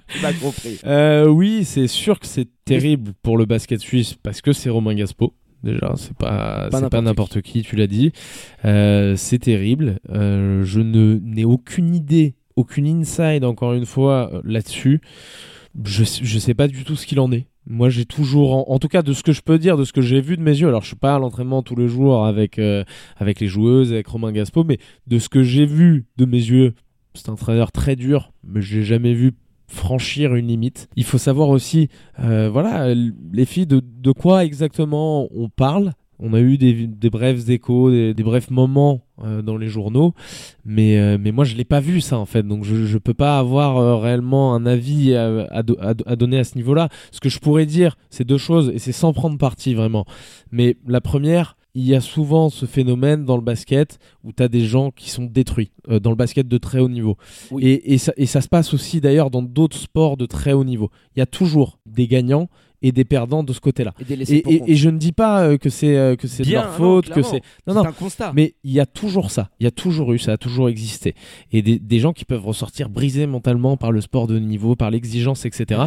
tu 0.07 0.21
m'as 0.21 0.33
compris. 0.41 0.79
Euh, 0.85 1.27
oui, 1.27 1.65
c'est 1.65 1.87
sûr 1.87 2.19
que 2.19 2.25
c'est 2.25 2.47
terrible 2.65 3.13
pour 3.23 3.37
le 3.37 3.45
basket 3.45 3.79
suisse 3.79 4.15
parce 4.21 4.41
que 4.41 4.53
c'est 4.53 4.69
Romain 4.69 4.95
Gaspo. 4.95 5.33
Déjà, 5.63 5.93
c'est 5.97 6.15
pas, 6.15 6.69
Pas 6.71 6.79
c'est 6.89 7.01
n'importe 7.01 7.41
qui, 7.41 7.63
tu 7.63 7.75
l'as 7.75 7.87
dit. 7.87 8.11
Euh, 8.65 9.15
c'est 9.15 9.39
terrible. 9.39 9.99
Euh, 10.09 10.63
je 10.63 10.79
ne 10.79 11.19
n'ai 11.21 11.45
aucune 11.45 11.93
idée, 11.93 12.35
aucune 12.55 12.87
inside 12.87 13.43
encore 13.43 13.73
une 13.73 13.85
fois 13.85 14.29
euh, 14.33 14.41
là-dessus. 14.45 15.01
Je 15.83 16.03
je 16.03 16.39
sais 16.39 16.53
pas 16.53 16.67
du 16.67 16.83
tout 16.83 16.95
ce 16.95 17.05
qu'il 17.05 17.19
en 17.19 17.31
est. 17.31 17.47
Moi, 17.67 17.89
j'ai 17.89 18.05
toujours, 18.05 18.55
en, 18.55 18.73
en 18.73 18.79
tout 18.79 18.87
cas, 18.87 19.03
de 19.03 19.13
ce 19.13 19.21
que 19.21 19.31
je 19.31 19.41
peux 19.41 19.59
dire, 19.59 19.77
de 19.77 19.83
ce 19.83 19.93
que 19.93 20.01
j'ai 20.01 20.21
vu 20.21 20.37
de 20.37 20.41
mes 20.41 20.57
yeux. 20.57 20.67
Alors, 20.67 20.81
je 20.81 20.87
suis 20.87 20.95
pas 20.95 21.15
à 21.15 21.19
l'entraînement 21.19 21.61
tous 21.61 21.75
les 21.75 21.87
jours 21.87 22.25
avec 22.25 22.57
euh, 22.57 22.83
avec 23.17 23.39
les 23.39 23.47
joueuses, 23.47 23.91
avec 23.91 24.07
Romain 24.07 24.31
Gaspo, 24.31 24.63
mais 24.63 24.79
de 25.07 25.19
ce 25.19 25.29
que 25.29 25.43
j'ai 25.43 25.65
vu 25.65 26.05
de 26.17 26.25
mes 26.25 26.37
yeux, 26.37 26.73
c'est 27.13 27.29
un 27.29 27.33
entraîneur 27.33 27.71
très 27.71 27.95
dur, 27.95 28.31
mais 28.43 28.61
j'ai 28.61 28.83
jamais 28.83 29.13
vu 29.13 29.33
franchir 29.69 30.35
une 30.35 30.47
limite. 30.47 30.89
Il 30.95 31.05
faut 31.05 31.17
savoir 31.17 31.49
aussi, 31.49 31.89
euh, 32.19 32.49
voilà, 32.51 32.93
les 32.93 33.45
filles, 33.45 33.67
de, 33.67 34.11
quoi 34.11 34.43
exactement 34.43 35.29
on 35.33 35.47
parle. 35.49 35.93
On 36.21 36.33
a 36.33 36.41
eu 36.41 36.57
des, 36.57 36.87
des 36.87 37.09
brefs 37.09 37.47
échos, 37.47 37.89
des, 37.91 38.13
brefs 38.23 38.51
moments 38.51 39.05
euh, 39.23 39.41
dans 39.41 39.55
les 39.55 39.69
journaux, 39.69 40.13
mais, 40.65 40.99
euh, 40.99 41.17
mais 41.17 41.31
moi 41.31 41.45
je 41.45 41.55
l'ai 41.55 41.63
pas 41.63 41.79
vu 41.79 42.01
ça 42.01 42.17
en 42.17 42.25
fait, 42.25 42.43
donc 42.43 42.65
je, 42.65 42.85
je 42.85 42.97
peux 42.97 43.13
pas 43.13 43.39
avoir 43.39 44.01
réellement 44.01 44.53
un 44.53 44.65
avis 44.65 45.15
à, 45.15 45.47
à 45.49 46.15
donner 46.17 46.39
à 46.39 46.43
ce 46.43 46.57
niveau-là. 46.57 46.89
Ce 47.11 47.21
que 47.21 47.29
je 47.29 47.39
pourrais 47.39 47.65
dire, 47.65 47.95
c'est 48.09 48.25
deux 48.25 48.37
choses, 48.37 48.69
et 48.73 48.79
c'est 48.79 48.91
sans 48.91 49.13
prendre 49.13 49.37
parti 49.37 49.73
vraiment. 49.73 50.03
Mais 50.51 50.75
la 50.87 50.99
première, 50.99 51.55
il 51.79 51.87
y 51.87 51.95
a 51.95 52.01
souvent 52.01 52.49
ce 52.49 52.65
phénomène 52.65 53.23
dans 53.23 53.37
le 53.37 53.41
basket 53.41 53.99
où 54.25 54.33
tu 54.33 54.43
as 54.43 54.49
des 54.49 54.65
gens 54.65 54.91
qui 54.91 55.09
sont 55.09 55.23
détruits, 55.23 55.71
euh, 55.87 55.99
dans 56.01 56.09
le 56.09 56.17
basket 56.17 56.47
de 56.47 56.57
très 56.57 56.79
haut 56.79 56.89
niveau. 56.89 57.15
Oui. 57.51 57.65
Et, 57.65 57.93
et 57.93 57.97
ça, 57.97 58.11
et 58.17 58.25
ça 58.25 58.41
se 58.41 58.49
passe 58.49 58.73
aussi 58.73 58.99
d'ailleurs 58.99 59.31
dans 59.31 59.41
d'autres 59.41 59.77
sports 59.77 60.17
de 60.17 60.25
très 60.25 60.51
haut 60.51 60.65
niveau. 60.65 60.89
Il 61.15 61.19
y 61.19 61.21
a 61.21 61.25
toujours 61.25 61.79
des 61.85 62.07
gagnants 62.07 62.49
et 62.81 62.91
des 62.91 63.05
perdants 63.05 63.43
de 63.43 63.53
ce 63.53 63.61
côté-là. 63.61 63.93
Et, 64.09 64.75
je 64.75 64.89
ne 64.89 64.97
dis 64.97 65.13
pas 65.13 65.43
euh, 65.43 65.57
que 65.57 65.69
c'est 65.69 65.95
euh, 65.97 66.15
que 66.15 66.27
c'est 66.27 66.43
de 66.43 66.51
leur 66.51 66.65
non, 66.65 66.77
faute, 66.77 67.09
que 67.09 67.21
c'est 67.21 67.41
non 67.65 67.73
non, 67.73 67.85
un 67.85 67.91
constat. 67.91 68.31
mais 68.35 68.55
il 68.63 68.71
y 68.71 68.79
a 68.79 68.85
toujours 68.85 69.31
ça, 69.31 69.49
il 69.59 69.63
y 69.63 69.67
a 69.67 69.71
toujours 69.71 70.11
eu, 70.13 70.19
ça 70.19 70.33
a 70.33 70.37
toujours 70.37 70.67
existé. 70.69 71.15
Et 71.51 71.61
des, 71.61 71.79
des 71.79 71.99
gens 71.99 72.13
qui 72.13 72.25
peuvent 72.25 72.45
ressortir 72.45 72.89
brisés 72.89 73.25
mentalement 73.25 73.77
par 73.77 73.91
le 73.91 74.01
sport 74.01 74.27
de 74.27 74.37
niveau, 74.37 74.75
par 74.75 74.91
l'exigence, 74.91 75.45
etc. 75.45 75.83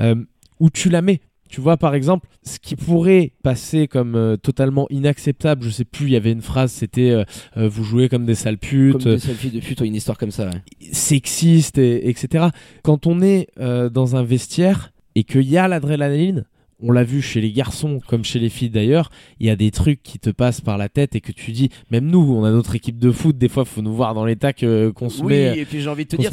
Euh, 0.00 0.16
où 0.58 0.70
tu 0.70 0.88
la 0.88 1.02
mets 1.02 1.20
tu 1.48 1.60
vois, 1.60 1.76
par 1.76 1.94
exemple, 1.94 2.28
ce 2.42 2.58
qui 2.58 2.76
pourrait 2.76 3.32
passer 3.42 3.88
comme 3.88 4.14
euh, 4.14 4.36
totalement 4.36 4.86
inacceptable, 4.90 5.62
je 5.64 5.70
sais 5.70 5.84
plus, 5.84 6.06
il 6.06 6.12
y 6.12 6.16
avait 6.16 6.32
une 6.32 6.42
phrase, 6.42 6.72
c'était 6.72 7.10
euh, 7.10 7.24
euh, 7.56 7.68
vous 7.68 7.84
jouez 7.84 8.08
comme 8.08 8.24
des 8.24 8.34
sales 8.34 8.58
putes, 8.58 9.02
Comme 9.02 9.12
des 9.12 9.18
selfies 9.18 9.50
de 9.50 9.60
pute, 9.60 9.80
une 9.80 9.94
histoire 9.94 10.18
comme 10.18 10.30
ça. 10.30 10.46
ouais. 10.46 10.62
sexiste, 10.92 11.78
et, 11.78 12.08
etc. 12.08 12.46
Quand 12.82 13.06
on 13.06 13.20
est 13.20 13.48
euh, 13.58 13.88
dans 13.88 14.16
un 14.16 14.22
vestiaire 14.22 14.92
et 15.14 15.24
qu'il 15.24 15.48
y 15.48 15.56
a 15.56 15.68
l'adrénaline, 15.68 16.44
on 16.82 16.92
l'a 16.92 17.04
vu 17.04 17.22
chez 17.22 17.40
les 17.40 17.52
garçons 17.52 18.00
comme 18.06 18.24
chez 18.24 18.38
les 18.38 18.48
filles 18.50 18.68
d'ailleurs, 18.70 19.10
il 19.40 19.46
y 19.46 19.50
a 19.50 19.56
des 19.56 19.70
trucs 19.70 20.02
qui 20.02 20.18
te 20.18 20.30
passent 20.30 20.60
par 20.60 20.76
la 20.76 20.88
tête 20.88 21.14
et 21.14 21.20
que 21.20 21.32
tu 21.32 21.52
dis, 21.52 21.70
même 21.90 22.06
nous, 22.06 22.20
on 22.20 22.44
a 22.44 22.50
notre 22.50 22.74
équipe 22.74 22.98
de 22.98 23.10
foot, 23.10 23.38
des 23.38 23.48
fois, 23.48 23.64
faut 23.64 23.80
nous 23.82 23.94
voir 23.94 24.14
dans 24.14 24.24
l'état 24.26 24.52
que- 24.52 24.90
qu'on 24.90 25.08
se 25.08 25.22
Oui, 25.22 25.28
met, 25.28 25.58
et 25.58 25.64
puis 25.64 25.80
j'ai 25.80 25.88
envie 25.88 26.04
de 26.04 26.10
te 26.10 26.16
dire, 26.16 26.30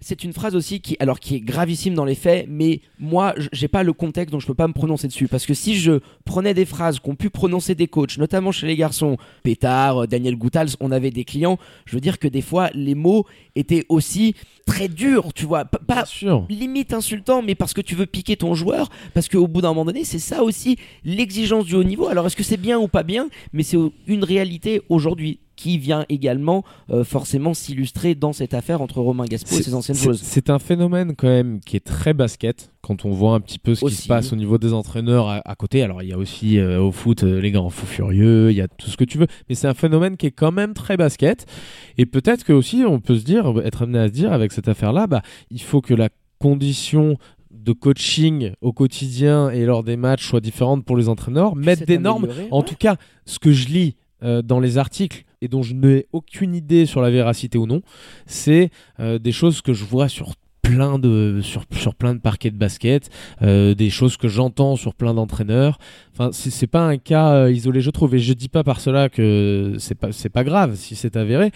c'est 0.00 0.24
une 0.24 0.32
phrase 0.32 0.56
aussi 0.56 0.80
qui, 0.80 0.96
alors 0.98 1.20
qui 1.20 1.36
est 1.36 1.40
gravissime 1.40 1.94
dans 1.94 2.04
les 2.06 2.14
faits, 2.14 2.46
mais 2.48 2.80
moi, 2.98 3.34
j'ai 3.52 3.68
pas 3.68 3.82
le 3.82 3.92
contexte, 3.92 4.32
donc 4.32 4.40
je 4.40 4.46
peux 4.46 4.54
pas 4.54 4.68
me 4.68 4.72
prononcer 4.72 5.08
dessus. 5.08 5.28
Parce 5.28 5.44
que 5.46 5.54
si 5.54 5.74
je 5.76 6.00
prenais 6.24 6.54
des 6.54 6.64
phrases 6.64 6.98
qu'ont 6.98 7.14
pu 7.14 7.28
prononcer 7.30 7.74
des 7.74 7.86
coachs, 7.86 8.16
notamment 8.18 8.52
chez 8.52 8.66
les 8.66 8.76
garçons, 8.76 9.16
Pétard, 9.42 10.08
Daniel 10.08 10.36
Goutals, 10.36 10.70
on 10.80 10.90
avait 10.90 11.10
des 11.10 11.24
clients, 11.24 11.58
je 11.84 11.94
veux 11.96 12.00
dire 12.00 12.18
que 12.18 12.28
des 12.28 12.40
fois, 12.42 12.70
les 12.74 12.94
mots 12.94 13.26
étaient 13.56 13.84
aussi 13.88 14.34
très 14.66 14.88
durs, 14.88 15.32
tu 15.34 15.44
vois, 15.44 15.64
pas, 15.64 16.06
sûr. 16.06 16.46
limite 16.48 16.92
insultant, 16.94 17.42
mais 17.42 17.54
parce 17.54 17.74
que 17.74 17.80
tu 17.80 17.94
veux 17.94 18.06
piquer 18.06 18.36
ton 18.36 18.54
joueur, 18.54 18.88
parce 19.12 19.28
qu'au 19.28 19.48
bout 19.48 19.60
d'un 19.60 19.74
moment 19.74 19.81
donné, 19.84 20.04
c'est 20.04 20.18
ça 20.18 20.42
aussi 20.42 20.76
l'exigence 21.04 21.64
du 21.64 21.74
haut 21.74 21.84
niveau. 21.84 22.08
Alors 22.08 22.26
est-ce 22.26 22.36
que 22.36 22.42
c'est 22.42 22.56
bien 22.56 22.78
ou 22.78 22.88
pas 22.88 23.02
bien, 23.02 23.28
mais 23.52 23.62
c'est 23.62 23.78
une 24.06 24.24
réalité 24.24 24.82
aujourd'hui 24.88 25.40
qui 25.54 25.78
vient 25.78 26.06
également 26.08 26.64
euh, 26.90 27.04
forcément 27.04 27.54
s'illustrer 27.54 28.14
dans 28.14 28.32
cette 28.32 28.54
affaire 28.54 28.80
entre 28.80 29.00
Romain 29.00 29.26
Gaspo 29.26 29.54
et 29.54 29.62
ses 29.62 29.74
anciennes 29.74 29.96
joueuses. 29.96 30.20
C'est 30.22 30.50
un 30.50 30.58
phénomène 30.58 31.14
quand 31.14 31.28
même 31.28 31.60
qui 31.60 31.76
est 31.76 31.84
très 31.84 32.14
basket 32.14 32.72
quand 32.80 33.04
on 33.04 33.10
voit 33.10 33.34
un 33.34 33.40
petit 33.40 33.58
peu 33.58 33.74
ce 33.74 33.84
qui 33.84 33.94
se 33.94 34.08
passe 34.08 34.32
au 34.32 34.36
niveau 34.36 34.58
des 34.58 34.72
entraîneurs 34.72 35.28
à, 35.28 35.42
à 35.44 35.54
côté. 35.54 35.82
Alors 35.82 36.02
il 36.02 36.08
y 36.08 36.12
a 36.12 36.18
aussi 36.18 36.58
euh, 36.58 36.80
au 36.80 36.90
foot 36.90 37.22
euh, 37.22 37.40
les 37.40 37.52
grands 37.52 37.70
fous 37.70 37.86
furieux, 37.86 38.50
il 38.50 38.56
y 38.56 38.60
a 38.60 38.66
tout 38.66 38.90
ce 38.90 38.96
que 38.96 39.04
tu 39.04 39.18
veux, 39.18 39.26
mais 39.48 39.54
c'est 39.54 39.68
un 39.68 39.74
phénomène 39.74 40.16
qui 40.16 40.26
est 40.26 40.32
quand 40.32 40.52
même 40.52 40.74
très 40.74 40.96
basket. 40.96 41.46
Et 41.96 42.06
peut-être 42.06 42.44
que 42.44 42.52
aussi 42.52 42.84
on 42.86 42.98
peut 42.98 43.16
se 43.16 43.24
dire, 43.24 43.52
être 43.64 43.82
amené 43.82 43.98
à 43.98 44.08
se 44.08 44.12
dire 44.12 44.32
avec 44.32 44.52
cette 44.52 44.68
affaire-là, 44.68 45.06
bah 45.06 45.22
il 45.50 45.60
faut 45.62 45.80
que 45.80 45.94
la 45.94 46.08
condition 46.40 47.18
de 47.62 47.72
coaching 47.72 48.52
au 48.60 48.72
quotidien 48.72 49.50
et 49.50 49.64
lors 49.64 49.84
des 49.84 49.96
matchs 49.96 50.28
soit 50.28 50.40
différente 50.40 50.84
pour 50.84 50.96
les 50.96 51.08
entraîneurs, 51.08 51.56
mettre 51.56 51.86
des 51.86 51.98
normes. 51.98 52.28
En 52.50 52.62
tout 52.62 52.76
cas, 52.76 52.96
ce 53.24 53.38
que 53.38 53.52
je 53.52 53.68
lis 53.68 53.96
euh, 54.22 54.42
dans 54.42 54.60
les 54.60 54.78
articles 54.78 55.24
et 55.40 55.48
dont 55.48 55.62
je 55.62 55.74
n'ai 55.74 56.06
aucune 56.12 56.54
idée 56.54 56.86
sur 56.86 57.02
la 57.02 57.10
véracité 57.10 57.58
ou 57.58 57.66
non, 57.66 57.82
c'est 58.26 58.70
euh, 59.00 59.18
des 59.18 59.32
choses 59.32 59.62
que 59.62 59.72
je 59.72 59.84
vois 59.84 60.08
sur 60.08 60.34
plein 60.62 60.98
de 60.98 61.40
sur, 61.42 61.64
sur 61.72 61.94
plein 61.94 62.14
de 62.14 62.20
parquets 62.20 62.50
de 62.50 62.56
basket, 62.56 63.10
euh, 63.42 63.74
des 63.74 63.90
choses 63.90 64.16
que 64.16 64.28
j'entends 64.28 64.76
sur 64.76 64.94
plein 64.94 65.12
d'entraîneurs. 65.12 65.78
Enfin, 66.14 66.30
c'est 66.32 66.66
pas 66.66 66.86
un 66.86 66.98
cas 66.98 67.32
euh, 67.32 67.52
isolé, 67.52 67.80
je 67.80 67.90
trouve, 67.90 68.14
et 68.14 68.18
je 68.18 68.32
dis 68.32 68.48
pas 68.48 68.62
par 68.62 68.80
cela 68.80 69.08
que 69.08 69.74
c'est 69.78 69.94
pas 69.94 70.12
c'est 70.12 70.28
pas 70.28 70.44
grave 70.44 70.76
si 70.76 70.94
c'est 70.94 71.16
avéré, 71.16 71.50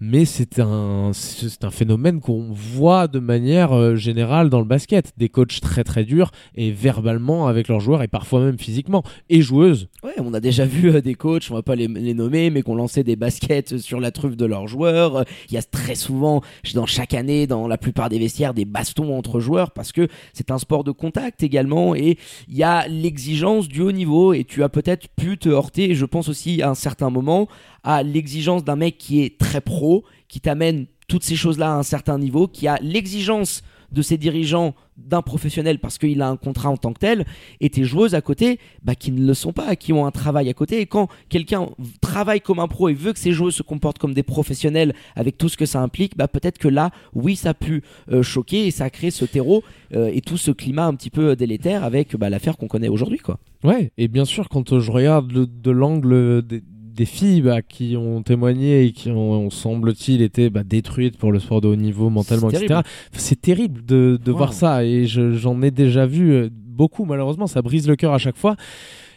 mais 0.00 0.24
c'est 0.24 0.58
un 0.58 1.12
c'est 1.14 1.64
un 1.64 1.70
phénomène 1.70 2.20
qu'on 2.20 2.48
voit 2.50 3.06
de 3.06 3.18
manière 3.18 3.72
euh, 3.72 3.96
générale 3.96 4.50
dans 4.50 4.58
le 4.58 4.66
basket, 4.66 5.12
des 5.16 5.28
coachs 5.28 5.60
très 5.60 5.84
très 5.84 6.04
durs 6.04 6.30
et 6.54 6.70
verbalement 6.70 7.46
avec 7.46 7.68
leurs 7.68 7.80
joueurs 7.80 8.02
et 8.02 8.08
parfois 8.08 8.40
même 8.40 8.58
physiquement 8.58 9.04
et 9.30 9.40
joueuses. 9.42 9.88
Ouais, 10.02 10.14
on 10.18 10.34
a 10.34 10.40
déjà 10.40 10.66
vu 10.66 11.00
des 11.00 11.14
coachs, 11.14 11.48
on 11.50 11.54
va 11.54 11.62
pas 11.62 11.76
les, 11.76 11.88
nommer, 12.14 12.50
mais 12.50 12.62
qu'on 12.62 12.74
lançait 12.74 13.04
des 13.04 13.16
baskets 13.16 13.78
sur 13.78 14.00
la 14.00 14.10
truffe 14.10 14.36
de 14.36 14.44
leurs 14.44 14.66
joueurs. 14.66 15.24
Il 15.48 15.54
y 15.54 15.58
a 15.58 15.62
très 15.62 15.94
souvent, 15.94 16.42
dans 16.74 16.86
chaque 16.86 17.14
année, 17.14 17.46
dans 17.46 17.68
la 17.68 17.78
plupart 17.78 18.08
des 18.08 18.18
vestiaires, 18.18 18.49
des 18.54 18.64
bastons 18.64 19.16
entre 19.16 19.40
joueurs 19.40 19.70
parce 19.72 19.92
que 19.92 20.08
c'est 20.32 20.50
un 20.50 20.58
sport 20.58 20.84
de 20.84 20.90
contact 20.90 21.42
également 21.42 21.94
et 21.94 22.18
il 22.48 22.56
y 22.56 22.62
a 22.62 22.86
l'exigence 22.88 23.68
du 23.68 23.80
haut 23.80 23.92
niveau 23.92 24.32
et 24.32 24.44
tu 24.44 24.62
as 24.62 24.68
peut-être 24.68 25.08
pu 25.08 25.38
te 25.38 25.48
heurter, 25.48 25.94
je 25.94 26.04
pense 26.04 26.28
aussi 26.28 26.62
à 26.62 26.70
un 26.70 26.74
certain 26.74 27.10
moment, 27.10 27.48
à 27.82 28.02
l'exigence 28.02 28.64
d'un 28.64 28.76
mec 28.76 28.98
qui 28.98 29.22
est 29.22 29.38
très 29.38 29.60
pro, 29.60 30.04
qui 30.28 30.40
t'amène 30.40 30.86
toutes 31.08 31.24
ces 31.24 31.36
choses-là 31.36 31.72
à 31.72 31.76
un 31.76 31.82
certain 31.82 32.18
niveau, 32.18 32.46
qui 32.46 32.68
a 32.68 32.78
l'exigence 32.80 33.62
de 33.92 34.02
ses 34.02 34.16
dirigeants 34.16 34.74
d'un 34.96 35.22
professionnel 35.22 35.78
parce 35.78 35.98
qu'il 35.98 36.20
a 36.22 36.28
un 36.28 36.36
contrat 36.36 36.68
en 36.68 36.76
tant 36.76 36.92
que 36.92 36.98
tel, 36.98 37.24
et 37.60 37.70
tes 37.70 37.84
joueuses 37.84 38.14
à 38.14 38.20
côté 38.20 38.58
bah, 38.82 38.94
qui 38.94 39.12
ne 39.12 39.26
le 39.26 39.34
sont 39.34 39.52
pas, 39.52 39.76
qui 39.76 39.92
ont 39.92 40.06
un 40.06 40.10
travail 40.10 40.48
à 40.48 40.54
côté. 40.54 40.80
Et 40.80 40.86
quand 40.86 41.08
quelqu'un 41.28 41.68
travaille 42.00 42.40
comme 42.40 42.58
un 42.58 42.68
pro 42.68 42.88
et 42.88 42.94
veut 42.94 43.12
que 43.12 43.18
ses 43.18 43.32
joueuses 43.32 43.54
se 43.54 43.62
comportent 43.62 43.98
comme 43.98 44.14
des 44.14 44.22
professionnels 44.22 44.94
avec 45.16 45.38
tout 45.38 45.48
ce 45.48 45.56
que 45.56 45.66
ça 45.66 45.80
implique, 45.80 46.16
bah, 46.16 46.28
peut-être 46.28 46.58
que 46.58 46.68
là, 46.68 46.90
oui, 47.14 47.36
ça 47.36 47.50
a 47.50 47.54
pu 47.54 47.82
euh, 48.10 48.22
choquer 48.22 48.66
et 48.66 48.70
ça 48.70 48.84
a 48.84 48.90
créé 48.90 49.10
ce 49.10 49.24
terreau 49.24 49.62
euh, 49.94 50.10
et 50.12 50.20
tout 50.20 50.36
ce 50.36 50.50
climat 50.50 50.86
un 50.86 50.94
petit 50.94 51.10
peu 51.10 51.34
délétère 51.36 51.84
avec 51.84 52.16
bah, 52.16 52.30
l'affaire 52.30 52.56
qu'on 52.56 52.68
connaît 52.68 52.88
aujourd'hui. 52.88 53.18
quoi. 53.18 53.38
Ouais, 53.64 53.92
et 53.98 54.08
bien 54.08 54.24
sûr, 54.24 54.48
quand 54.48 54.78
je 54.78 54.90
regarde 54.90 55.32
de 55.32 55.70
l'angle 55.70 56.42
des 56.42 56.62
des 57.00 57.06
filles 57.06 57.40
bah, 57.40 57.62
qui 57.62 57.96
ont 57.96 58.22
témoigné 58.22 58.84
et 58.84 58.92
qui 58.92 59.10
ont, 59.10 59.48
semble-t-il, 59.48 60.20
été 60.20 60.50
bah, 60.50 60.64
détruites 60.64 61.16
pour 61.16 61.32
le 61.32 61.38
sport 61.38 61.62
de 61.62 61.68
haut 61.68 61.74
niveau 61.74 62.10
mentalement, 62.10 62.50
etc. 62.50 62.80
C'est 63.12 63.40
terrible 63.40 63.82
de, 63.86 64.30
voir 64.30 64.52
ça 64.52 64.84
et 64.84 65.06
j'en 65.06 65.62
ai 65.62 65.70
déjà 65.70 66.04
vu 66.04 66.30
euh, 66.30 66.50
beaucoup, 66.52 67.06
malheureusement, 67.06 67.46
ça 67.46 67.62
brise 67.62 67.88
le 67.88 67.96
cœur 67.96 68.12
à 68.12 68.18
chaque 68.18 68.36
fois. 68.36 68.54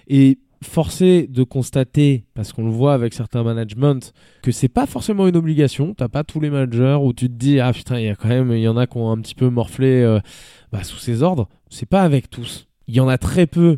Et 0.07 0.39
forcé 0.61 1.27
de 1.29 1.43
constater, 1.43 2.23
parce 2.35 2.53
qu'on 2.53 2.63
le 2.63 2.71
voit 2.71 2.93
avec 2.93 3.13
certains 3.13 3.43
managements, 3.43 3.99
que 4.41 4.53
c'est 4.53 4.69
pas 4.69 4.85
forcément 4.85 5.27
une 5.27 5.35
obligation. 5.35 5.93
T'as 5.93 6.07
pas 6.07 6.23
tous 6.23 6.39
les 6.39 6.49
managers 6.49 6.97
où 7.01 7.11
tu 7.11 7.27
te 7.27 7.33
dis 7.33 7.59
ah 7.59 7.73
putain 7.73 7.99
il 7.99 8.05
y 8.05 8.09
a 8.09 8.15
quand 8.15 8.29
même 8.29 8.53
il 8.53 8.61
y 8.61 8.67
en 8.69 8.77
a 8.77 8.87
qui 8.87 8.95
ont 8.95 9.11
un 9.11 9.17
petit 9.17 9.35
peu 9.35 9.49
morflé 9.49 10.03
euh, 10.03 10.21
bah, 10.71 10.85
sous 10.85 10.99
ses 10.99 11.21
ordres. 11.21 11.49
C'est 11.69 11.89
pas 11.89 12.03
avec 12.03 12.29
tous. 12.29 12.69
Il 12.87 12.95
y 12.95 13.01
en 13.01 13.09
a 13.09 13.17
très 13.17 13.45
peu 13.45 13.77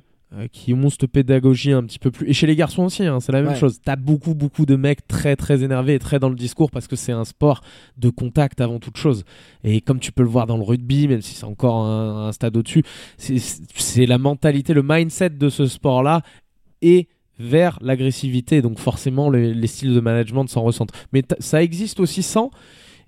qui 0.52 0.74
ont 0.74 0.90
cette 0.90 1.08
pédagogie 1.08 1.72
un 1.72 1.84
petit 1.84 2.00
peu 2.00 2.12
plus. 2.12 2.30
Et 2.30 2.34
chez 2.34 2.48
les 2.48 2.56
garçons 2.56 2.84
aussi, 2.84 3.04
hein, 3.06 3.20
c'est 3.20 3.32
la 3.32 3.42
même 3.42 3.56
chose. 3.56 3.80
T'as 3.84 3.96
beaucoup, 3.96 4.34
beaucoup 4.34 4.66
de 4.66 4.76
mecs 4.76 5.08
très, 5.08 5.36
très 5.36 5.64
énervés 5.64 5.96
et 5.96 6.00
très 6.00 6.20
dans 6.20 6.30
le 6.30 6.36
discours 6.36 6.72
parce 6.72 6.88
que 6.88 6.96
c'est 6.96 7.12
un 7.12 7.26
sport 7.26 7.62
de 7.98 8.10
contact 8.10 8.62
avant 8.62 8.80
toute 8.80 8.98
chose. 8.98 9.24
Et 9.64 9.82
comme 9.82 10.00
tu 10.00 10.12
peux 10.12 10.24
le 10.24 10.30
voir 10.30 10.48
dans 10.48 10.58
le 10.58 10.64
rugby, 10.64 11.08
même 11.08 11.22
si 11.22 11.36
c'est 11.36 11.46
encore 11.46 11.86
un, 11.86 12.32
stade 12.32 12.58
au-dessus, 12.58 12.84
c'est 13.18 14.06
la 14.06 14.18
mentalité, 14.18 14.74
le 14.74 14.84
mindset 14.84 15.32
de 15.32 15.50
ce 15.50 15.68
sport-là 15.68 16.22
et 16.82 17.08
vers 17.40 17.78
l'agressivité. 17.82 18.62
Donc 18.62 18.80
forcément, 18.80 19.30
les, 19.30 19.68
styles 19.68 19.94
de 19.94 20.00
management 20.00 20.48
s'en 20.48 20.64
ressentent. 20.64 20.94
Mais 21.14 21.24
ça 21.40 21.64
existe 21.64 22.00
aussi 22.00 22.24
sans. 22.24 22.52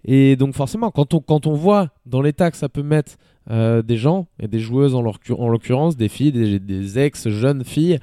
Et 0.06 0.36
donc 0.36 0.54
forcément, 0.54 0.92
quand 0.92 1.14
on, 1.14 1.20
quand 1.20 1.48
on 1.48 1.54
voit 1.54 1.90
dans 2.06 2.22
l'état 2.22 2.52
que 2.52 2.58
ça 2.58 2.70
peut 2.70 2.84
mettre 2.84 3.14
euh, 3.50 3.82
des 3.82 3.98
gens 3.98 4.28
et 4.39 4.48
des 4.48 4.60
joueuses 4.60 4.95
en 4.95 5.02
l'occurrence, 5.02 5.95
des 5.95 6.10
filles, 6.10 6.32
des, 6.32 7.00
ex-jeunes 7.00 7.64
filles. 7.64 8.00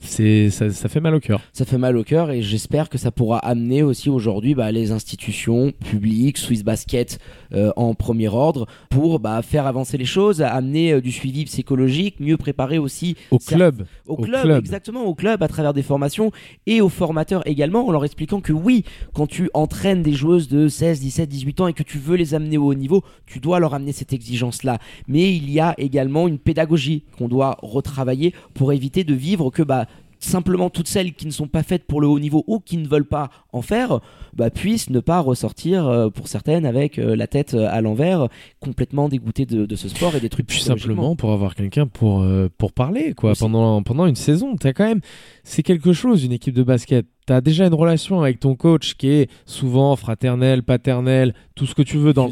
C'est 0.00 0.50
ça, 0.50 0.70
ça, 0.70 0.88
fait 0.88 1.00
mal 1.00 1.14
au 1.14 1.20
cœur. 1.20 1.40
Ça 1.52 1.64
fait 1.64 1.78
mal 1.78 1.96
au 1.96 2.04
cœur 2.04 2.30
et 2.30 2.42
j'espère 2.42 2.88
que 2.88 2.98
ça 2.98 3.10
pourra 3.10 3.38
amener 3.38 3.82
aussi 3.82 4.08
aujourd'hui 4.08 4.54
bah, 4.54 4.72
les 4.72 4.92
institutions 4.92 5.72
publiques, 5.72 6.38
Swiss 6.38 6.64
Basket 6.64 7.18
euh, 7.52 7.72
en 7.76 7.94
premier 7.94 8.28
ordre, 8.28 8.66
pour 8.88 9.20
bah, 9.20 9.42
faire 9.42 9.66
avancer 9.66 9.98
les 9.98 10.04
choses, 10.04 10.42
amener 10.42 10.92
euh, 10.92 11.00
du 11.00 11.12
suivi 11.12 11.44
psychologique, 11.44 12.20
mieux 12.20 12.36
préparer 12.36 12.78
aussi 12.78 13.16
au 13.30 13.38
club. 13.38 13.84
Au, 14.06 14.16
club, 14.16 14.58
exactement, 14.58 15.04
au 15.04 15.14
club 15.14 15.42
à 15.42 15.48
travers 15.48 15.74
des 15.74 15.82
formations 15.82 16.32
et 16.66 16.80
aux 16.80 16.88
formateurs 16.88 17.46
également, 17.46 17.86
en 17.86 17.92
leur 17.92 18.04
expliquant 18.04 18.40
que 18.40 18.52
oui, 18.52 18.84
quand 19.14 19.26
tu 19.26 19.50
entraînes 19.54 20.02
des 20.02 20.12
joueuses 20.12 20.48
de 20.48 20.68
16, 20.68 21.00
17, 21.00 21.28
18 21.28 21.60
ans 21.60 21.66
et 21.68 21.72
que 21.72 21.82
tu 21.82 21.98
veux 21.98 22.16
les 22.16 22.34
amener 22.34 22.58
au 22.58 22.66
haut 22.66 22.74
niveau, 22.74 23.04
tu 23.26 23.38
dois 23.38 23.60
leur 23.60 23.74
amener 23.74 23.92
cette 23.92 24.12
exigence-là 24.12 24.78
mais 25.08 25.34
il 25.34 25.50
y 25.50 25.60
a 25.60 25.74
également 25.78 26.28
une 26.28 26.38
pédagogie 26.38 27.04
qu'on 27.16 27.28
doit 27.28 27.56
retravailler 27.62 28.34
pour 28.54 28.72
éviter 28.72 29.04
de 29.04 29.14
vivre 29.14 29.50
que 29.50 29.62
bah, 29.62 29.86
simplement 30.20 30.70
toutes 30.70 30.88
celles 30.88 31.12
qui 31.12 31.26
ne 31.26 31.30
sont 31.30 31.48
pas 31.48 31.62
faites 31.62 31.84
pour 31.84 32.00
le 32.00 32.06
haut 32.06 32.20
niveau 32.20 32.44
ou 32.46 32.60
qui 32.60 32.76
ne 32.76 32.86
veulent 32.86 33.06
pas 33.06 33.30
en 33.52 33.62
faire 33.62 34.00
bah, 34.34 34.50
puissent 34.50 34.90
ne 34.90 35.00
pas 35.00 35.20
ressortir 35.20 35.88
euh, 35.88 36.08
pour 36.08 36.28
certaines 36.28 36.66
avec 36.66 36.98
euh, 36.98 37.16
la 37.16 37.26
tête 37.26 37.54
euh, 37.54 37.68
à 37.70 37.80
l'envers 37.80 38.28
complètement 38.60 39.08
dégoûtées 39.08 39.46
de, 39.46 39.76
ce 39.76 39.88
sport 39.88 40.14
et 40.14 40.20
des 40.20 40.28
trucs 40.28 40.52
simplement 40.52 41.16
pour 41.16 41.32
avoir 41.32 41.54
quelqu'un 41.54 41.86
pour 41.86 42.24
pour 42.58 42.72
parler 42.72 43.14
quoi 43.14 43.32
pendant 43.38 43.82
pendant 43.82 44.06
une 44.06 44.16
saison. 44.16 44.56
T'as 44.56 44.72
quand 44.72 44.84
même 44.84 45.00
c'est 45.42 45.62
quelque 45.62 45.92
chose 45.92 46.24
une 46.24 46.32
équipe 46.32 46.54
de 46.54 46.62
basket. 46.62 47.06
T'as 47.26 47.40
déjà 47.40 47.66
une 47.66 47.74
relation 47.74 48.20
avec 48.20 48.40
ton 48.40 48.56
coach 48.56 48.94
qui 48.94 49.08
est 49.08 49.30
souvent 49.46 49.94
fraternelle 49.96 50.62
paternelle 50.62 51.34
tout 51.54 51.66
ce 51.66 51.74
que 51.74 51.82
tu 51.82 51.96
veux 51.96 52.12
dans, 52.12 52.30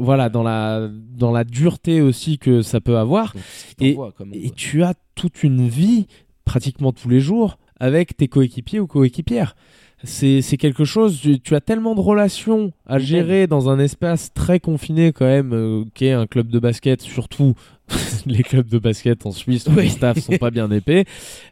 voilà 0.00 0.28
dans 0.28 0.42
la 0.42 0.88
dans 0.88 1.32
la 1.32 1.44
dureté 1.44 2.00
aussi 2.00 2.38
que 2.38 2.62
ça 2.62 2.80
peut 2.80 2.98
avoir. 2.98 3.34
Et, 3.80 3.96
et 4.34 4.50
tu 4.50 4.82
as 4.82 4.94
toute 5.14 5.42
une 5.42 5.66
vie 5.66 6.06
pratiquement 6.48 6.92
tous 6.92 7.10
les 7.10 7.20
jours 7.20 7.58
avec 7.78 8.16
tes 8.16 8.26
coéquipiers 8.26 8.80
ou 8.80 8.86
coéquipières. 8.86 9.54
C'est 10.02 10.56
quelque 10.58 10.84
chose, 10.84 11.20
tu, 11.42 11.54
as 11.54 11.60
tellement 11.60 11.94
de 11.94 12.00
relations 12.00 12.72
à 12.86 12.98
gérer 12.98 13.46
dans 13.48 13.68
un 13.68 13.78
espace 13.80 14.32
très 14.32 14.60
confiné 14.60 15.12
quand 15.12 15.26
même, 15.26 15.52
euh, 15.52 15.84
qui 15.92 16.06
est 16.06 16.12
un 16.12 16.26
club 16.26 16.48
de 16.48 16.60
basket, 16.60 17.02
surtout 17.02 17.54
les 18.26 18.44
clubs 18.44 18.68
de 18.68 18.78
basket 18.78 19.26
en 19.26 19.32
Suisse 19.32 19.66
où 19.66 19.74
les 19.74 19.88
staffs 19.88 20.20
sont 20.20 20.38
pas 20.38 20.50
bien 20.50 20.70
épais. 20.70 21.04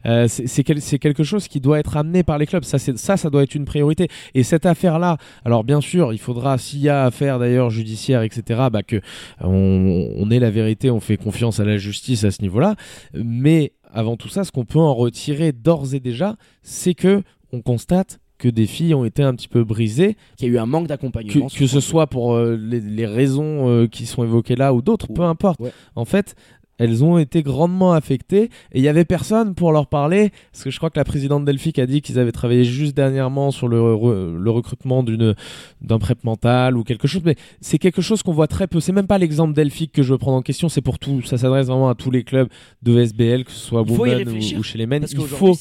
Euh, 0.05 0.27
c'est 0.29 0.63
quelque 0.63 1.23
chose 1.23 1.49
qui 1.49 1.59
doit 1.59 1.77
être 1.77 1.97
amené 1.97 2.23
par 2.23 2.37
les 2.37 2.47
clubs. 2.47 2.63
Ça, 2.63 2.79
ça, 2.79 3.17
ça 3.17 3.29
doit 3.29 3.43
être 3.43 3.53
une 3.53 3.65
priorité. 3.65 4.07
Et 4.33 4.43
cette 4.43 4.65
affaire-là, 4.65 5.17
alors 5.43 5.65
bien 5.65 5.81
sûr, 5.81 6.13
il 6.13 6.19
faudra, 6.19 6.57
s'il 6.57 6.79
y 6.79 6.89
a 6.89 7.03
affaire 7.03 7.39
d'ailleurs 7.39 7.69
judiciaire, 7.69 8.21
etc., 8.21 8.61
bah 8.71 8.81
que 8.81 9.01
on, 9.41 10.09
on 10.15 10.31
ait 10.31 10.39
la 10.39 10.51
vérité, 10.51 10.89
on 10.89 11.01
fait 11.01 11.17
confiance 11.17 11.59
à 11.59 11.65
la 11.65 11.77
justice 11.77 12.23
à 12.23 12.31
ce 12.31 12.41
niveau-là. 12.41 12.75
Mais 13.13 13.73
avant 13.91 14.17
tout 14.17 14.29
ça, 14.29 14.43
ce 14.43 14.51
qu'on 14.51 14.65
peut 14.65 14.79
en 14.79 14.93
retirer 14.93 15.51
d'ores 15.51 15.93
et 15.93 15.99
déjà, 15.99 16.35
c'est 16.61 16.93
que 16.93 17.23
on 17.51 17.61
constate 17.61 18.19
que 18.37 18.49
des 18.49 18.67
filles 18.67 18.93
ont 18.93 19.05
été 19.05 19.23
un 19.23 19.33
petit 19.33 19.47
peu 19.47 19.63
brisées. 19.63 20.15
Qu'il 20.37 20.47
y 20.47 20.51
a 20.51 20.53
eu 20.53 20.57
un 20.59 20.65
manque 20.65 20.87
d'accompagnement. 20.87 21.47
Que, 21.47 21.67
ce 21.67 21.79
soit 21.79 22.07
pour 22.07 22.35
euh, 22.35 22.55
les, 22.55 23.05
raisons 23.05 23.67
euh, 23.69 23.87
qui 23.87 24.05
sont 24.05 24.23
évoquées 24.23 24.55
là 24.55 24.73
ou 24.73 24.81
d'autres, 24.81 25.07
peu 25.11 25.23
importe. 25.23 25.59
En 25.95 26.05
fait, 26.05 26.35
elles 26.77 27.03
ont 27.03 27.17
été 27.17 27.43
grandement 27.43 27.93
affectées 27.93 28.43
et 28.71 28.79
il 28.79 28.81
y 28.81 28.87
avait 28.87 29.05
personne 29.05 29.55
pour 29.55 29.71
leur 29.71 29.87
parler 29.87 30.31
parce 30.51 30.63
que 30.63 30.69
je 30.69 30.77
crois 30.77 30.89
que 30.89 30.99
la 30.99 31.03
présidente 31.03 31.45
Delphic 31.45 31.79
a 31.79 31.85
dit 31.85 32.01
qu'ils 32.01 32.19
avaient 32.19 32.31
travaillé 32.31 32.63
juste 32.63 32.95
dernièrement 32.95 33.51
sur 33.51 33.67
le, 33.67 33.77
le 33.77 34.51
recrutement 34.51 35.03
d'une 35.03 35.35
d'un 35.81 35.99
prep 35.99 36.23
mental 36.23 36.77
ou 36.77 36.83
quelque 36.83 37.07
chose 37.07 37.21
mais 37.25 37.35
c'est 37.61 37.77
quelque 37.77 38.01
chose 38.01 38.23
qu'on 38.23 38.33
voit 38.33 38.47
très 38.47 38.67
peu. 38.67 38.79
C'est 38.79 38.91
même 38.91 39.07
pas 39.07 39.17
l'exemple 39.17 39.53
Delphic 39.53 39.91
que 39.91 40.03
je 40.03 40.11
veux 40.11 40.17
prendre 40.17 40.37
en 40.37 40.41
question 40.41 40.69
c'est 40.69 40.81
pour 40.81 40.99
tout 40.99 41.21
ça 41.23 41.37
s'adresse 41.37 41.67
vraiment 41.67 41.89
à 41.89 41.95
tous 41.95 42.11
les 42.11 42.23
clubs 42.23 42.47
de 42.83 42.99
SBL 42.99 43.43
que 43.43 43.51
ce 43.51 43.59
soit 43.59 43.81
Women 43.81 44.29
ou, 44.57 44.63
chez 44.63 44.77
les 44.77 44.85
men. 44.85 45.05
il 45.09 45.17
faut 45.27 45.55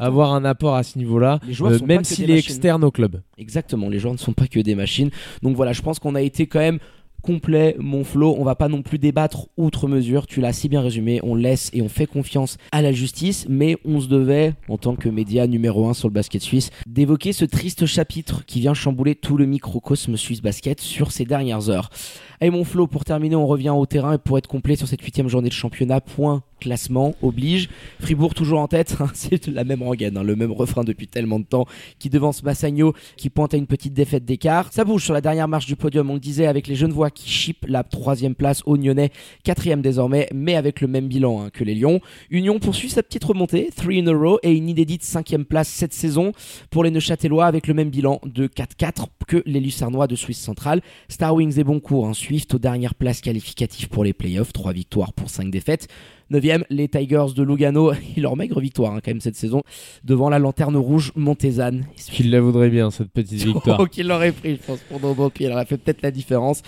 avoir 0.00 0.32
un 0.34 0.44
apport 0.44 0.74
à 0.74 0.82
ce 0.82 0.98
niveau-là 0.98 1.40
euh, 1.60 1.78
même 1.86 2.04
s'il 2.04 2.30
est 2.30 2.38
externe 2.38 2.84
au 2.84 2.90
club. 2.90 3.20
Exactement 3.38 3.88
les 3.88 3.98
joueurs 3.98 4.14
ne 4.14 4.18
sont 4.18 4.32
pas 4.32 4.46
que 4.46 4.60
des 4.60 4.74
machines. 4.74 5.10
Donc 5.42 5.56
voilà 5.56 5.72
je 5.72 5.82
pense 5.82 5.98
qu'on 5.98 6.14
a 6.14 6.22
été 6.22 6.46
quand 6.46 6.60
même 6.60 6.78
complet, 7.24 7.74
mon 7.78 8.04
flow. 8.04 8.36
On 8.38 8.44
va 8.44 8.54
pas 8.54 8.68
non 8.68 8.82
plus 8.82 8.98
débattre 8.98 9.48
outre 9.56 9.88
mesure. 9.88 10.26
Tu 10.26 10.40
l'as 10.40 10.52
si 10.52 10.68
bien 10.68 10.80
résumé. 10.80 11.20
On 11.24 11.34
laisse 11.34 11.70
et 11.72 11.82
on 11.82 11.88
fait 11.88 12.06
confiance 12.06 12.58
à 12.70 12.82
la 12.82 12.92
justice, 12.92 13.46
mais 13.48 13.76
on 13.84 14.00
se 14.00 14.08
devait, 14.08 14.54
en 14.68 14.78
tant 14.78 14.94
que 14.94 15.08
média 15.08 15.46
numéro 15.46 15.88
un 15.88 15.94
sur 15.94 16.08
le 16.08 16.14
basket 16.14 16.42
suisse, 16.42 16.70
d'évoquer 16.86 17.32
ce 17.32 17.44
triste 17.44 17.86
chapitre 17.86 18.44
qui 18.46 18.60
vient 18.60 18.74
chambouler 18.74 19.14
tout 19.14 19.36
le 19.36 19.46
microcosme 19.46 20.16
suisse 20.16 20.42
basket 20.42 20.80
sur 20.80 21.10
ces 21.10 21.24
dernières 21.24 21.70
heures. 21.70 21.90
Et 22.40 22.50
mon 22.50 22.64
flow, 22.64 22.86
pour 22.86 23.04
terminer, 23.04 23.36
on 23.36 23.46
revient 23.46 23.70
au 23.70 23.86
terrain 23.86 24.12
et 24.12 24.18
pour 24.18 24.36
être 24.38 24.46
complet 24.46 24.76
sur 24.76 24.86
cette 24.86 25.02
huitième 25.02 25.28
journée 25.28 25.48
de 25.48 25.54
championnat, 25.54 26.00
point 26.00 26.42
classement 26.64 27.14
oblige. 27.20 27.68
Fribourg 28.00 28.32
toujours 28.32 28.58
en 28.58 28.68
tête, 28.68 28.96
hein, 28.98 29.10
c'est 29.14 29.48
la 29.48 29.64
même 29.64 29.82
rengaine, 29.82 30.16
hein, 30.16 30.22
le 30.22 30.34
même 30.34 30.50
refrain 30.50 30.82
depuis 30.82 31.06
tellement 31.06 31.38
de 31.38 31.44
temps, 31.44 31.66
qui 31.98 32.08
devance 32.08 32.42
Massagno, 32.42 32.94
qui 33.18 33.28
pointe 33.28 33.52
à 33.52 33.58
une 33.58 33.66
petite 33.66 33.92
défaite 33.92 34.24
d'écart. 34.24 34.72
Ça 34.72 34.84
bouge 34.84 35.04
sur 35.04 35.12
la 35.12 35.20
dernière 35.20 35.46
marche 35.46 35.66
du 35.66 35.76
podium, 35.76 36.08
on 36.08 36.14
le 36.14 36.20
disait, 36.20 36.46
avec 36.46 36.66
les 36.66 36.74
Genevois 36.74 37.10
qui 37.10 37.28
chipent 37.28 37.66
la 37.68 37.84
troisième 37.84 38.34
place 38.34 38.62
Nyonnais, 38.66 39.10
quatrième 39.44 39.82
désormais, 39.82 40.26
mais 40.34 40.56
avec 40.56 40.80
le 40.80 40.88
même 40.88 41.06
bilan 41.06 41.42
hein, 41.42 41.50
que 41.50 41.64
les 41.64 41.74
Lions. 41.74 42.00
Union 42.30 42.58
poursuit 42.58 42.88
sa 42.88 43.02
petite 43.02 43.24
remontée, 43.24 43.68
3 43.76 43.92
in 43.92 44.06
a 44.06 44.12
row, 44.14 44.38
et 44.42 44.52
une 44.52 44.70
inédite 44.70 45.02
cinquième 45.02 45.44
place 45.44 45.68
cette 45.68 45.92
saison 45.92 46.32
pour 46.70 46.82
les 46.82 46.90
Neuchâtelois 46.90 47.44
avec 47.44 47.66
le 47.66 47.74
même 47.74 47.90
bilan 47.90 48.20
de 48.24 48.46
4-4 48.46 49.06
que 49.28 49.42
les 49.44 49.60
Lucernois 49.60 50.06
de 50.06 50.16
Suisse 50.16 50.40
centrale. 50.40 50.80
Star 51.10 51.34
Wings 51.34 51.58
et 51.58 51.64
Boncourt 51.64 52.16
suivent 52.16 52.46
aux 52.54 52.58
dernières 52.58 52.94
places 52.94 53.20
qualificatives 53.20 53.88
pour 53.88 54.02
les 54.02 54.14
playoffs, 54.14 54.54
3 54.54 54.72
victoires 54.72 55.12
pour 55.12 55.28
5 55.28 55.50
défaites. 55.50 55.88
9 56.40 56.64
les 56.70 56.88
Tigers 56.88 57.26
de 57.36 57.42
Lugano, 57.42 57.92
ils 58.16 58.22
leur 58.22 58.36
maigre 58.36 58.60
victoire 58.60 58.92
hein, 58.92 59.00
quand 59.04 59.10
même 59.10 59.20
cette 59.20 59.36
saison, 59.36 59.62
devant 60.04 60.28
la 60.28 60.38
lanterne 60.38 60.76
rouge 60.76 61.12
Montezane. 61.14 61.86
Qu'il 62.10 62.30
la 62.30 62.40
voudrait 62.40 62.70
bien 62.70 62.90
cette 62.90 63.10
petite 63.10 63.42
victoire. 63.44 63.78
Oh, 63.80 63.86
qu'il 63.86 64.08
l'aurait 64.08 64.32
pris, 64.32 64.56
je 64.56 64.66
pense, 64.66 64.80
pour 64.80 65.00
nos 65.00 65.30
pied. 65.30 65.46
Elle 65.46 65.52
aurait 65.52 65.64
fait 65.64 65.78
peut-être 65.78 66.02
la 66.02 66.10
différence. 66.10 66.62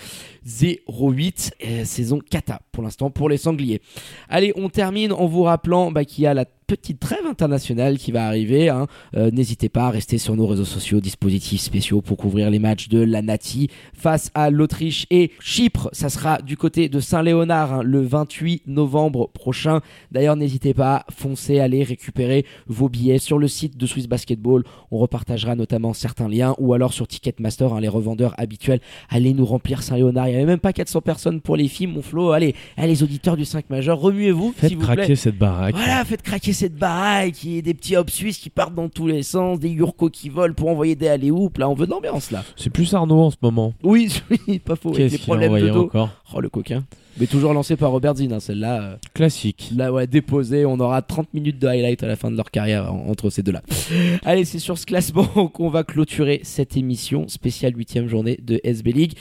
0-8, 0.47 1.51
euh, 1.65 1.85
saison 1.85 2.19
cata 2.19 2.61
pour 2.71 2.83
l'instant 2.83 3.09
pour 3.09 3.27
les 3.27 3.37
Sangliers. 3.37 3.81
Allez, 4.29 4.53
on 4.55 4.69
termine 4.69 5.11
en 5.11 5.25
vous 5.25 5.43
rappelant 5.43 5.91
bah, 5.91 6.05
qu'il 6.05 6.23
y 6.23 6.27
a 6.27 6.33
la 6.33 6.45
petite 6.67 6.99
trêve 6.99 7.25
internationale 7.25 7.97
qui 7.97 8.11
va 8.11 8.27
arriver. 8.27 8.67
Hein. 8.67 8.87
Euh, 9.15 9.31
n'hésitez 9.31 9.69
pas 9.69 9.87
à 9.87 9.89
rester 9.89 10.17
sur 10.17 10.35
nos 10.35 10.45
réseaux 10.45 10.65
sociaux, 10.65 10.99
dispositifs 10.99 11.61
spéciaux 11.61 12.01
pour 12.01 12.17
couvrir 12.17 12.49
les 12.49 12.59
matchs 12.59 12.89
de 12.89 12.99
la 12.99 13.21
Nati 13.21 13.69
face 13.93 14.29
à 14.33 14.49
l'Autriche 14.49 15.07
et 15.09 15.31
Chypre. 15.39 15.89
Ça 15.93 16.09
sera 16.09 16.41
du 16.41 16.57
côté 16.57 16.89
de 16.89 16.99
Saint-Léonard 16.99 17.73
hein, 17.73 17.83
le 17.83 18.01
28 18.01 18.63
novembre 18.67 19.29
prochain. 19.29 19.79
D'ailleurs, 20.11 20.35
n'hésitez 20.35 20.73
pas, 20.73 21.05
foncez, 21.09 21.59
allez 21.59 21.83
récupérer 21.83 22.45
vos 22.67 22.89
billets 22.89 23.17
sur 23.17 23.39
le 23.39 23.47
site 23.47 23.77
de 23.77 23.85
Swiss 23.85 24.07
Basketball. 24.07 24.63
On 24.91 24.97
repartagera 24.97 25.55
notamment 25.55 25.93
certains 25.93 26.27
liens 26.27 26.53
ou 26.59 26.73
alors 26.73 26.93
sur 26.93 27.07
Ticketmaster, 27.07 27.73
hein, 27.73 27.79
les 27.79 27.87
revendeurs 27.87 28.35
habituels. 28.37 28.81
Allez 29.09 29.33
nous 29.33 29.45
remplir 29.45 29.83
Saint-Léonard. 29.83 30.27
Avait 30.37 30.45
même 30.45 30.59
pas 30.59 30.73
400 30.73 31.01
personnes 31.01 31.41
pour 31.41 31.57
les 31.57 31.67
films, 31.67 31.93
mon 31.93 32.01
Flo. 32.01 32.31
Allez, 32.31 32.55
allez 32.77 32.87
les 32.89 33.03
auditeurs 33.03 33.37
du 33.37 33.45
5 33.45 33.69
majeur, 33.69 33.99
remuez-vous. 33.99 34.53
Faites 34.55 34.73
vous 34.73 34.79
craquer 34.79 35.05
plaît. 35.05 35.15
cette 35.15 35.37
baraque. 35.37 35.75
Voilà, 35.75 36.03
faites 36.05 36.21
craquer 36.21 36.53
cette 36.53 36.75
baraque, 36.75 37.43
il 37.43 37.55
y 37.55 37.57
a 37.59 37.61
des 37.61 37.73
petits 37.73 37.95
hop 37.95 38.09
suisses 38.09 38.37
qui 38.37 38.49
partent 38.49 38.75
dans 38.75 38.89
tous 38.89 39.07
les 39.07 39.23
sens, 39.23 39.59
des 39.59 39.69
Yurko 39.69 40.09
qui 40.09 40.29
volent 40.29 40.53
pour 40.53 40.69
envoyer 40.69 40.95
des 40.95 41.07
allées 41.07 41.31
Là, 41.57 41.69
on 41.69 41.73
veut 41.73 41.85
de 41.85 41.91
l'ambiance 41.91 42.31
là. 42.31 42.43
C'est 42.55 42.69
plus 42.69 42.93
Arnaud 42.93 43.21
en 43.21 43.31
ce 43.31 43.37
moment. 43.41 43.73
Oui, 43.83 44.13
oui, 44.47 44.59
pas 44.59 44.75
faux. 44.75 44.93
Avec 44.93 45.11
des 45.11 45.17
problèmes 45.17 45.59
de 45.59 45.69
dos. 45.69 45.85
encore? 45.85 46.09
Oh 46.33 46.39
le 46.39 46.49
coquin. 46.49 46.83
Mais 47.19 47.25
toujours 47.25 47.53
lancé 47.53 47.75
par 47.75 47.91
Robert 47.91 48.15
Zinn, 48.15 48.31
hein, 48.31 48.39
celle-là. 48.39 48.81
euh, 48.81 48.95
Classique. 49.13 49.71
Là, 49.75 49.91
ouais, 49.91 50.05
déposé. 50.07 50.65
On 50.65 50.79
aura 50.79 51.01
30 51.01 51.33
minutes 51.33 51.57
de 51.59 51.67
highlight 51.67 52.03
à 52.03 52.07
la 52.07 52.15
fin 52.15 52.29
de 52.29 52.37
leur 52.37 52.51
carrière 52.51 52.93
en- 52.93 53.07
entre 53.09 53.29
ces 53.31 53.41
deux-là. 53.43 53.61
Allez, 54.25 54.45
c'est 54.45 54.59
sur 54.59 54.77
ce 54.77 54.85
classement 54.85 55.25
qu'on 55.53 55.69
va 55.69 55.83
clôturer 55.83 56.41
cette 56.43 56.77
émission 56.77 57.27
spéciale 57.27 57.73
8 57.75 58.07
journée 58.07 58.39
de 58.43 58.59
SB 58.63 58.91
League. 58.93 59.13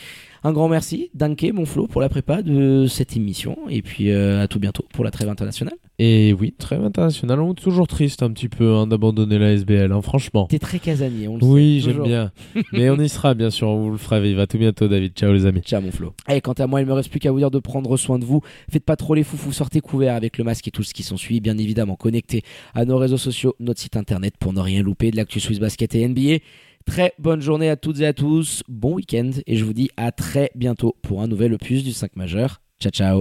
Un 0.45 0.53
grand 0.53 0.69
merci, 0.69 1.11
Danke, 1.15 1.47
mon 1.53 1.65
Flo, 1.65 1.87
pour 1.87 2.01
la 2.01 2.09
prépa 2.09 2.43
de 2.43 2.87
cette 2.89 3.17
émission. 3.17 3.57
Et 3.71 3.83
puis 3.83 4.11
euh, 4.11 4.43
à 4.43 4.49
tout 4.49 4.61
bientôt 4.61 4.85
pour 4.93 5.03
la 5.03 5.11
trêve 5.11 5.29
internationale. 5.29 5.75
Et 5.99 6.35
oui, 6.39 6.53
très 6.59 6.77
international. 6.77 7.41
On 7.41 7.53
est 7.53 7.55
toujours 7.55 7.87
triste 7.87 8.23
un 8.23 8.31
petit 8.31 8.51
peu 8.51 8.75
hein, 8.75 8.87
d'abandonner 8.87 9.39
la 9.39 9.53
SBL, 9.53 9.91
hein, 9.93 10.03
franchement. 10.03 10.47
T'es 10.47 10.59
très 10.59 10.79
casanier, 10.79 11.27
on 11.27 11.39
le 11.39 11.45
Oui, 11.45 11.77
sait. 11.77 11.85
j'aime 11.87 11.93
toujours. 11.93 12.07
bien. 12.07 12.33
Mais 12.73 12.91
on 12.91 12.99
y 13.01 13.09
sera, 13.09 13.33
bien 13.33 13.49
sûr. 13.51 13.69
On 13.69 13.81
vous 13.85 13.91
le 13.93 13.97
fera 13.97 14.21
vivre. 14.21 14.41
À 14.43 14.47
tout 14.47 14.59
bientôt, 14.59 14.89
David. 14.89 15.15
Ciao, 15.15 15.33
les 15.33 15.47
amis. 15.47 15.63
Ciao 15.63 15.81
mon 15.81 15.91
Flo. 15.91 16.13
Et 16.29 16.43
quant 16.43 16.53
à 16.53 16.67
moi, 16.67 16.83
il 16.83 16.87
me 16.87 16.93
reste 16.93 17.09
plus 17.11 17.19
qu'à 17.19 17.33
vous 17.33 17.39
dire 17.39 17.51
de 17.51 17.59
prendre 17.61 17.97
soin 17.97 18.19
de 18.19 18.27
vous. 18.27 18.43
Faites 18.71 18.85
pas 18.85 18.97
trop 18.97 19.15
les 19.15 19.23
foufous, 19.25 19.53
sortez 19.53 19.81
couverts 19.81 20.15
avec 20.17 20.37
le 20.37 20.45
masque 20.45 20.69
et 20.69 20.71
tout 20.71 20.83
ce 20.83 20.93
qui 20.93 21.03
s'ensuit. 21.03 21.41
Bien 21.41 21.57
évidemment, 21.57 21.97
connectez 21.97 22.43
à 22.75 22.85
nos 22.85 22.99
réseaux 22.99 23.17
sociaux, 23.17 23.55
notre 23.59 23.81
site 23.81 23.97
internet 23.97 24.35
pour 24.39 24.53
ne 24.53 24.61
rien 24.61 24.83
louper 24.83 25.11
de 25.11 25.17
l'actu 25.17 25.41
Swiss 25.41 25.61
Basket 25.61 25.95
et 25.95 26.07
NBA. 26.07 26.39
Très 26.85 27.15
bonne 27.19 27.41
journée 27.41 27.71
à 27.71 27.77
toutes 27.77 28.01
et 28.01 28.07
à 28.07 28.13
tous, 28.13 28.63
bon 28.69 28.95
week-end 28.95 29.31
et 29.47 29.57
je 29.57 29.65
vous 29.65 29.73
dis 29.73 29.89
à 29.97 30.13
très 30.13 30.51
bientôt 30.55 30.95
pour 31.03 31.21
un 31.23 31.27
nouvel 31.27 31.53
opus 31.55 31.83
du 31.83 31.93
5 31.93 32.15
majeur. 32.17 32.61
Ciao 32.81 32.93
ciao 32.93 33.15